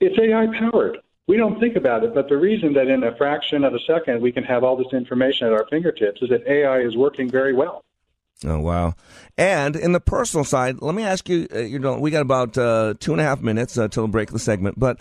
it's 0.00 0.18
AI 0.18 0.46
powered. 0.58 0.98
We 1.28 1.36
don't 1.36 1.60
think 1.60 1.76
about 1.76 2.02
it, 2.02 2.14
but 2.14 2.28
the 2.30 2.36
reason 2.38 2.72
that 2.74 2.88
in 2.88 3.04
a 3.04 3.14
fraction 3.16 3.62
of 3.62 3.74
a 3.74 3.80
second 3.80 4.22
we 4.22 4.32
can 4.32 4.44
have 4.44 4.64
all 4.64 4.76
this 4.76 4.92
information 4.94 5.48
at 5.48 5.52
our 5.52 5.66
fingertips 5.68 6.22
is 6.22 6.30
that 6.30 6.46
AI 6.46 6.80
is 6.80 6.96
working 6.96 7.28
very 7.28 7.52
well. 7.52 7.84
Oh 8.44 8.58
wow! 8.58 8.94
And 9.36 9.76
in 9.76 9.92
the 9.92 10.00
personal 10.00 10.44
side, 10.44 10.80
let 10.80 10.94
me 10.94 11.02
ask 11.02 11.28
you. 11.28 11.46
Uh, 11.54 11.78
know, 11.78 11.98
we 11.98 12.10
got 12.10 12.22
about 12.22 12.56
uh, 12.56 12.94
two 13.00 13.12
and 13.12 13.20
a 13.20 13.24
half 13.24 13.42
minutes 13.42 13.76
uh, 13.76 13.88
till 13.88 14.08
break 14.08 14.30
the 14.30 14.38
segment, 14.38 14.78
but 14.78 14.98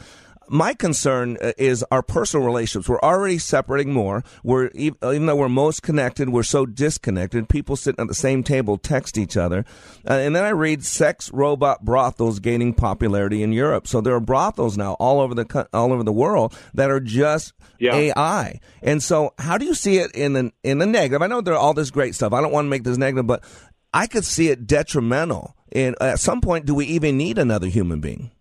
my 0.48 0.74
concern 0.74 1.38
uh, 1.42 1.54
is 1.58 1.84
our 1.92 2.02
personal 2.02 2.46
relationships. 2.46 2.90
We're 2.90 3.00
already 3.00 3.38
separating 3.38 3.94
more. 3.94 4.24
We're 4.44 4.70
even 4.76 5.26
though 5.26 5.36
we're 5.36 5.50
most 5.50 5.84
connected, 5.84 6.30
we're 6.30 6.44
so 6.44 6.66
disconnected. 6.66 7.50
People 7.50 7.76
sitting 7.76 8.02
at 8.02 8.08
the 8.08 8.14
same 8.14 8.44
table 8.44 8.78
text 8.78 9.18
each 9.18 9.38
other, 9.38 9.66
uh, 10.08 10.14
and 10.14 10.36
then 10.36 10.44
I 10.44 10.50
read 10.50 10.84
sex 10.84 11.32
robot 11.32 11.84
brothels 11.84 12.40
gaining 12.40 12.74
popularity 12.74 13.44
in 13.44 13.52
Europe. 13.52 13.88
So 13.88 14.02
there 14.02 14.16
are 14.16 14.20
brothels 14.20 14.78
now 14.78 14.94
all 14.94 15.20
over 15.20 15.34
the 15.34 15.68
all 15.74 15.92
over 15.92 16.04
the 16.04 16.14
world 16.14 16.58
that 16.74 16.92
are 16.92 17.00
just 17.00 17.54
AI. 17.94 18.60
And 18.82 19.02
so, 19.02 19.34
how 19.38 19.58
do 19.58 19.66
you 19.66 19.74
see 19.74 19.98
it 19.98 20.12
in 20.14 20.34
the 20.34 20.52
in 20.64 20.78
the 20.80 20.86
negative? 20.86 21.22
I 21.22 21.28
know 21.28 21.42
there 21.42 21.54
are 21.54 21.60
all 21.60 21.74
this 21.74 21.92
great 21.92 22.16
stuff. 22.16 22.34
I 22.34 22.42
don't 22.42 22.52
want 22.52 22.66
to 22.66 22.70
make 22.70 22.84
this 22.84 22.98
negative, 22.98 23.28
but 23.28 23.44
I 23.94 24.08
could 24.08 24.26
see 24.26 24.50
it 24.50 24.68
detrimental. 24.68 25.56
And 25.72 25.96
at 26.02 26.20
some 26.20 26.42
point, 26.42 26.66
do 26.66 26.76
we 26.76 26.86
even 26.86 27.18
need 27.18 27.38
another 27.38 27.68
human 27.68 28.00
being? 28.00 28.32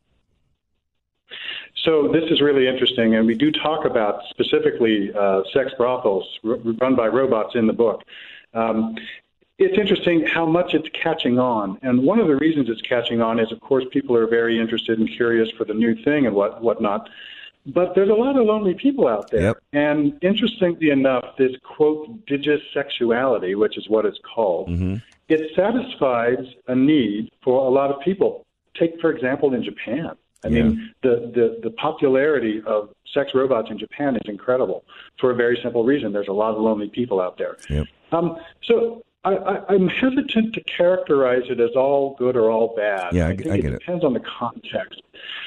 So 1.85 2.09
this 2.09 2.25
is 2.31 2.41
really 2.41 2.67
interesting, 2.67 3.15
and 3.15 3.27
we 3.27 3.35
do 3.35 3.53
talk 3.53 3.85
about 3.85 4.23
specifically 4.31 5.13
uh, 5.15 5.43
sex 5.53 5.71
brothels 5.77 6.27
r- 6.43 6.57
run 6.81 6.97
by 6.97 7.09
robots 7.09 7.55
in 7.55 7.67
the 7.67 7.75
book. 7.75 8.03
Um, 8.55 8.97
it's 9.59 9.79
interesting 9.79 10.27
how 10.27 10.47
much 10.47 10.73
it's 10.73 10.89
catching 11.01 11.39
on, 11.39 11.79
and 11.83 12.03
one 12.03 12.19
of 12.21 12.27
the 12.27 12.37
reasons 12.37 12.71
it's 12.71 12.81
catching 12.81 13.21
on 13.21 13.39
is, 13.39 13.53
of 13.53 13.61
course, 13.61 13.85
people 13.93 14.17
are 14.17 14.27
very 14.27 14.59
interested 14.59 14.99
and 14.99 15.09
curious 15.15 15.51
for 15.59 15.65
the 15.65 15.75
new 15.75 15.95
thing 16.05 16.27
and 16.27 16.35
what 16.35 16.63
whatnot. 16.63 17.09
But 17.67 17.95
there's 17.95 18.11
a 18.11 18.15
lot 18.15 18.37
of 18.39 18.47
lonely 18.47 18.75
people 18.75 19.07
out 19.07 19.31
there, 19.31 19.55
and 19.73 20.19
interestingly 20.23 20.91
enough, 20.91 21.37
this 21.39 21.53
quote 21.63 22.27
digisexuality, 22.27 23.57
which 23.59 23.77
is 23.77 23.89
what 23.89 24.07
it's 24.07 24.19
called, 24.35 24.69
it 25.29 25.55
satisfies 25.55 26.45
a 26.67 26.75
need 26.75 27.31
for 27.43 27.67
a 27.67 27.71
lot 27.71 27.91
of 27.91 28.01
people. 28.01 28.45
Take, 28.79 29.01
for 29.01 29.11
example, 29.11 29.55
in 29.55 29.63
Japan. 29.63 30.17
I 30.45 30.49
mean, 30.49 30.95
the, 31.03 31.31
the, 31.35 31.61
the 31.63 31.71
popularity 31.71 32.63
of 32.67 32.91
sex 33.13 33.31
robots 33.35 33.69
in 33.71 33.79
Japan 33.79 34.17
is 34.17 34.23
incredible 34.27 34.85
for 35.21 35.31
a 35.31 35.35
very 35.35 35.59
simple 35.63 35.85
reason. 35.85 36.13
There's 36.13 36.29
a 36.29 36.33
lot 36.33 36.55
of 36.55 36.61
lonely 36.61 36.89
people 36.89 37.21
out 37.21 37.39
there. 37.39 37.57
Yep. 37.71 37.87
Um, 38.13 38.37
so 38.63 39.03
I, 39.25 39.37
I, 39.37 39.73
I'm 39.73 39.89
hesitant 39.89 40.55
to 40.55 40.63
characterize 40.65 41.45
it 41.49 41.61
as 41.61 41.71
all 41.77 42.15
good 42.19 42.37
or 42.37 42.51
all 42.51 42.75
bad. 42.77 43.15
Yeah, 43.15 43.29
I, 43.29 43.37
think 43.37 43.49
I 43.49 43.57
get 43.57 43.73
it. 43.73 43.79
depends 43.81 44.05
on 44.05 44.13
the 44.13 44.21
context. 44.39 45.01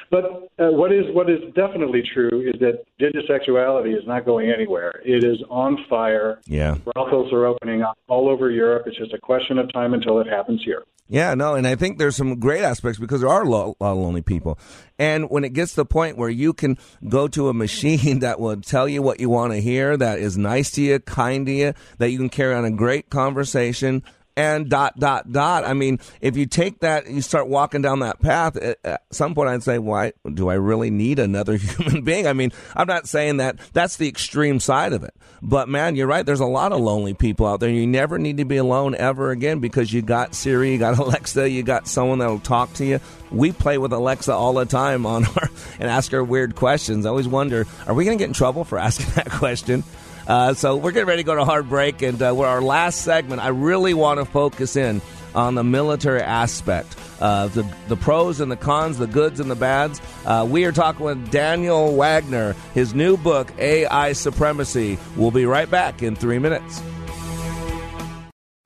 But 0.10 0.50
uh, 0.58 0.72
what 0.72 0.92
is 0.92 1.06
what 1.14 1.30
is 1.30 1.40
definitely 1.54 2.02
true 2.02 2.42
is 2.42 2.60
that 2.62 2.84
digital 2.98 3.24
sexuality 3.28 3.92
is 3.92 4.08
not 4.08 4.26
going 4.26 4.50
anywhere. 4.50 5.02
It 5.06 5.24
is 5.24 5.38
on 5.50 5.86
fire. 5.90 6.40
Yeah. 6.46 6.76
Brothels 6.94 7.32
are 7.34 7.46
opening 7.46 7.84
up 7.84 7.98
all 8.08 8.30
over 8.30 8.50
Europe. 8.50 8.88
It's 8.88 8.98
just 8.98 9.14
a 9.14 9.20
question 9.20 9.60
of 9.60 9.72
time 9.74 9.94
until 9.94 10.20
it 10.20 10.28
happens 10.28 10.64
here. 10.64 10.84
Yeah, 11.10 11.36
no, 11.36 11.56
and 11.56 11.66
I 11.66 11.76
think 11.76 11.98
there's 11.98 12.18
some 12.18 12.38
great 12.38 12.64
aspects 12.64 13.00
because 13.00 13.22
there 13.22 13.30
are 13.30 13.44
a 13.44 13.50
lot 13.50 13.78
of 13.80 13.98
lonely 13.98 14.22
people. 14.22 14.60
And 15.00 15.30
when 15.30 15.46
it 15.46 15.54
gets 15.54 15.72
to 15.72 15.78
the 15.78 15.86
point 15.86 16.18
where 16.18 16.30
you 16.30 16.52
can 16.52 16.78
go 17.08 17.30
to 17.30 17.48
a 17.48 17.54
machine 17.54 18.20
that 18.20 18.40
will 18.40 18.58
tell 18.58 18.90
you 18.90 19.02
what 19.02 19.20
you 19.20 19.30
want 19.30 19.54
to 19.54 19.62
hear, 19.62 19.96
that 19.96 20.20
is 20.20 20.38
nice 20.38 20.72
to 20.72 20.82
you, 20.82 21.00
kind 21.00 21.46
to 21.46 21.52
you, 21.52 21.74
that 22.00 22.10
you 22.10 22.18
can 22.18 22.30
carry 22.30 22.54
on 22.54 22.66
a 22.66 22.72
great 22.72 23.10
conversation, 23.10 24.04
and 24.38 24.70
dot 24.70 24.98
dot 25.00 25.32
dot. 25.32 25.66
I 25.66 25.74
mean, 25.74 26.00
if 26.22 26.38
you 26.38 26.46
take 26.46 26.80
that, 26.82 27.10
you 27.10 27.22
start 27.22 27.50
walking 27.50 27.82
down 27.82 28.00
that 28.00 28.22
path. 28.22 28.56
Eh, 28.56 28.76
eh, 28.86 28.92
at 28.92 29.02
some 29.12 29.34
point, 29.34 29.50
I'd 29.50 29.64
say, 29.64 29.80
"Why 29.80 30.14
do 30.32 30.48
I 30.48 30.54
really 30.54 30.92
need 30.92 31.18
another 31.20 31.58
human 31.58 32.04
being?" 32.04 32.28
I 32.28 32.34
mean, 32.34 32.54
I'm 32.76 32.88
not 32.88 33.08
saying 33.08 33.38
that 33.38 33.58
that's 33.74 33.98
the 33.98 34.08
extreme 34.08 34.60
side 34.60 34.94
of 34.94 35.04
it, 35.04 35.16
but 35.42 35.68
man, 35.68 35.96
you're 35.96 36.08
right. 36.08 36.26
There's 36.26 36.40
a 36.40 36.46
lot 36.46 36.72
of 36.72 36.80
lonely 36.80 37.16
people 37.16 37.48
out 37.48 37.60
there. 37.60 37.70
You 37.70 37.88
never 37.88 38.20
need 38.20 38.38
to 38.38 38.46
be 38.46 38.58
alone 38.58 38.96
ever 38.96 39.32
again 39.32 39.60
because 39.60 39.92
you 39.92 40.04
got 40.04 40.36
Siri, 40.36 40.72
you 40.72 40.78
got 40.78 41.00
Alexa, 41.00 41.50
you 41.50 41.64
got 41.64 41.88
someone 41.88 42.20
that'll 42.20 42.40
talk 42.40 42.72
to 42.74 42.86
you. 42.86 43.00
We 43.32 43.52
play 43.52 43.80
with 43.80 43.92
Alexa 43.92 44.32
all 44.32 44.54
the 44.54 44.66
time 44.66 45.06
on 45.08 45.26
our 45.36 45.50
and 45.80 45.90
ask 45.90 46.12
her 46.12 46.24
weird 46.24 46.56
questions. 46.56 47.08
I 47.08 47.10
always 47.10 47.28
wonder, 47.28 47.66
are 47.88 47.94
we 47.96 48.06
going 48.06 48.18
to 48.18 48.22
get 48.22 48.30
in 48.30 48.34
trouble 48.34 48.64
for 48.64 48.78
asking 48.78 49.08
that 49.16 49.32
question? 49.32 49.84
Uh, 50.28 50.54
so 50.54 50.76
we're 50.76 50.92
getting 50.92 51.08
ready 51.08 51.24
to 51.24 51.26
go 51.26 51.36
to 51.36 51.46
hard 51.46 51.70
break, 51.70 52.02
and 52.02 52.22
uh, 52.22 52.34
we're 52.36 52.48
our 52.48 52.62
last 52.62 53.02
segment. 53.02 53.42
I 53.42 53.48
really 53.48 53.94
want 53.94 54.20
to 54.20 54.26
focus 54.26 54.76
in 54.76 55.02
on 55.34 55.56
the 55.56 55.64
military 55.64 56.22
aspect, 56.22 56.96
the 57.20 57.66
the 57.88 57.96
pros 57.96 58.40
and 58.40 58.52
the 58.52 58.58
cons, 58.58 58.98
the 58.98 59.08
goods 59.08 59.40
and 59.40 59.50
the 59.50 59.56
bads. 59.56 60.02
Uh, 60.26 60.46
we 60.50 60.66
are 60.66 60.72
talking 60.72 61.06
with 61.06 61.32
Daniel 61.32 61.96
Wagner. 61.96 62.56
His 62.74 62.94
new 62.94 63.18
book, 63.18 63.52
AI 63.58 64.14
Supremacy. 64.14 64.98
We'll 65.16 65.32
be 65.32 65.46
right 65.46 65.70
back 65.70 66.04
in 66.04 66.16
three 66.16 66.40
minutes. 66.40 66.82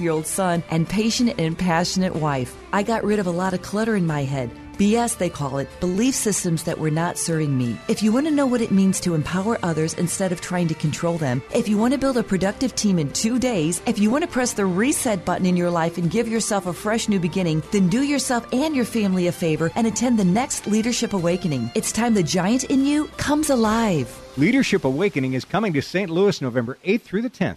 year 0.00 0.12
old 0.12 0.26
son, 0.26 0.62
and 0.70 0.88
patient 0.88 1.34
and 1.38 1.58
passionate 1.58 2.14
wife. 2.14 2.56
I 2.72 2.82
got 2.82 3.04
rid 3.04 3.18
of 3.18 3.26
a 3.26 3.30
lot 3.30 3.54
of 3.54 3.62
clutter 3.62 3.96
in 3.96 4.06
my 4.06 4.24
head. 4.24 4.50
BS, 4.78 5.16
they 5.16 5.30
call 5.30 5.56
it, 5.56 5.68
belief 5.80 6.14
systems 6.14 6.64
that 6.64 6.78
were 6.78 6.90
not 6.90 7.16
serving 7.16 7.56
me. 7.56 7.78
If 7.88 8.02
you 8.02 8.12
want 8.12 8.26
to 8.26 8.30
know 8.30 8.44
what 8.44 8.60
it 8.60 8.70
means 8.70 9.00
to 9.00 9.14
empower 9.14 9.58
others 9.62 9.94
instead 9.94 10.32
of 10.32 10.42
trying 10.42 10.68
to 10.68 10.74
control 10.74 11.16
them, 11.16 11.42
if 11.54 11.66
you 11.66 11.78
want 11.78 11.94
to 11.94 11.98
build 11.98 12.18
a 12.18 12.22
productive 12.22 12.74
team 12.74 12.98
in 12.98 13.10
two 13.12 13.38
days, 13.38 13.80
if 13.86 13.98
you 13.98 14.10
want 14.10 14.22
to 14.22 14.28
press 14.28 14.52
the 14.52 14.66
reset 14.66 15.24
button 15.24 15.46
in 15.46 15.56
your 15.56 15.70
life 15.70 15.96
and 15.96 16.10
give 16.10 16.28
yourself 16.28 16.66
a 16.66 16.74
fresh 16.74 17.08
new 17.08 17.18
beginning, 17.18 17.62
then 17.72 17.88
do 17.88 18.02
yourself 18.02 18.46
and 18.52 18.76
your 18.76 18.84
family 18.84 19.28
a 19.28 19.32
favor 19.32 19.72
and 19.76 19.86
attend 19.86 20.18
the 20.18 20.24
next 20.24 20.66
Leadership 20.66 21.14
Awakening. 21.14 21.70
It's 21.74 21.90
time 21.90 22.12
the 22.12 22.22
giant 22.22 22.64
in 22.64 22.84
you 22.84 23.06
comes 23.16 23.48
alive. 23.48 24.22
Leadership 24.36 24.84
Awakening 24.84 25.32
is 25.32 25.46
coming 25.46 25.72
to 25.72 25.80
St. 25.80 26.10
Louis 26.10 26.42
November 26.42 26.76
8th 26.84 27.00
through 27.00 27.22
the 27.22 27.30
10th. 27.30 27.56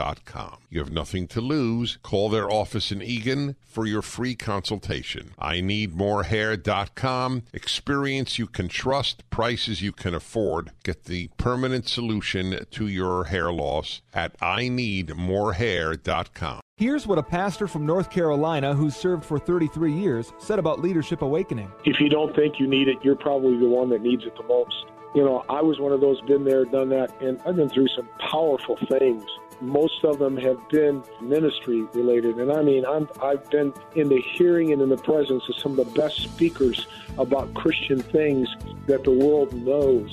You 0.69 0.79
have 0.79 0.91
nothing 0.91 1.27
to 1.27 1.41
lose. 1.41 1.97
Call 2.01 2.29
their 2.29 2.49
office 2.49 2.91
in 2.91 3.01
Eagan 3.01 3.55
for 3.61 3.85
your 3.85 4.01
free 4.01 4.35
consultation. 4.35 5.33
I 5.37 5.61
need 5.61 5.95
morehair.com. 5.95 7.43
Experience 7.53 8.39
you 8.39 8.47
can 8.47 8.67
trust, 8.67 9.29
prices 9.29 9.81
you 9.81 9.91
can 9.91 10.13
afford. 10.13 10.71
Get 10.83 11.05
the 11.05 11.29
permanent 11.37 11.87
solution 11.87 12.65
to 12.71 12.87
your 12.87 13.25
hair 13.25 13.51
loss 13.51 14.01
at 14.13 14.35
I 14.41 14.69
need 14.69 15.09
morehair.com. 15.09 16.61
Here's 16.77 17.05
what 17.05 17.19
a 17.19 17.23
pastor 17.23 17.67
from 17.67 17.85
North 17.85 18.09
Carolina 18.09 18.73
who 18.73 18.89
served 18.89 19.23
for 19.23 19.37
33 19.37 19.93
years 19.93 20.33
said 20.39 20.57
about 20.57 20.79
Leadership 20.79 21.21
Awakening. 21.21 21.71
If 21.85 21.99
you 21.99 22.09
don't 22.09 22.35
think 22.35 22.59
you 22.59 22.67
need 22.67 22.87
it, 22.87 22.97
you're 23.03 23.15
probably 23.15 23.57
the 23.59 23.69
one 23.69 23.89
that 23.89 24.01
needs 24.01 24.23
it 24.25 24.35
the 24.35 24.43
most. 24.47 24.85
You 25.13 25.23
know, 25.23 25.43
I 25.49 25.61
was 25.61 25.79
one 25.79 25.91
of 25.91 26.01
those 26.01 26.19
been 26.21 26.43
there, 26.43 26.65
done 26.65 26.89
that, 26.89 27.11
and 27.21 27.39
I've 27.45 27.55
been 27.55 27.69
through 27.69 27.89
some 27.89 28.09
powerful 28.19 28.77
things 28.89 29.23
most 29.61 30.03
of 30.03 30.19
them 30.19 30.37
have 30.37 30.57
been 30.69 31.03
ministry 31.21 31.83
related. 31.93 32.37
And 32.37 32.51
I 32.51 32.61
mean, 32.61 32.85
I'm, 32.85 33.07
I've 33.21 33.49
been 33.49 33.73
in 33.95 34.09
the 34.09 34.21
hearing 34.21 34.71
and 34.71 34.81
in 34.81 34.89
the 34.89 34.97
presence 34.97 35.47
of 35.49 35.55
some 35.57 35.77
of 35.77 35.77
the 35.77 35.99
best 35.99 36.21
speakers 36.21 36.87
about 37.17 37.53
Christian 37.53 38.01
things 38.01 38.49
that 38.87 39.03
the 39.03 39.11
world 39.11 39.53
knows. 39.53 40.11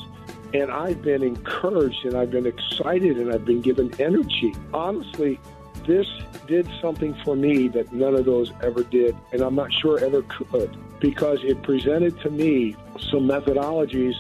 And 0.54 0.70
I've 0.70 1.02
been 1.02 1.22
encouraged 1.22 2.04
and 2.04 2.14
I've 2.14 2.30
been 2.30 2.46
excited 2.46 3.18
and 3.18 3.32
I've 3.32 3.44
been 3.44 3.60
given 3.60 3.92
energy. 4.00 4.54
Honestly, 4.72 5.38
this 5.86 6.06
did 6.46 6.68
something 6.80 7.14
for 7.24 7.36
me 7.36 7.68
that 7.68 7.92
none 7.92 8.14
of 8.14 8.24
those 8.24 8.52
ever 8.62 8.82
did, 8.82 9.16
and 9.32 9.40
I'm 9.40 9.54
not 9.54 9.72
sure 9.72 10.02
ever 10.04 10.22
could, 10.22 10.76
because 11.00 11.38
it 11.42 11.62
presented 11.62 12.20
to 12.20 12.30
me 12.30 12.76
some 13.10 13.28
methodologies 13.28 14.14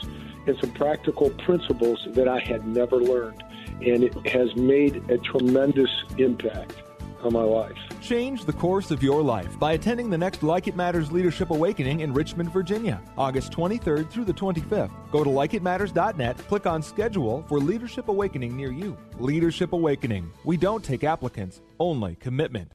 and 0.46 0.58
some 0.58 0.70
practical 0.72 1.30
principles 1.30 2.06
that 2.12 2.28
I 2.28 2.38
had 2.38 2.66
never 2.66 2.96
learned 2.96 3.42
and 3.80 4.02
it 4.02 4.14
has 4.26 4.54
made 4.56 4.96
a 5.10 5.18
tremendous 5.18 5.90
impact 6.16 6.74
on 7.22 7.32
my 7.32 7.42
life. 7.42 7.76
Change 8.00 8.44
the 8.44 8.52
course 8.52 8.90
of 8.90 9.02
your 9.02 9.22
life 9.22 9.58
by 9.58 9.72
attending 9.72 10.08
the 10.10 10.18
next 10.18 10.42
Like 10.42 10.68
It 10.68 10.76
Matters 10.76 11.10
Leadership 11.10 11.50
Awakening 11.50 12.00
in 12.00 12.12
Richmond, 12.12 12.52
Virginia, 12.52 13.02
August 13.16 13.52
23rd 13.52 14.08
through 14.10 14.24
the 14.24 14.32
25th. 14.32 14.90
Go 15.10 15.24
to 15.24 15.30
likeitmatters.net, 15.30 16.38
click 16.48 16.66
on 16.66 16.82
schedule 16.82 17.44
for 17.48 17.58
Leadership 17.58 18.08
Awakening 18.08 18.56
near 18.56 18.70
you. 18.70 18.96
Leadership 19.18 19.72
Awakening. 19.72 20.30
We 20.44 20.56
don't 20.56 20.84
take 20.84 21.04
applicants, 21.04 21.60
only 21.80 22.14
commitment. 22.16 22.72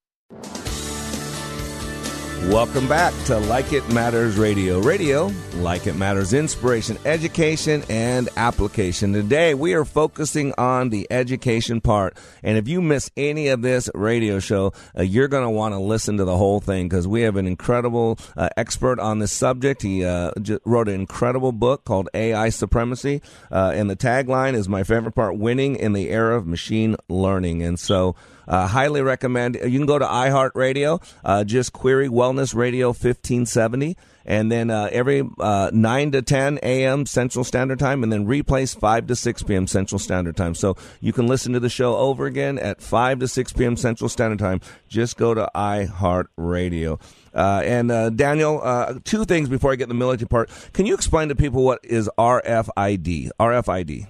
Welcome 2.49 2.89
back 2.89 3.13
to 3.25 3.39
Like 3.39 3.71
It 3.71 3.89
Matters 3.93 4.37
Radio. 4.37 4.79
Radio, 4.79 5.31
like 5.55 5.87
it 5.87 5.95
matters, 5.95 6.33
inspiration, 6.33 6.97
education, 7.05 7.83
and 7.89 8.27
application. 8.35 9.13
Today, 9.13 9.53
we 9.53 9.73
are 9.73 9.85
focusing 9.85 10.53
on 10.57 10.89
the 10.89 11.07
education 11.09 11.79
part. 11.79 12.17
And 12.43 12.57
if 12.57 12.67
you 12.67 12.81
miss 12.81 13.09
any 13.15 13.47
of 13.47 13.61
this 13.61 13.89
radio 13.95 14.39
show, 14.39 14.73
uh, 14.95 15.03
you're 15.03 15.29
going 15.29 15.45
to 15.45 15.49
want 15.49 15.73
to 15.73 15.79
listen 15.79 16.17
to 16.17 16.25
the 16.25 16.35
whole 16.35 16.59
thing 16.59 16.89
because 16.89 17.07
we 17.07 17.21
have 17.21 17.37
an 17.37 17.47
incredible 17.47 18.19
uh, 18.35 18.49
expert 18.57 18.99
on 18.99 19.19
this 19.19 19.31
subject. 19.31 19.81
He 19.81 20.03
uh, 20.03 20.31
wrote 20.65 20.89
an 20.89 20.95
incredible 20.95 21.53
book 21.53 21.85
called 21.85 22.09
AI 22.13 22.49
Supremacy. 22.49 23.21
Uh, 23.51 23.71
and 23.73 23.89
the 23.89 23.95
tagline 23.95 24.53
is 24.53 24.67
my 24.67 24.83
favorite 24.83 25.15
part 25.15 25.37
winning 25.37 25.77
in 25.77 25.93
the 25.93 26.09
era 26.09 26.37
of 26.37 26.45
machine 26.45 26.97
learning. 27.07 27.63
And 27.63 27.79
so, 27.79 28.15
uh, 28.47 28.67
highly 28.67 29.01
recommend. 29.01 29.55
You 29.55 29.77
can 29.77 29.85
go 29.85 29.99
to 29.99 30.05
iHeartRadio, 30.05 31.01
uh, 31.23 31.43
just 31.43 31.73
query 31.73 32.09
Wellness 32.09 32.55
Radio 32.55 32.87
1570. 32.87 33.97
And 34.25 34.51
then 34.51 34.69
uh, 34.69 34.87
every 34.91 35.27
uh, 35.39 35.69
9 35.73 36.11
to 36.11 36.21
10 36.21 36.59
a.m. 36.63 37.05
Central 37.05 37.43
Standard 37.43 37.79
Time, 37.79 38.03
and 38.03 38.11
then 38.11 38.25
replays 38.25 38.77
5 38.77 39.07
to 39.07 39.15
6 39.15 39.43
p.m. 39.43 39.67
Central 39.67 39.99
Standard 39.99 40.37
Time. 40.37 40.55
So 40.55 40.77
you 41.01 41.11
can 41.11 41.27
listen 41.27 41.53
to 41.53 41.59
the 41.59 41.69
show 41.69 41.97
over 41.97 42.25
again 42.25 42.57
at 42.57 42.81
5 42.81 43.19
to 43.19 43.27
6 43.27 43.53
p.m. 43.53 43.75
Central 43.75 44.09
Standard 44.09 44.39
Time. 44.39 44.61
Just 44.87 45.17
go 45.17 45.33
to 45.33 45.49
iHeartRadio. 45.53 47.01
Uh, 47.33 47.61
and 47.65 47.91
uh, 47.91 48.09
Daniel, 48.11 48.61
uh, 48.63 48.99
two 49.03 49.25
things 49.25 49.49
before 49.49 49.71
I 49.71 49.75
get 49.75 49.87
the 49.87 49.93
military 49.93 50.27
part. 50.27 50.49
Can 50.71 50.85
you 50.85 50.93
explain 50.93 51.29
to 51.29 51.35
people 51.35 51.63
what 51.63 51.79
is 51.83 52.09
RFID? 52.17 53.31
RFID. 53.39 54.07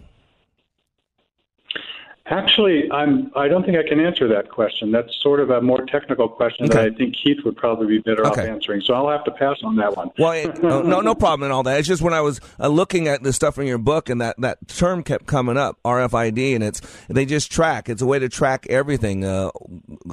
Actually, 2.27 2.89
I'm. 2.89 3.29
I 3.35 3.49
don't 3.49 3.65
think 3.65 3.77
I 3.77 3.83
can 3.85 3.99
answer 3.99 4.29
that 4.29 4.49
question. 4.49 4.91
That's 4.91 5.13
sort 5.21 5.41
of 5.41 5.49
a 5.49 5.59
more 5.59 5.85
technical 5.85 6.29
question 6.29 6.67
that 6.67 6.77
I 6.77 6.89
think 6.89 7.17
Keith 7.21 7.39
would 7.43 7.57
probably 7.57 7.85
be 7.85 7.97
better 7.99 8.25
off 8.25 8.37
answering. 8.37 8.79
So 8.79 8.93
I'll 8.93 9.09
have 9.09 9.25
to 9.25 9.31
pass 9.31 9.57
on 9.61 9.75
that 9.75 9.97
one. 9.97 10.09
Well, 10.17 10.31
it, 10.31 10.63
no, 10.63 10.81
no, 10.81 11.01
no 11.01 11.15
problem 11.15 11.43
and 11.43 11.51
all 11.51 11.63
that. 11.63 11.79
It's 11.79 11.87
just 11.87 12.01
when 12.01 12.13
I 12.13 12.21
was 12.21 12.39
uh, 12.61 12.69
looking 12.69 13.09
at 13.09 13.23
the 13.23 13.33
stuff 13.33 13.57
in 13.57 13.67
your 13.67 13.77
book, 13.77 14.07
and 14.07 14.21
that, 14.21 14.39
that 14.39 14.65
term 14.69 15.03
kept 15.03 15.25
coming 15.25 15.57
up, 15.57 15.77
RFID, 15.83 16.55
and 16.55 16.63
it's 16.63 16.79
they 17.09 17.25
just 17.25 17.51
track. 17.51 17.89
It's 17.89 18.01
a 18.01 18.05
way 18.05 18.19
to 18.19 18.29
track 18.29 18.67
everything. 18.69 19.25
Uh, 19.25 19.51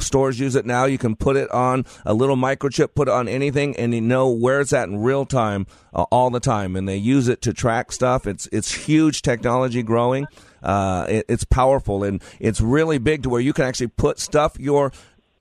stores 0.01 0.41
use 0.41 0.57
it 0.57 0.67
now. 0.67 0.87
You 0.87 0.99
can 0.99 1.15
put 1.15 1.37
it 1.37 1.49
on 1.53 1.87
a 2.05 2.13
little 2.13 2.37
microchip, 2.37 2.97
put 2.97 3.07
it 3.07 3.15
on 3.15 3.29
anything, 3.29 3.77
and 3.77 3.95
you 3.95 4.01
know 4.01 4.31
where 4.31 4.61
it's 4.61 4.73
at 4.73 4.89
in 4.89 4.99
real 4.99 5.27
time, 5.27 5.65
uh, 5.95 6.03
all 6.11 6.31
the 6.31 6.41
time. 6.41 6.75
And 6.75 6.89
they 6.89 6.97
use 6.97 7.29
it 7.29 7.41
to 7.43 7.53
track 7.53 7.93
stuff. 7.93 8.27
It's 8.27 8.49
it's 8.51 8.73
huge 8.73 9.23
technology 9.23 9.85
growing. 9.85 10.27
Uh, 10.63 11.07
it, 11.09 11.27
it's 11.29 11.45
powerful 11.45 12.05
and 12.05 12.23
it's 12.39 12.61
really 12.61 12.99
big 12.99 13.23
to 13.23 13.29
where 13.29 13.41
you 13.41 13.53
can 13.53 13.65
actually 13.65 13.89
put 13.89 14.19
stuff 14.19 14.59
your 14.59 14.93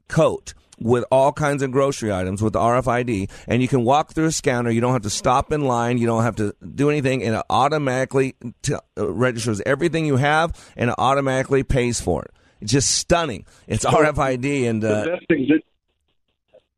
coat 0.07 0.53
with 0.79 1.03
all 1.11 1.31
kinds 1.31 1.61
of 1.61 1.71
grocery 1.71 2.11
items 2.11 2.41
with 2.41 2.53
the 2.53 2.59
RFID, 2.59 3.29
and 3.47 3.61
you 3.61 3.67
can 3.67 3.83
walk 3.83 4.13
through 4.13 4.25
a 4.25 4.31
scanner. 4.31 4.69
You 4.69 4.81
don't 4.81 4.93
have 4.93 5.01
to 5.03 5.09
stop 5.09 5.51
in 5.51 5.61
line. 5.61 5.97
You 5.97 6.07
don't 6.07 6.23
have 6.23 6.37
to 6.37 6.55
do 6.73 6.89
anything, 6.89 7.23
and 7.23 7.35
it 7.35 7.43
automatically 7.49 8.35
t- 8.61 8.75
uh, 8.75 9.11
registers 9.11 9.61
everything 9.65 10.05
you 10.05 10.15
have, 10.15 10.73
and 10.77 10.89
it 10.89 10.95
automatically 10.97 11.63
pays 11.63 11.99
for 11.99 12.23
it. 12.23 12.31
It's 12.61 12.71
just 12.71 12.89
stunning. 12.91 13.45
It's 13.67 13.85
RFID, 13.85 14.69
and 14.69 14.81
the 14.81 14.93
uh, 14.93 15.05
best 15.05 15.29
exa- 15.29 15.63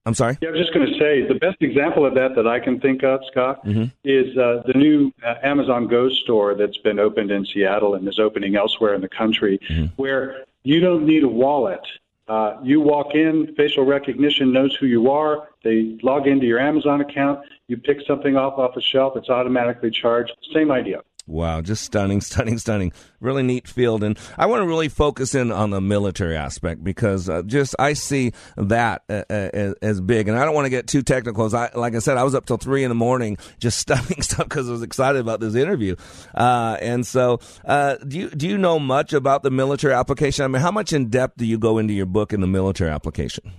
I'm 0.06 0.16
sorry. 0.16 0.38
Yeah, 0.42 0.50
I 0.50 0.52
was 0.54 0.62
just 0.62 0.74
going 0.74 0.88
to 0.92 0.98
say 0.98 1.28
the 1.28 1.36
best 1.36 1.58
example 1.62 2.06
of 2.06 2.16
that 2.16 2.34
that 2.36 2.48
I 2.48 2.60
can 2.60 2.80
think 2.80 3.04
of, 3.04 3.22
Scott, 3.32 3.64
Mhm. 3.66 3.92
is 4.04 4.36
uh, 4.36 4.64
the 4.66 4.74
new 4.74 5.12
uh, 5.24 5.36
Amazon 5.44 5.88
Go 5.88 6.10
store 6.10 6.56
that's 6.56 6.78
been 6.78 6.98
opened 7.00 7.30
in 7.30 7.46
Seattle 7.46 7.94
and 7.94 8.08
is 8.08 8.18
opening 8.20 8.56
elsewhere 8.56 8.96
in 8.96 9.02
the 9.02 9.10
country, 9.10 9.60
where 9.98 10.44
you 10.64 10.80
don't 10.80 11.06
need 11.06 11.24
a 11.24 11.28
wallet. 11.28 11.82
Uh, 12.28 12.58
you 12.64 12.80
walk 12.82 13.14
in, 13.14 13.54
facial 13.56 13.84
recognition 13.84 14.52
knows 14.54 14.74
who 14.80 14.86
you 14.88 15.12
are. 15.12 15.50
They 15.64 15.98
log 16.02 16.28
into 16.28 16.46
your 16.48 16.60
Amazon 16.60 17.02
account. 17.02 17.40
You 17.68 17.78
pick 17.78 18.00
something 18.08 18.36
off 18.38 18.58
off 18.58 18.76
a 18.78 18.82
shelf. 18.82 19.16
It's 19.18 19.30
automatically 19.30 19.92
charged. 19.92 20.32
Same 20.54 20.72
idea. 20.72 21.02
Wow, 21.32 21.62
just 21.62 21.84
stunning, 21.86 22.20
stunning, 22.22 22.58
stunning. 22.58 22.92
Really 23.22 23.42
neat 23.42 23.68
field. 23.68 24.04
And 24.04 24.20
I 24.38 24.48
want 24.48 24.62
to 24.62 24.68
really 24.68 24.90
focus 24.90 25.34
in 25.34 25.52
on 25.52 25.70
the 25.70 25.80
military 25.80 26.36
aspect 26.36 26.84
because 26.84 27.30
uh, 27.30 27.42
just 27.44 27.74
I 27.80 27.94
see 27.94 28.34
that 28.58 29.04
uh, 29.10 29.24
uh, 29.30 29.50
as, 29.54 29.76
as 29.82 30.02
big. 30.02 30.28
And 30.28 30.38
I 30.38 30.44
don't 30.44 30.54
want 30.54 30.66
to 30.66 30.70
get 30.70 30.88
too 30.88 31.02
technical. 31.02 31.46
As 31.46 31.54
I, 31.54 31.72
like 31.74 31.96
I 31.96 32.00
said, 32.00 32.18
I 32.18 32.24
was 32.24 32.36
up 32.36 32.46
till 32.46 32.58
three 32.58 32.84
in 32.84 32.90
the 32.90 32.96
morning 32.96 33.38
just 33.60 33.80
studying 33.92 34.22
stuff 34.22 34.50
because 34.50 34.68
I 34.68 34.74
was 34.74 34.84
excited 34.84 35.20
about 35.20 35.40
this 35.40 35.56
interview. 35.56 35.96
Uh, 36.36 36.78
and 36.82 37.08
so, 37.08 37.40
uh, 37.64 37.96
do 37.96 38.20
you 38.20 38.30
do 38.30 38.48
you 38.48 38.58
know 38.58 38.78
much 38.78 39.14
about 39.14 39.44
the 39.44 39.52
military 39.52 39.94
application? 39.94 40.44
I 40.44 40.50
mean, 40.50 40.62
how 40.62 40.72
much 40.72 40.92
in 40.92 41.10
depth 41.10 41.38
do 41.38 41.46
you 41.46 41.58
go 41.58 41.78
into 41.78 41.94
your 41.94 42.06
book 42.06 42.34
in 42.34 42.42
the 42.42 42.48
military 42.48 42.92
application? 42.92 43.52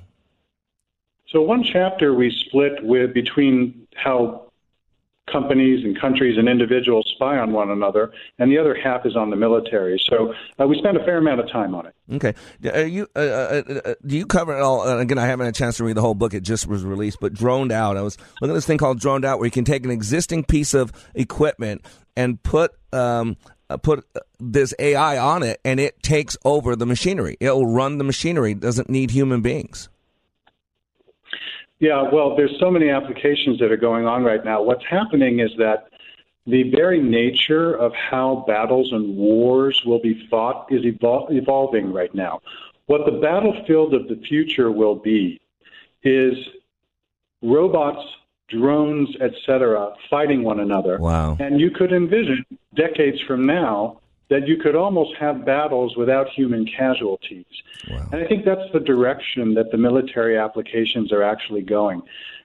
So 1.29 1.41
one 1.41 1.65
chapter 1.65 2.13
we 2.13 2.31
split 2.47 2.85
with 2.85 3.15
between 3.15 3.89
how 3.95 4.52
companies 5.31 5.85
and 5.85 5.99
countries 6.01 6.37
and 6.39 6.49
individuals 6.49 7.11
spy 7.15 7.39
on 7.39 7.53
one 7.53 7.71
another, 7.71 8.13
and 8.39 8.51
the 8.51 8.59
other 8.59 8.75
half 8.75 9.07
is 9.07 9.17
on 9.17 9.31
the 9.31 9.37
military. 9.37 10.03
So 10.09 10.35
uh, 10.61 10.67
we 10.67 10.77
spend 10.79 10.97
a 10.97 11.05
fair 11.05 11.19
amount 11.19 11.41
of 11.41 11.51
time 11.51 11.75
on 11.75 11.87
it. 11.87 11.95
Okay. 12.13 12.35
Are 12.73 12.87
you, 12.87 13.07
uh, 13.15 13.19
uh, 13.19 13.63
uh, 13.85 13.95
do 14.05 14.17
you 14.17 14.27
cover 14.27 14.57
it 14.57 14.61
all? 14.61 14.83
Uh, 14.83 14.99
again, 14.99 15.19
I 15.19 15.27
haven't 15.27 15.47
had 15.47 15.55
a 15.55 15.59
chance 15.59 15.77
to 15.77 15.85
read 15.85 15.97
the 15.97 16.01
whole 16.01 16.15
book. 16.15 16.35
It 16.35 16.43
just 16.43 16.67
was 16.67 16.85
released, 16.85 17.19
but 17.21 17.33
Droned 17.33 17.73
Out. 17.73 17.97
I 17.97 18.03
was 18.03 18.19
looking 18.41 18.53
at 18.53 18.55
this 18.55 18.67
thing 18.67 18.79
called 18.79 19.01
Droned 19.01 19.25
Out 19.25 19.39
where 19.39 19.47
you 19.47 19.53
can 19.53 19.65
take 19.65 19.85
an 19.85 19.91
existing 19.91 20.45
piece 20.45 20.75
of 20.75 20.93
equipment 21.15 21.87
and 22.17 22.43
put, 22.43 22.73
um, 22.93 23.37
uh, 23.71 23.77
put 23.77 24.05
uh, 24.17 24.21
this 24.41 24.75
AI 24.79 25.19
on 25.19 25.43
it 25.43 25.61
and 25.65 25.79
it 25.79 26.03
takes 26.03 26.37
over 26.45 26.75
the 26.77 26.87
machinery. 26.87 27.37
It'll 27.41 27.67
run 27.67 27.99
the 27.99 28.05
machinery. 28.05 28.53
It 28.53 28.61
doesn't 28.61 28.91
need 28.91 29.13
human 29.13 29.41
beings. 29.41 29.89
Yeah, 31.83 32.09
well, 32.13 32.37
there's 32.37 32.57
so 32.61 32.71
many 32.71 32.91
applications 32.91 33.59
that 33.59 33.73
are 33.73 33.77
going 33.77 34.07
on 34.07 34.23
right 34.23 34.45
now. 34.45 34.63
What's 34.63 34.85
happening 34.89 35.41
is 35.41 35.51
that 35.59 35.89
the 36.47 36.71
very 36.71 37.03
nature 37.03 37.75
of 37.75 37.93
how 37.93 38.45
battles 38.47 38.93
and 38.93 39.17
wars 39.17 39.83
will 39.85 39.99
be 39.99 40.25
fought 40.31 40.69
is 40.71 40.83
evol- 40.83 41.33
evolving 41.33 41.93
right 41.93 42.15
now. 42.15 42.41
What 42.87 43.05
the 43.05 43.19
battlefield 43.19 43.95
of 43.95 44.07
the 44.07 44.15
future 44.29 44.71
will 44.71 44.95
be 44.95 45.41
is 46.05 46.35
robots, 47.43 48.07
drones, 48.49 49.09
etc., 49.21 49.93
fighting 50.09 50.45
one 50.45 50.61
another. 50.61 50.99
Wow. 50.99 51.37
And 51.41 51.61
you 51.61 51.73
could 51.73 51.93
envision 51.93 52.47
decades 52.77 53.21
from 53.27 53.45
now 53.45 54.02
that 54.33 54.49
you 54.49 54.57
could 54.57 54.75
almost 54.75 55.15
have 55.17 55.45
battles 55.45 55.95
without 55.95 56.27
human 56.27 56.65
casualties. 56.65 57.45
And 58.13 58.15
I 58.15 58.27
think 58.27 58.47
that's 58.47 58.73
the 58.73 58.81
direction 58.81 59.53
that 59.55 59.71
the 59.71 59.77
military 59.77 60.39
applications 60.39 61.13
are 61.13 61.23
actually 61.23 61.61
going. 61.61 62.01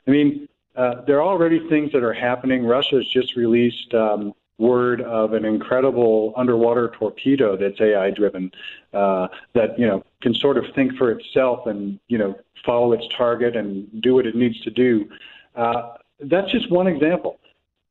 I 0.05 0.11
mean, 0.11 0.49
uh, 0.75 1.05
there 1.07 1.19
are 1.21 1.25
already 1.25 1.65
things 1.69 1.93
that 1.93 2.03
are 2.03 2.13
happening. 2.13 2.65
Russia's 2.65 3.07
just 3.07 3.37
released 3.37 3.93
um, 3.93 4.33
word 4.57 4.99
of 4.99 5.31
an 5.31 5.45
incredible 5.45 6.33
underwater 6.35 6.89
torpedo 6.89 7.55
that's 7.55 7.79
AI 7.79 8.11
driven, 8.11 8.51
uh, 8.93 9.29
that 9.53 9.79
you 9.79 9.87
know 9.87 10.03
can 10.21 10.33
sort 10.33 10.57
of 10.57 10.65
think 10.75 10.93
for 10.97 11.11
itself 11.11 11.67
and 11.67 12.01
you 12.09 12.17
know 12.17 12.35
follow 12.65 12.91
its 12.91 13.07
target 13.17 13.55
and 13.55 14.01
do 14.01 14.13
what 14.15 14.27
it 14.27 14.35
needs 14.35 14.59
to 14.61 14.71
do. 14.71 15.07
Uh, 15.55 15.93
that's 16.19 16.51
just 16.51 16.69
one 16.69 16.87
example 16.87 17.39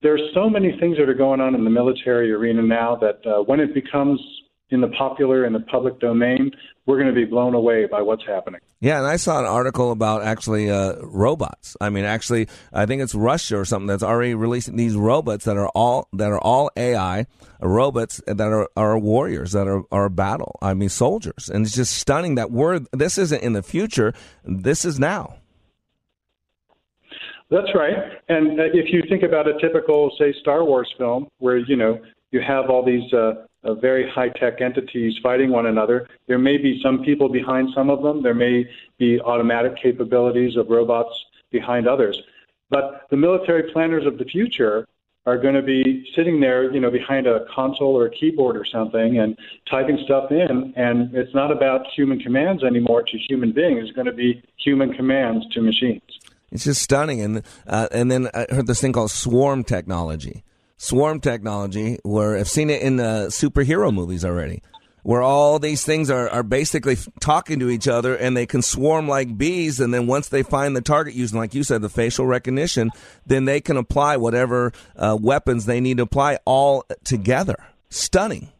there's 0.02 0.22
so 0.34 0.48
many 0.48 0.76
things 0.78 0.96
that 0.98 1.08
are 1.08 1.14
going 1.14 1.40
on 1.40 1.54
in 1.54 1.64
the 1.64 1.70
military 1.70 2.32
arena 2.32 2.62
now 2.62 2.96
that 2.96 3.20
uh, 3.26 3.42
when 3.42 3.60
it 3.60 3.74
becomes 3.74 4.20
in 4.70 4.80
the 4.80 4.88
popular 4.88 5.44
and 5.44 5.54
the 5.54 5.60
public 5.60 5.98
domain, 6.00 6.50
we're 6.86 6.96
going 6.96 7.08
to 7.08 7.14
be 7.14 7.24
blown 7.24 7.54
away 7.54 7.86
by 7.86 8.02
what's 8.02 8.24
happening. 8.26 8.60
Yeah, 8.80 8.98
and 8.98 9.06
I 9.06 9.16
saw 9.16 9.38
an 9.38 9.46
article 9.46 9.92
about 9.92 10.22
actually 10.22 10.70
uh, 10.70 10.94
robots. 11.02 11.76
I 11.80 11.90
mean, 11.90 12.04
actually, 12.04 12.48
I 12.72 12.84
think 12.86 13.00
it's 13.00 13.14
Russia 13.14 13.58
or 13.58 13.64
something 13.64 13.86
that's 13.86 14.02
already 14.02 14.34
releasing 14.34 14.76
these 14.76 14.96
robots 14.96 15.44
that 15.44 15.56
are 15.56 15.68
all 15.68 16.08
that 16.12 16.30
are 16.30 16.40
all 16.40 16.70
AI 16.76 17.20
uh, 17.20 17.24
robots 17.60 18.20
that 18.26 18.40
are, 18.40 18.68
are 18.76 18.98
warriors 18.98 19.52
that 19.52 19.66
are 19.68 19.82
are 19.90 20.08
battle. 20.08 20.58
I 20.60 20.74
mean, 20.74 20.88
soldiers, 20.88 21.48
and 21.48 21.64
it's 21.64 21.74
just 21.74 21.96
stunning 21.96 22.34
that 22.34 22.50
we're 22.50 22.80
this 22.92 23.18
isn't 23.18 23.42
in 23.42 23.52
the 23.52 23.62
future. 23.62 24.12
This 24.44 24.84
is 24.84 24.98
now. 24.98 25.36
That's 27.50 27.74
right. 27.74 27.96
And 28.28 28.58
uh, 28.58 28.64
if 28.72 28.92
you 28.92 29.02
think 29.08 29.22
about 29.22 29.46
a 29.46 29.58
typical, 29.60 30.12
say, 30.18 30.32
Star 30.40 30.64
Wars 30.64 30.92
film, 30.98 31.28
where 31.38 31.58
you 31.58 31.76
know 31.76 32.00
you 32.32 32.40
have 32.40 32.70
all 32.70 32.84
these 32.84 33.12
uh, 33.12 33.46
uh, 33.62 33.74
very 33.74 34.08
high-tech 34.10 34.60
entities 34.60 35.16
fighting 35.22 35.50
one 35.50 35.66
another, 35.66 36.08
there 36.26 36.38
may 36.38 36.56
be 36.56 36.80
some 36.82 37.04
people 37.04 37.28
behind 37.28 37.68
some 37.72 37.88
of 37.88 38.02
them. 38.02 38.22
There 38.22 38.34
may 38.34 38.68
be 38.98 39.20
automatic 39.20 39.76
capabilities 39.76 40.56
of 40.56 40.68
robots 40.70 41.24
behind 41.50 41.86
others. 41.86 42.20
But 42.68 43.06
the 43.10 43.16
military 43.16 43.72
planners 43.72 44.06
of 44.06 44.18
the 44.18 44.24
future 44.24 44.86
are 45.24 45.38
going 45.38 45.54
to 45.54 45.62
be 45.62 46.08
sitting 46.14 46.40
there, 46.40 46.72
you 46.72 46.80
know, 46.80 46.90
behind 46.90 47.26
a 47.26 47.44
console 47.46 47.96
or 47.96 48.06
a 48.06 48.10
keyboard 48.10 48.56
or 48.56 48.64
something 48.64 49.18
and 49.18 49.36
typing 49.68 49.98
stuff 50.04 50.30
in. 50.30 50.72
And 50.76 51.14
it's 51.14 51.34
not 51.34 51.50
about 51.50 51.86
human 51.88 52.18
commands 52.20 52.62
anymore 52.62 53.02
to 53.02 53.18
human 53.18 53.52
beings. 53.52 53.84
It's 53.84 53.92
going 53.92 54.06
to 54.06 54.12
be 54.12 54.42
human 54.56 54.92
commands 54.94 55.46
to 55.50 55.60
machines. 55.60 56.20
It's 56.56 56.64
just 56.64 56.82
stunning. 56.82 57.20
And 57.20 57.42
uh, 57.66 57.88
and 57.92 58.10
then 58.10 58.28
I 58.34 58.46
heard 58.50 58.66
this 58.66 58.80
thing 58.80 58.92
called 58.92 59.10
swarm 59.10 59.62
technology. 59.62 60.42
Swarm 60.78 61.20
technology, 61.20 61.98
where 62.02 62.36
I've 62.36 62.50
seen 62.50 62.68
it 62.68 62.82
in 62.82 63.00
uh, 63.00 63.28
superhero 63.30 63.90
movies 63.94 64.26
already, 64.26 64.62
where 65.04 65.22
all 65.22 65.58
these 65.58 65.84
things 65.84 66.10
are, 66.10 66.28
are 66.28 66.42
basically 66.42 66.98
talking 67.18 67.60
to 67.60 67.70
each 67.70 67.88
other 67.88 68.14
and 68.14 68.36
they 68.36 68.44
can 68.44 68.60
swarm 68.60 69.08
like 69.08 69.38
bees. 69.38 69.80
And 69.80 69.94
then 69.94 70.06
once 70.06 70.28
they 70.28 70.42
find 70.42 70.76
the 70.76 70.82
target 70.82 71.14
using, 71.14 71.38
like 71.38 71.54
you 71.54 71.62
said, 71.62 71.80
the 71.80 71.88
facial 71.88 72.26
recognition, 72.26 72.90
then 73.24 73.46
they 73.46 73.62
can 73.62 73.78
apply 73.78 74.18
whatever 74.18 74.72
uh, 74.96 75.16
weapons 75.18 75.64
they 75.64 75.80
need 75.80 75.96
to 75.96 76.02
apply 76.02 76.40
all 76.44 76.84
together. 77.04 77.56
Stunning. 77.88 78.52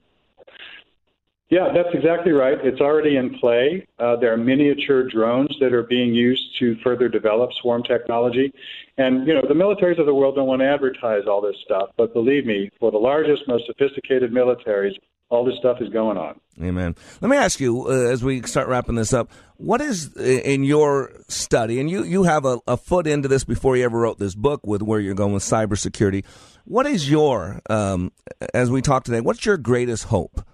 Yeah, 1.49 1.69
that's 1.73 1.95
exactly 1.95 2.33
right. 2.33 2.59
It's 2.61 2.81
already 2.81 3.17
in 3.17 3.39
play. 3.39 3.87
Uh, 4.01 4.17
there 4.17 4.33
are 4.33 4.37
miniature 4.37 5.05
drones 5.05 5.57
that 5.61 5.73
are 5.73 5.85
being 5.85 6.13
used 6.13 6.59
to 6.59 6.75
further 6.83 7.09
develop 7.09 7.53
swarm 7.61 7.85
technology. 7.85 8.53
And, 8.99 9.27
you 9.29 9.35
know, 9.35 9.43
the 9.47 9.55
militaries 9.55 9.99
of 10.01 10.07
the 10.07 10.15
world 10.15 10.35
don't 10.35 10.49
want 10.49 10.61
to 10.63 10.67
advertise 10.67 11.27
all 11.29 11.41
this 11.41 11.57
stuff. 11.65 11.91
But 11.97 12.13
believe 12.13 12.47
me, 12.47 12.71
for 12.81 12.91
the 12.91 12.99
largest, 12.99 13.47
most 13.47 13.67
sophisticated 13.67 14.33
militaries, 14.33 14.95
all 15.29 15.45
this 15.45 15.57
stuff 15.57 15.81
is 15.81 15.89
going 15.91 16.17
on. 16.17 16.41
Amen. 16.61 16.97
Let 17.21 17.31
me 17.31 17.37
ask 17.37 17.61
you, 17.61 17.87
uh, 17.87 17.93
as 17.93 18.25
we 18.25 18.43
start 18.43 18.67
wrapping 18.67 18.97
this 18.97 19.13
up, 19.13 19.31
what 19.57 19.81
is 19.81 20.17
in 20.17 20.65
your 20.65 21.13
study, 21.29 21.79
and 21.79 21.89
you, 21.89 22.03
you 22.03 22.25
have 22.25 22.45
a, 22.45 22.59
a, 22.67 22.77
foot 22.77 23.07
into 23.07 23.29
this 23.29 23.45
before 23.45 23.77
you 23.77 23.85
ever 23.85 23.99
wrote 23.99 24.19
this 24.19 24.35
book 24.35 24.67
with 24.67 24.83
where 24.83 25.01
you're 25.01 25.15
going 25.15 25.33
with 25.33 25.43
cybersecurity. 25.43 26.25
What 26.65 26.87
is 26.87 27.11
your, 27.11 27.61
um, 27.69 28.13
as 28.55 28.71
we 28.71 28.83
talk 28.83 29.05
today, 29.05 29.21
what's 29.21 29.45
your 29.45 29.57
greatest 29.57 30.05
hope 30.05 30.45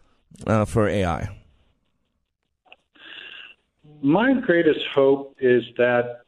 uh, 0.46 0.64
for 0.64 0.88
AI? 0.88 1.28
My 4.02 4.34
greatest 4.34 4.86
hope 4.88 5.36
is 5.40 5.62
that 5.78 6.22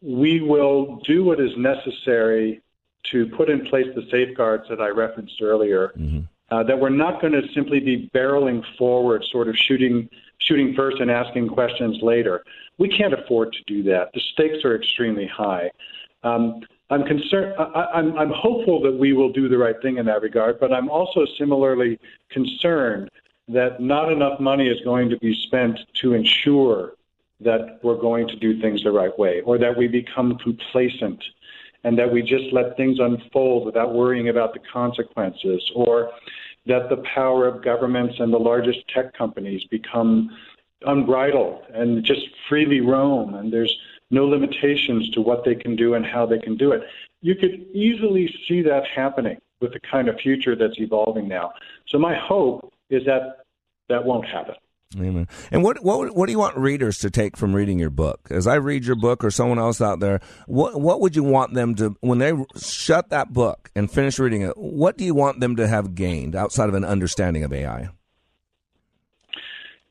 we 0.00 0.40
will 0.40 0.96
do 1.04 1.24
what 1.24 1.40
is 1.40 1.50
necessary 1.56 2.62
to 3.10 3.26
put 3.26 3.50
in 3.50 3.64
place 3.66 3.86
the 3.94 4.06
safeguards 4.10 4.64
that 4.68 4.80
I 4.80 4.88
referenced 4.88 5.40
earlier. 5.42 5.92
Mm-hmm. 5.98 6.20
Uh, 6.50 6.62
that 6.62 6.78
we're 6.78 6.90
not 6.90 7.18
going 7.22 7.32
to 7.32 7.42
simply 7.54 7.80
be 7.80 8.10
barreling 8.14 8.62
forward, 8.76 9.24
sort 9.30 9.48
of 9.48 9.56
shooting 9.56 10.06
shooting 10.38 10.74
first 10.74 11.00
and 11.00 11.10
asking 11.10 11.48
questions 11.48 11.98
later. 12.02 12.44
We 12.78 12.88
can't 12.88 13.14
afford 13.14 13.52
to 13.52 13.62
do 13.66 13.82
that. 13.84 14.10
The 14.12 14.20
stakes 14.32 14.64
are 14.64 14.74
extremely 14.74 15.26
high. 15.26 15.70
Um, 16.24 16.60
I'm 16.92 17.04
concerned. 17.04 17.54
I, 17.58 17.86
I'm, 17.94 18.18
I'm 18.18 18.30
hopeful 18.30 18.82
that 18.82 18.92
we 18.92 19.14
will 19.14 19.32
do 19.32 19.48
the 19.48 19.56
right 19.56 19.76
thing 19.80 19.96
in 19.96 20.04
that 20.06 20.20
regard, 20.20 20.60
but 20.60 20.72
I'm 20.72 20.90
also 20.90 21.24
similarly 21.38 21.98
concerned 22.30 23.10
that 23.48 23.80
not 23.80 24.12
enough 24.12 24.38
money 24.38 24.68
is 24.68 24.78
going 24.84 25.08
to 25.08 25.16
be 25.18 25.34
spent 25.46 25.78
to 26.02 26.12
ensure 26.12 26.92
that 27.40 27.80
we're 27.82 27.96
going 27.96 28.28
to 28.28 28.36
do 28.36 28.60
things 28.60 28.82
the 28.82 28.92
right 28.92 29.18
way, 29.18 29.40
or 29.40 29.58
that 29.58 29.76
we 29.76 29.88
become 29.88 30.36
complacent 30.38 31.22
and 31.84 31.98
that 31.98 32.12
we 32.12 32.22
just 32.22 32.52
let 32.52 32.76
things 32.76 33.00
unfold 33.00 33.66
without 33.66 33.94
worrying 33.94 34.28
about 34.28 34.52
the 34.52 34.60
consequences, 34.72 35.60
or 35.74 36.12
that 36.66 36.88
the 36.90 37.02
power 37.14 37.48
of 37.48 37.64
governments 37.64 38.16
and 38.20 38.32
the 38.32 38.38
largest 38.38 38.86
tech 38.94 39.12
companies 39.14 39.64
become 39.64 40.30
unbridled 40.86 41.62
and 41.74 42.04
just 42.04 42.22
freely 42.48 42.80
roam, 42.80 43.34
and 43.34 43.52
there's 43.52 43.74
no 44.12 44.26
limitations 44.26 45.08
to 45.10 45.20
what 45.20 45.44
they 45.44 45.54
can 45.54 45.74
do 45.74 45.94
and 45.94 46.06
how 46.06 46.26
they 46.26 46.38
can 46.38 46.56
do 46.56 46.70
it. 46.70 46.82
You 47.22 47.34
could 47.34 47.66
easily 47.72 48.32
see 48.46 48.62
that 48.62 48.84
happening 48.94 49.38
with 49.60 49.72
the 49.72 49.80
kind 49.80 50.08
of 50.08 50.20
future 50.20 50.54
that's 50.54 50.78
evolving 50.78 51.26
now. 51.26 51.52
So 51.88 51.98
my 51.98 52.14
hope 52.14 52.72
is 52.90 53.04
that 53.06 53.44
that 53.88 54.04
won't 54.04 54.26
happen. 54.26 54.54
Amen. 54.96 55.26
And 55.50 55.62
what 55.62 55.82
what 55.82 56.14
what 56.14 56.26
do 56.26 56.32
you 56.32 56.38
want 56.38 56.56
readers 56.58 56.98
to 56.98 57.10
take 57.10 57.38
from 57.38 57.54
reading 57.54 57.78
your 57.78 57.88
book? 57.88 58.28
As 58.30 58.46
I 58.46 58.56
read 58.56 58.84
your 58.84 58.96
book, 58.96 59.24
or 59.24 59.30
someone 59.30 59.58
else 59.58 59.80
out 59.80 60.00
there, 60.00 60.20
what 60.46 60.78
what 60.78 61.00
would 61.00 61.16
you 61.16 61.22
want 61.22 61.54
them 61.54 61.74
to 61.76 61.96
when 62.00 62.18
they 62.18 62.34
shut 62.60 63.08
that 63.08 63.32
book 63.32 63.70
and 63.74 63.90
finish 63.90 64.18
reading 64.18 64.42
it? 64.42 64.56
What 64.58 64.98
do 64.98 65.06
you 65.06 65.14
want 65.14 65.40
them 65.40 65.56
to 65.56 65.66
have 65.66 65.94
gained 65.94 66.36
outside 66.36 66.68
of 66.68 66.74
an 66.74 66.84
understanding 66.84 67.42
of 67.42 67.54
AI? 67.54 67.88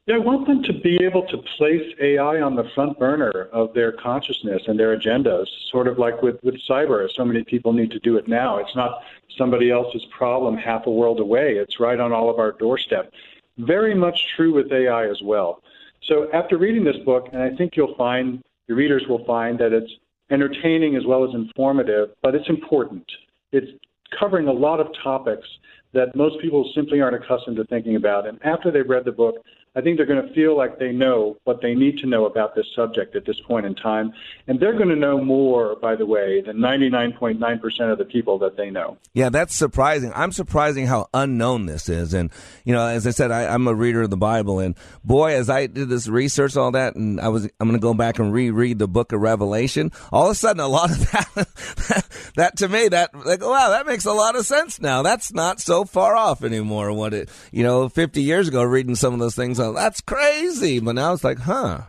Yeah, 0.08 0.16
I 0.16 0.18
want 0.18 0.48
them 0.48 0.64
to 0.64 0.74
be 0.74 0.98
able 1.04 1.28
to 1.28 1.38
place 1.58 1.94
AI 2.02 2.42
on 2.42 2.56
the 2.56 2.64
front 2.74 2.98
burner 2.98 3.50
of 3.54 3.72
their 3.76 3.92
consciousness 3.92 4.64
and 4.66 4.80
their 4.80 4.98
agendas, 4.98 5.46
sort 5.70 5.88
of 5.88 6.00
like 6.00 6.24
with, 6.24 6.38
with 6.44 6.56
cyber. 6.68 7.08
So 7.16 7.24
many 7.24 7.44
people 7.44 7.72
need 7.72 7.92
to 7.92 8.00
do 8.00 8.18
it 8.18 8.28
now. 8.28 8.58
It's 8.58 8.76
not 8.76 9.04
somebody 9.38 9.70
else's 9.70 10.04
problem 10.06 10.58
half 10.58 10.88
a 10.88 10.92
world 10.92 11.20
away. 11.20 11.54
It's 11.54 11.80
right 11.80 12.00
on 12.00 12.12
all 12.12 12.32
of 12.32 12.40
our 12.40 12.54
doorstep. 12.54 13.14
Very 13.60 13.94
much 13.94 14.20
true 14.36 14.56
with 14.56 14.72
AI 14.72 15.08
as 15.08 15.22
well. 15.22 15.62
So 16.02 16.30
after 16.34 16.58
reading 16.58 16.84
this 16.84 16.98
book, 17.06 17.30
and 17.32 17.44
I 17.44 17.56
think 17.56 17.78
you'll 17.78 17.96
find, 17.96 18.42
your 18.68 18.78
readers 18.80 19.04
will 19.08 19.24
find 19.26 19.60
that 19.60 19.72
it's 19.72 19.92
entertaining 20.32 20.96
as 20.96 21.06
well 21.06 21.24
as 21.24 21.36
informative, 21.36 22.10
but 22.24 22.34
it's 22.34 22.50
important. 22.50 23.06
It's 23.52 23.72
covering 24.20 24.48
a 24.48 24.52
lot 24.52 24.80
of 24.80 24.88
topics 25.04 25.48
that 25.94 26.16
most 26.16 26.42
people 26.42 26.72
simply 26.74 27.02
aren't 27.02 27.24
accustomed 27.24 27.58
to 27.58 27.66
thinking 27.66 27.98
about. 27.98 28.28
And 28.28 28.44
after 28.44 28.72
they've 28.72 28.88
read 28.90 29.06
the 29.06 29.12
book, 29.12 29.36
I 29.74 29.80
think 29.80 29.96
they're 29.96 30.06
going 30.06 30.28
to 30.28 30.34
feel 30.34 30.58
like 30.58 30.80
they 30.80 30.92
know 30.92 31.38
what 31.46 31.62
they 31.62 31.74
need 31.74 32.00
to 32.00 32.06
know 32.06 32.26
about 32.26 32.56
this 32.56 32.66
subject 32.76 33.16
at 33.16 33.26
this 33.26 33.40
point 33.48 33.66
in 33.66 33.74
time. 33.74 34.12
And 34.48 34.60
they're 34.60 34.76
going 34.76 34.90
to 34.90 34.98
know 34.98 35.24
more, 35.24 35.78
by 35.78 35.96
the 35.96 36.06
way, 36.06 36.42
than 36.42 36.58
99.9% 36.58 37.92
of 37.92 37.98
the 37.98 38.04
people 38.04 38.38
that 38.40 38.58
they 38.58 38.70
know. 38.70 38.98
Yeah, 39.14 39.30
that's 39.30 39.56
surprising. 39.56 40.12
I'm 40.14 40.34
surprising 40.34 40.88
how 40.88 41.08
unknown 41.14 41.68
this 41.68 41.88
is. 41.88 42.14
And, 42.14 42.32
you 42.66 42.74
know, 42.74 42.86
as 42.86 43.08
I 43.08 43.12
said, 43.12 43.32
I, 43.32 43.54
am 43.54 43.66
a 43.66 43.74
reader 43.74 44.02
of 44.02 44.10
the 44.10 44.18
Bible. 44.18 44.60
And 44.60 44.76
boy, 45.06 45.36
as 45.36 45.50
I 45.50 45.68
did 45.68 45.88
this 45.88 46.10
research, 46.10 46.58
all 46.58 46.72
that, 46.72 46.96
and 46.96 47.22
I 47.22 47.30
was, 47.30 47.46
I'm 47.62 47.70
going 47.70 47.80
to 47.80 47.82
go 47.82 47.94
back 47.94 48.20
and 48.20 48.34
reread 48.34 48.78
the 48.78 48.90
book 48.90 49.14
of 49.14 49.22
Revelation. 49.22 49.94
All 50.12 50.26
of 50.26 50.32
a 50.32 50.36
sudden, 50.36 50.60
a 50.60 50.68
lot 50.68 50.92
of 50.92 51.00
that, 51.12 52.08
that 52.36 52.58
to 52.58 52.68
me, 52.68 52.90
that, 52.90 53.16
like, 53.26 53.42
wow, 53.42 53.70
that 53.70 53.86
makes 53.86 54.04
a 54.04 54.12
lot 54.12 54.36
of 54.36 54.46
sense 54.46 54.82
now. 54.82 55.02
That's 55.02 55.32
not 55.32 55.62
so 55.62 55.86
far 55.86 56.18
off 56.18 56.44
anymore. 56.44 56.92
What 56.92 57.14
it, 57.14 57.30
you 57.54 57.64
know, 57.64 57.88
50 57.88 58.22
years 58.22 58.50
ago, 58.50 58.64
reading 58.64 58.96
some 58.96 59.14
of 59.14 59.22
those 59.22 59.36
things 59.36 59.61
that's 59.70 60.02
crazy. 60.02 60.80
But 60.80 60.94
now 60.94 61.14
it's 61.14 61.24
like, 61.24 61.40
huh, 61.40 61.82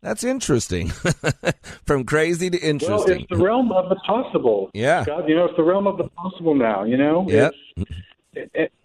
that's 0.00 0.22
interesting. 0.22 0.88
From 1.86 2.04
crazy 2.04 2.50
to 2.50 2.58
interesting. 2.58 2.96
Well, 2.96 3.18
it's 3.18 3.30
the 3.30 3.36
realm 3.36 3.72
of 3.72 3.88
the 3.88 3.96
possible. 3.96 4.70
Yeah. 4.72 5.04
God, 5.04 5.28
you 5.28 5.34
know, 5.34 5.46
it's 5.46 5.56
the 5.56 5.64
realm 5.64 5.86
of 5.86 5.98
the 5.98 6.08
possible 6.10 6.54
now, 6.54 6.84
you 6.84 6.96
know? 6.96 7.26
Yeah. 7.28 7.50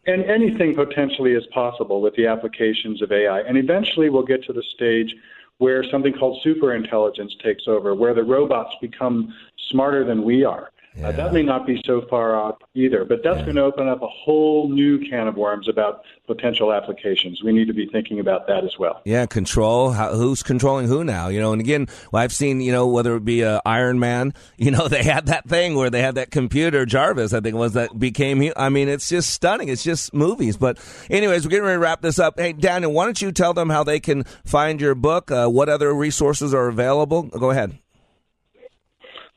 And 0.06 0.26
anything 0.26 0.74
potentially 0.74 1.34
is 1.34 1.46
possible 1.54 2.02
with 2.02 2.16
the 2.16 2.26
applications 2.28 3.02
of 3.02 3.12
AI. 3.12 3.42
And 3.42 3.58
eventually 3.58 4.10
we'll 4.10 4.26
get 4.26 4.44
to 4.46 4.54
the 4.54 4.64
stage 4.76 5.14
where 5.60 5.84
something 5.92 6.14
called 6.14 6.42
super 6.44 6.74
intelligence 6.74 7.36
takes 7.44 7.68
over, 7.68 7.94
where 7.94 8.14
the 8.14 8.24
robots 8.24 8.76
become 8.82 9.34
smarter 9.70 10.04
than 10.04 10.24
we 10.24 10.44
are. 10.44 10.72
Yeah. 10.96 11.10
Uh, 11.10 11.12
that 11.14 11.34
may 11.34 11.42
not 11.42 11.66
be 11.66 11.82
so 11.86 12.06
far 12.10 12.36
out 12.40 12.64
either, 12.76 13.04
but 13.06 13.24
that's 13.24 13.40
yeah. 13.40 13.46
going 13.46 13.56
to 13.56 13.64
open 13.64 13.88
up 13.88 14.02
a 14.02 14.08
whole 14.08 14.70
new 14.70 15.00
can 15.00 15.28
of 15.28 15.36
worms 15.36 15.68
about 15.68 16.04
potential 16.28 16.72
applications. 16.72 17.42
We 17.44 17.52
need 17.52 17.68
to 17.68 17.74
be 17.74 17.88
thinking 17.88 18.20
about 18.20 18.48
that 18.48 18.64
as 18.64 18.78
well. 18.78 19.02
Yeah, 19.06 19.26
control. 19.26 19.92
How, 19.92 20.14
who's 20.14 20.44
controlling 20.44 20.88
who 20.88 21.04
now? 21.04 21.30
You 21.30 21.40
know, 21.40 21.52
and 21.52 21.62
again, 21.62 21.88
well, 22.12 22.22
I've 22.22 22.34
seen, 22.34 22.62
you 22.62 22.72
know, 22.72 22.88
whether 22.88 23.16
it 23.16 23.26
be 23.26 23.44
uh, 23.44 23.60
Iron 23.66 24.00
Man, 24.00 24.34
you 24.58 24.72
know, 24.72 24.88
they 24.88 25.04
had 25.04 25.28
that 25.28 25.48
thing 25.48 25.76
where 25.76 25.90
they 25.90 26.02
had 26.02 26.16
that 26.16 26.32
computer, 26.32 26.86
Jarvis, 26.86 27.34
I 27.34 27.40
think 27.40 27.56
it 27.56 27.60
was, 27.60 27.74
that 27.74 27.98
became, 27.98 28.52
I 28.56 28.70
mean, 28.70 28.88
it's 28.88 29.10
just 29.10 29.32
stunning. 29.32 29.70
It's 29.70 29.84
just 29.84 30.14
movies. 30.14 30.58
But, 30.58 30.78
anyways, 31.10 31.44
we're 31.44 31.50
getting 31.50 31.66
ready 31.66 31.76
to 31.76 31.80
wrap 31.80 32.02
this 32.02 32.20
up. 32.20 32.40
Hey, 32.40 32.54
Daniel, 32.54 32.92
why 32.92 33.06
don't 33.06 33.22
you 33.22 33.32
tell 33.32 33.54
them 33.54 33.70
how 33.70 33.84
they 33.84 34.00
can 34.00 34.24
find 34.46 34.80
your 34.80 34.96
book? 34.96 35.32
Uh, 35.32 35.48
what 35.48 35.70
other 35.70 35.94
resources 35.94 36.54
are 36.54 36.68
available? 36.68 37.24
Go 37.24 37.50
ahead. 37.50 37.80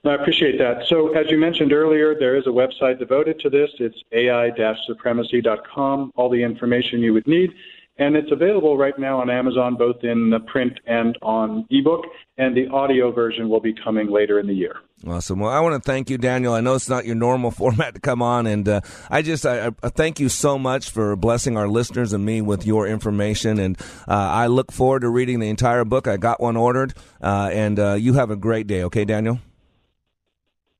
I 0.09 0.14
appreciate 0.14 0.59
that. 0.59 0.86
So, 0.88 1.14
as 1.14 1.30
you 1.30 1.38
mentioned 1.38 1.72
earlier, 1.72 2.14
there 2.18 2.36
is 2.36 2.46
a 2.46 2.50
website 2.50 2.98
devoted 2.98 3.38
to 3.40 3.50
this. 3.50 3.70
It's 3.78 3.96
ai-supremacy.com, 4.12 6.12
all 6.16 6.30
the 6.30 6.42
information 6.42 7.00
you 7.00 7.12
would 7.12 7.26
need. 7.26 7.50
And 7.98 8.14
it's 8.14 8.30
available 8.30 8.76
right 8.76 8.98
now 8.98 9.20
on 9.20 9.30
Amazon, 9.30 9.76
both 9.76 10.04
in 10.04 10.28
the 10.28 10.40
print 10.40 10.78
and 10.86 11.16
on 11.22 11.66
ebook. 11.70 12.04
And 12.36 12.54
the 12.54 12.68
audio 12.68 13.11
version 13.11 13.48
will 13.48 13.61
be 13.61 13.72
coming 13.72 14.11
later 14.11 14.38
in 14.38 14.46
the 14.46 14.52
year. 14.52 14.76
Awesome. 15.07 15.40
Well, 15.40 15.50
I 15.50 15.61
want 15.61 15.82
to 15.82 15.90
thank 15.90 16.11
you, 16.11 16.18
Daniel. 16.18 16.52
I 16.52 16.61
know 16.61 16.74
it's 16.74 16.88
not 16.88 17.07
your 17.07 17.14
normal 17.14 17.50
format 17.50 17.94
to 17.94 18.00
come 18.00 18.22
on, 18.22 18.46
and 18.46 18.68
uh, 18.68 18.80
I 19.11 19.22
just 19.22 19.46
I, 19.46 19.70
I, 19.82 19.88
thank 19.90 20.20
you 20.20 20.28
so 20.28 20.59
much 20.59 20.90
for 20.90 21.16
blessing 21.16 21.57
our 21.57 21.68
listeners 21.68 22.12
and 22.12 22.24
me 22.24 22.42
with 22.42 22.66
your 22.66 22.86
information. 22.86 23.59
And 23.59 23.78
uh, 24.09 24.14
I 24.14 24.46
look 24.46 24.72
forward 24.72 25.00
to 25.00 25.09
reading 25.09 25.38
the 25.38 25.48
entire 25.48 25.84
book. 25.84 26.07
I 26.07 26.16
got 26.16 26.40
one 26.40 26.57
ordered, 26.57 26.94
uh, 27.22 27.50
and 27.52 27.78
uh, 27.78 27.94
you 27.94 28.14
have 28.14 28.30
a 28.30 28.36
great 28.36 28.66
day. 28.66 28.82
Okay, 28.84 29.04
Daniel. 29.04 29.38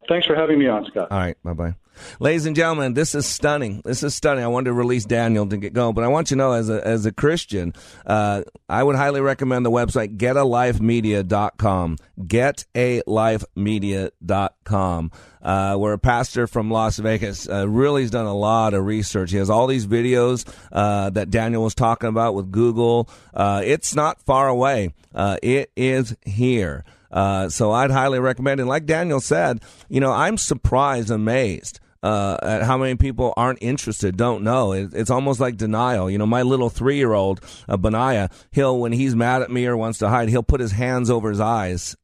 Thanks 0.09 0.27
for 0.27 0.35
having 0.35 0.59
me 0.59 0.69
on, 0.69 0.87
Scott. 0.87 1.09
All 1.11 1.19
right. 1.19 1.37
Bye 1.43 1.53
bye. 1.53 1.75
Ladies 2.21 2.45
and 2.47 2.57
gentlemen, 2.57 2.95
this 2.95 3.15
is 3.15 3.27
stunning. 3.27 3.83
This 3.85 4.03
is 4.03 4.15
stunning. 4.15 4.43
I 4.45 4.49
wanted 4.49 4.67
to 4.67 4.75
release 4.75 5.05
Daniel 5.05 5.47
to 5.47 5.57
get 5.57 5.73
going, 5.73 5.95
but 5.95 6.05
I 6.05 6.09
want 6.09 6.31
you 6.31 6.37
to 6.37 6.39
know 6.39 6.53
as 6.53 6.69
a, 6.69 6.87
as 6.87 7.07
a 7.07 7.13
Christian, 7.13 7.73
uh, 8.05 8.43
I 8.69 8.83
would 8.83 8.97
highly 8.97 9.21
recommend 9.21 9.65
the 9.65 9.71
website 9.71 10.17
getalifemedia.com. 10.19 11.97
Getalifemedia.com. 12.21 15.11
Uh, 15.43 15.77
where 15.77 15.93
a 15.93 15.99
pastor 15.99 16.49
from 16.49 16.73
Las 16.73 16.99
Vegas 16.99 17.49
uh, 17.49 17.69
really 17.69 18.03
has 18.03 18.11
done 18.11 18.27
a 18.27 18.35
lot 18.35 18.75
of 18.75 18.85
research. 18.85 19.31
He 19.31 19.37
has 19.37 19.49
all 19.49 19.69
these 19.69 19.87
videos 19.87 20.45
uh, 20.73 21.11
that 21.11 21.31
Daniel 21.31 21.63
was 21.63 21.77
talking 21.77 22.09
about 22.09 22.35
with 22.35 22.51
Google. 22.51 23.09
Uh, 23.33 23.63
it's 23.65 23.95
not 23.95 24.21
far 24.23 24.49
away. 24.49 24.93
Uh, 25.15 25.37
it 25.45 25.71
is 25.77 26.17
here. 26.25 26.85
Uh, 27.17 27.49
so 27.49 27.73
I'd 27.73 27.91
highly 27.91 28.19
recommend. 28.21 28.61
And 28.61 28.69
like 28.69 28.85
Daniel 28.85 29.21
said, 29.21 29.63
you 29.89 30.01
know, 30.01 30.13
I'm 30.13 30.37
surprised, 30.37 31.11
amazed. 31.11 31.81
Uh, 32.03 32.37
at 32.43 32.63
how 32.63 32.77
many 32.77 32.95
people 32.95 33.33
aren't 33.39 33.59
interested, 33.63 34.19
don't 34.19 34.45
know. 34.45 34.73
It, 34.73 34.91
it's 34.93 35.11
almost 35.11 35.41
like 35.41 35.57
denial. 35.57 36.11
You 36.11 36.19
know, 36.19 36.27
my 36.27 36.43
little 36.43 36.69
three 36.69 36.99
year 36.99 37.15
old, 37.15 37.41
uh, 37.71 37.79
Benaiah, 37.79 38.29
he'll, 38.53 38.79
when 38.79 38.93
he's 38.93 39.17
mad 39.17 39.41
at 39.41 39.51
me 39.51 39.65
or 39.67 39.79
wants 39.79 39.99
to 40.01 40.11
hide, 40.11 40.29
he'll 40.29 40.43
put 40.43 40.61
his 40.61 40.73
hands 40.73 41.09
over 41.09 41.31
his 41.31 41.41
eyes. 41.41 41.97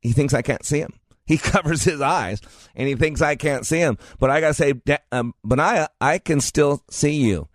He 0.00 0.10
thinks 0.10 0.34
I 0.34 0.42
can't 0.42 0.66
see 0.66 0.80
him. 0.80 0.92
He 1.28 1.38
covers 1.38 1.82
his 1.82 2.00
eyes 2.00 2.40
and 2.76 2.86
he 2.86 2.94
thinks 2.94 3.20
I 3.20 3.34
can't 3.34 3.66
see 3.66 3.78
him. 3.78 3.98
But 4.20 4.30
I 4.30 4.40
got 4.40 4.48
to 4.48 4.54
say, 4.54 4.74
um, 5.10 5.34
I 6.00 6.18
can 6.18 6.40
still 6.40 6.84
see 6.88 7.14
you. 7.14 7.48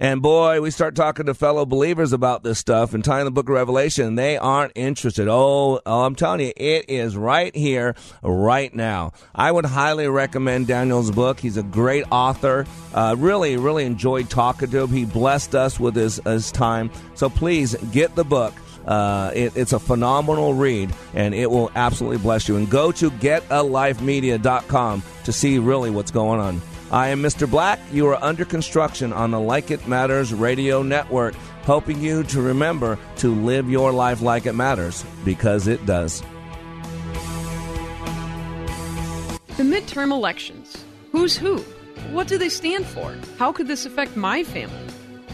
And 0.00 0.22
boy, 0.22 0.60
we 0.60 0.70
start 0.70 0.94
talking 0.94 1.26
to 1.26 1.34
fellow 1.34 1.66
believers 1.66 2.12
about 2.12 2.44
this 2.44 2.60
stuff 2.60 2.94
and 2.94 3.04
tying 3.04 3.24
the 3.24 3.32
book 3.32 3.48
of 3.48 3.54
Revelation, 3.54 4.14
they 4.14 4.36
aren't 4.36 4.70
interested. 4.76 5.26
Oh, 5.26 5.80
oh, 5.84 6.04
I'm 6.04 6.14
telling 6.14 6.38
you, 6.40 6.52
it 6.56 6.84
is 6.88 7.16
right 7.16 7.54
here, 7.54 7.96
right 8.22 8.72
now. 8.72 9.12
I 9.34 9.50
would 9.50 9.64
highly 9.64 10.06
recommend 10.06 10.68
Daniel's 10.68 11.10
book. 11.10 11.40
He's 11.40 11.56
a 11.56 11.64
great 11.64 12.04
author. 12.12 12.64
Uh, 12.94 13.16
really, 13.18 13.56
really 13.56 13.84
enjoyed 13.84 14.30
talking 14.30 14.70
to 14.70 14.82
him. 14.82 14.90
He 14.90 15.04
blessed 15.04 15.56
us 15.56 15.80
with 15.80 15.96
his, 15.96 16.20
his 16.24 16.52
time. 16.52 16.92
So 17.16 17.28
please 17.28 17.74
get 17.90 18.14
the 18.14 18.24
book. 18.24 18.54
Uh, 18.86 19.32
it, 19.34 19.56
it's 19.56 19.72
a 19.72 19.80
phenomenal 19.80 20.54
read, 20.54 20.94
and 21.12 21.34
it 21.34 21.50
will 21.50 21.72
absolutely 21.74 22.18
bless 22.18 22.48
you. 22.48 22.56
And 22.56 22.70
go 22.70 22.92
to 22.92 23.10
getalifemedia.com 23.10 25.02
to 25.24 25.32
see 25.32 25.58
really 25.58 25.90
what's 25.90 26.12
going 26.12 26.38
on. 26.38 26.62
I 26.90 27.08
am 27.08 27.22
Mr. 27.22 27.48
Black. 27.50 27.78
You 27.92 28.06
are 28.08 28.24
under 28.24 28.46
construction 28.46 29.12
on 29.12 29.30
the 29.30 29.38
Like 29.38 29.70
It 29.70 29.86
Matters 29.86 30.32
radio 30.32 30.82
network, 30.82 31.34
helping 31.64 32.00
you 32.00 32.22
to 32.24 32.40
remember 32.40 32.98
to 33.16 33.34
live 33.34 33.68
your 33.68 33.92
life 33.92 34.22
like 34.22 34.46
it 34.46 34.54
matters 34.54 35.04
because 35.22 35.66
it 35.66 35.84
does. 35.84 36.22
The 39.58 39.64
midterm 39.64 40.12
elections. 40.12 40.82
Who's 41.12 41.36
who? 41.36 41.58
What 42.10 42.26
do 42.26 42.38
they 42.38 42.48
stand 42.48 42.86
for? 42.86 43.14
How 43.38 43.52
could 43.52 43.68
this 43.68 43.84
affect 43.84 44.16
my 44.16 44.42
family? 44.42 44.86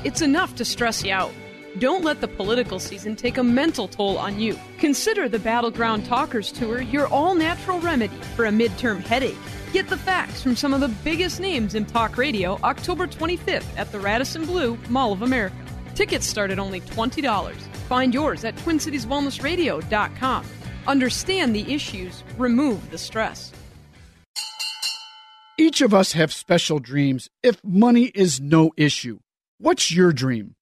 It's 0.03 0.23
enough 0.23 0.57
to 0.57 0.65
stress 0.65 1.05
you 1.05 1.13
out. 1.13 1.33
Don't 1.79 2.05
let 2.05 2.21
the 2.21 2.29
political 2.29 2.79
season 2.79 3.17
take 3.17 3.37
a 3.37 3.43
mental 3.43 3.89
toll 3.89 4.17
on 4.17 4.39
you. 4.39 4.57
Consider 4.79 5.29
the 5.29 5.41
Battleground 5.41 6.07
Talkers 6.07 6.53
Tour 6.53 6.81
your 6.81 7.09
all 7.09 7.35
natural 7.35 7.81
remedy 7.81 8.15
for 8.37 8.47
a 8.47 8.51
midterm 8.51 9.01
headache. 9.01 9.37
Get 9.73 9.89
the 9.89 9.97
facts 9.97 10.41
from 10.41 10.55
some 10.55 10.73
of 10.73 10.81
the 10.81 10.89
biggest 11.03 11.41
names 11.41 11.75
in 11.75 11.85
talk 11.85 12.17
radio 12.17 12.61
October 12.63 13.09
25th 13.09 13.67
at 13.77 13.91
the 13.91 13.99
Radisson 13.99 14.47
Blu 14.47 14.79
Mall 14.89 15.13
of 15.13 15.23
America. 15.23 15.57
Tickets 15.97 16.27
start 16.27 16.53
at 16.53 16.61
only 16.61 16.81
$20. 16.81 17.57
Find 17.89 18.15
yours 18.15 18.45
at 18.45 18.55
TwinCitiesWellnessRadio.com. 18.57 20.45
Understand 20.87 21.57
the 21.57 21.75
issues, 21.75 22.23
remove 22.39 22.89
the 22.93 22.99
stress. 22.99 23.53
Each 25.59 25.81
of 25.81 25.93
us 25.93 26.13
have 26.13 26.33
special 26.33 26.79
dreams 26.79 27.29
if 27.43 27.63
money 27.65 28.13
is 28.15 28.41
no 28.41 28.71
issue. 28.77 29.19
What's 29.59 29.91
your 29.91 30.13
dream? 30.13 30.54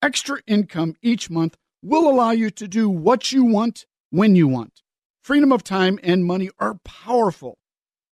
Extra 0.00 0.38
income 0.46 0.94
each 1.02 1.28
month 1.28 1.56
will 1.82 2.08
allow 2.08 2.30
you 2.30 2.50
to 2.50 2.68
do 2.68 2.88
what 2.88 3.32
you 3.32 3.44
want 3.44 3.84
when 4.10 4.36
you 4.36 4.46
want. 4.46 4.82
Freedom 5.22 5.50
of 5.50 5.64
time 5.64 5.98
and 6.04 6.24
money 6.24 6.50
are 6.60 6.78
powerful. 6.84 7.58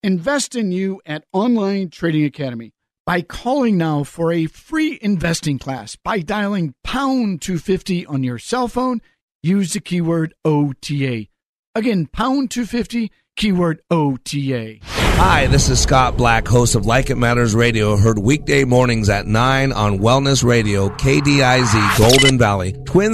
Invest 0.02 0.56
in 0.56 0.72
you 0.72 1.00
at 1.06 1.26
Online 1.32 1.90
Trading 1.90 2.26
Academy 2.26 2.74
by 3.06 3.22
calling 3.22 3.78
now 3.78 4.04
for 4.04 4.34
a 4.34 4.48
free 4.48 4.98
investing 5.02 5.60
class 5.60 5.96
by 5.96 6.20
dialing 6.20 6.74
pound 6.84 7.44
250 7.44 8.06
on 8.08 8.24
your 8.24 8.40
cell 8.40 8.68
phone. 8.68 9.00
Use 9.44 9.74
the 9.74 9.80
keyword 9.80 10.34
OTA. 10.44 11.28
Again, 11.76 12.08
pound 12.08 12.50
250, 12.50 13.12
keyword 13.36 13.82
OTA. 13.92 14.78
Hi, 14.82 15.48
this 15.48 15.70
is 15.70 15.80
Scott 15.82 16.18
Black, 16.18 16.48
host 16.48 16.76
of 16.76 16.86
Like 16.86 17.10
It 17.10 17.16
Matters 17.16 17.56
Radio, 17.56 17.96
heard 17.96 18.18
weekday 18.18 18.64
mornings 18.64 19.10
at 19.10 19.28
9 19.28 19.72
on 19.72 20.00
Wellness 20.00 20.44
Radio, 20.44 20.90
KDIZ, 20.90 21.98
Golden 21.98 22.38
Valley, 22.38 22.74
Twin. 22.86 23.14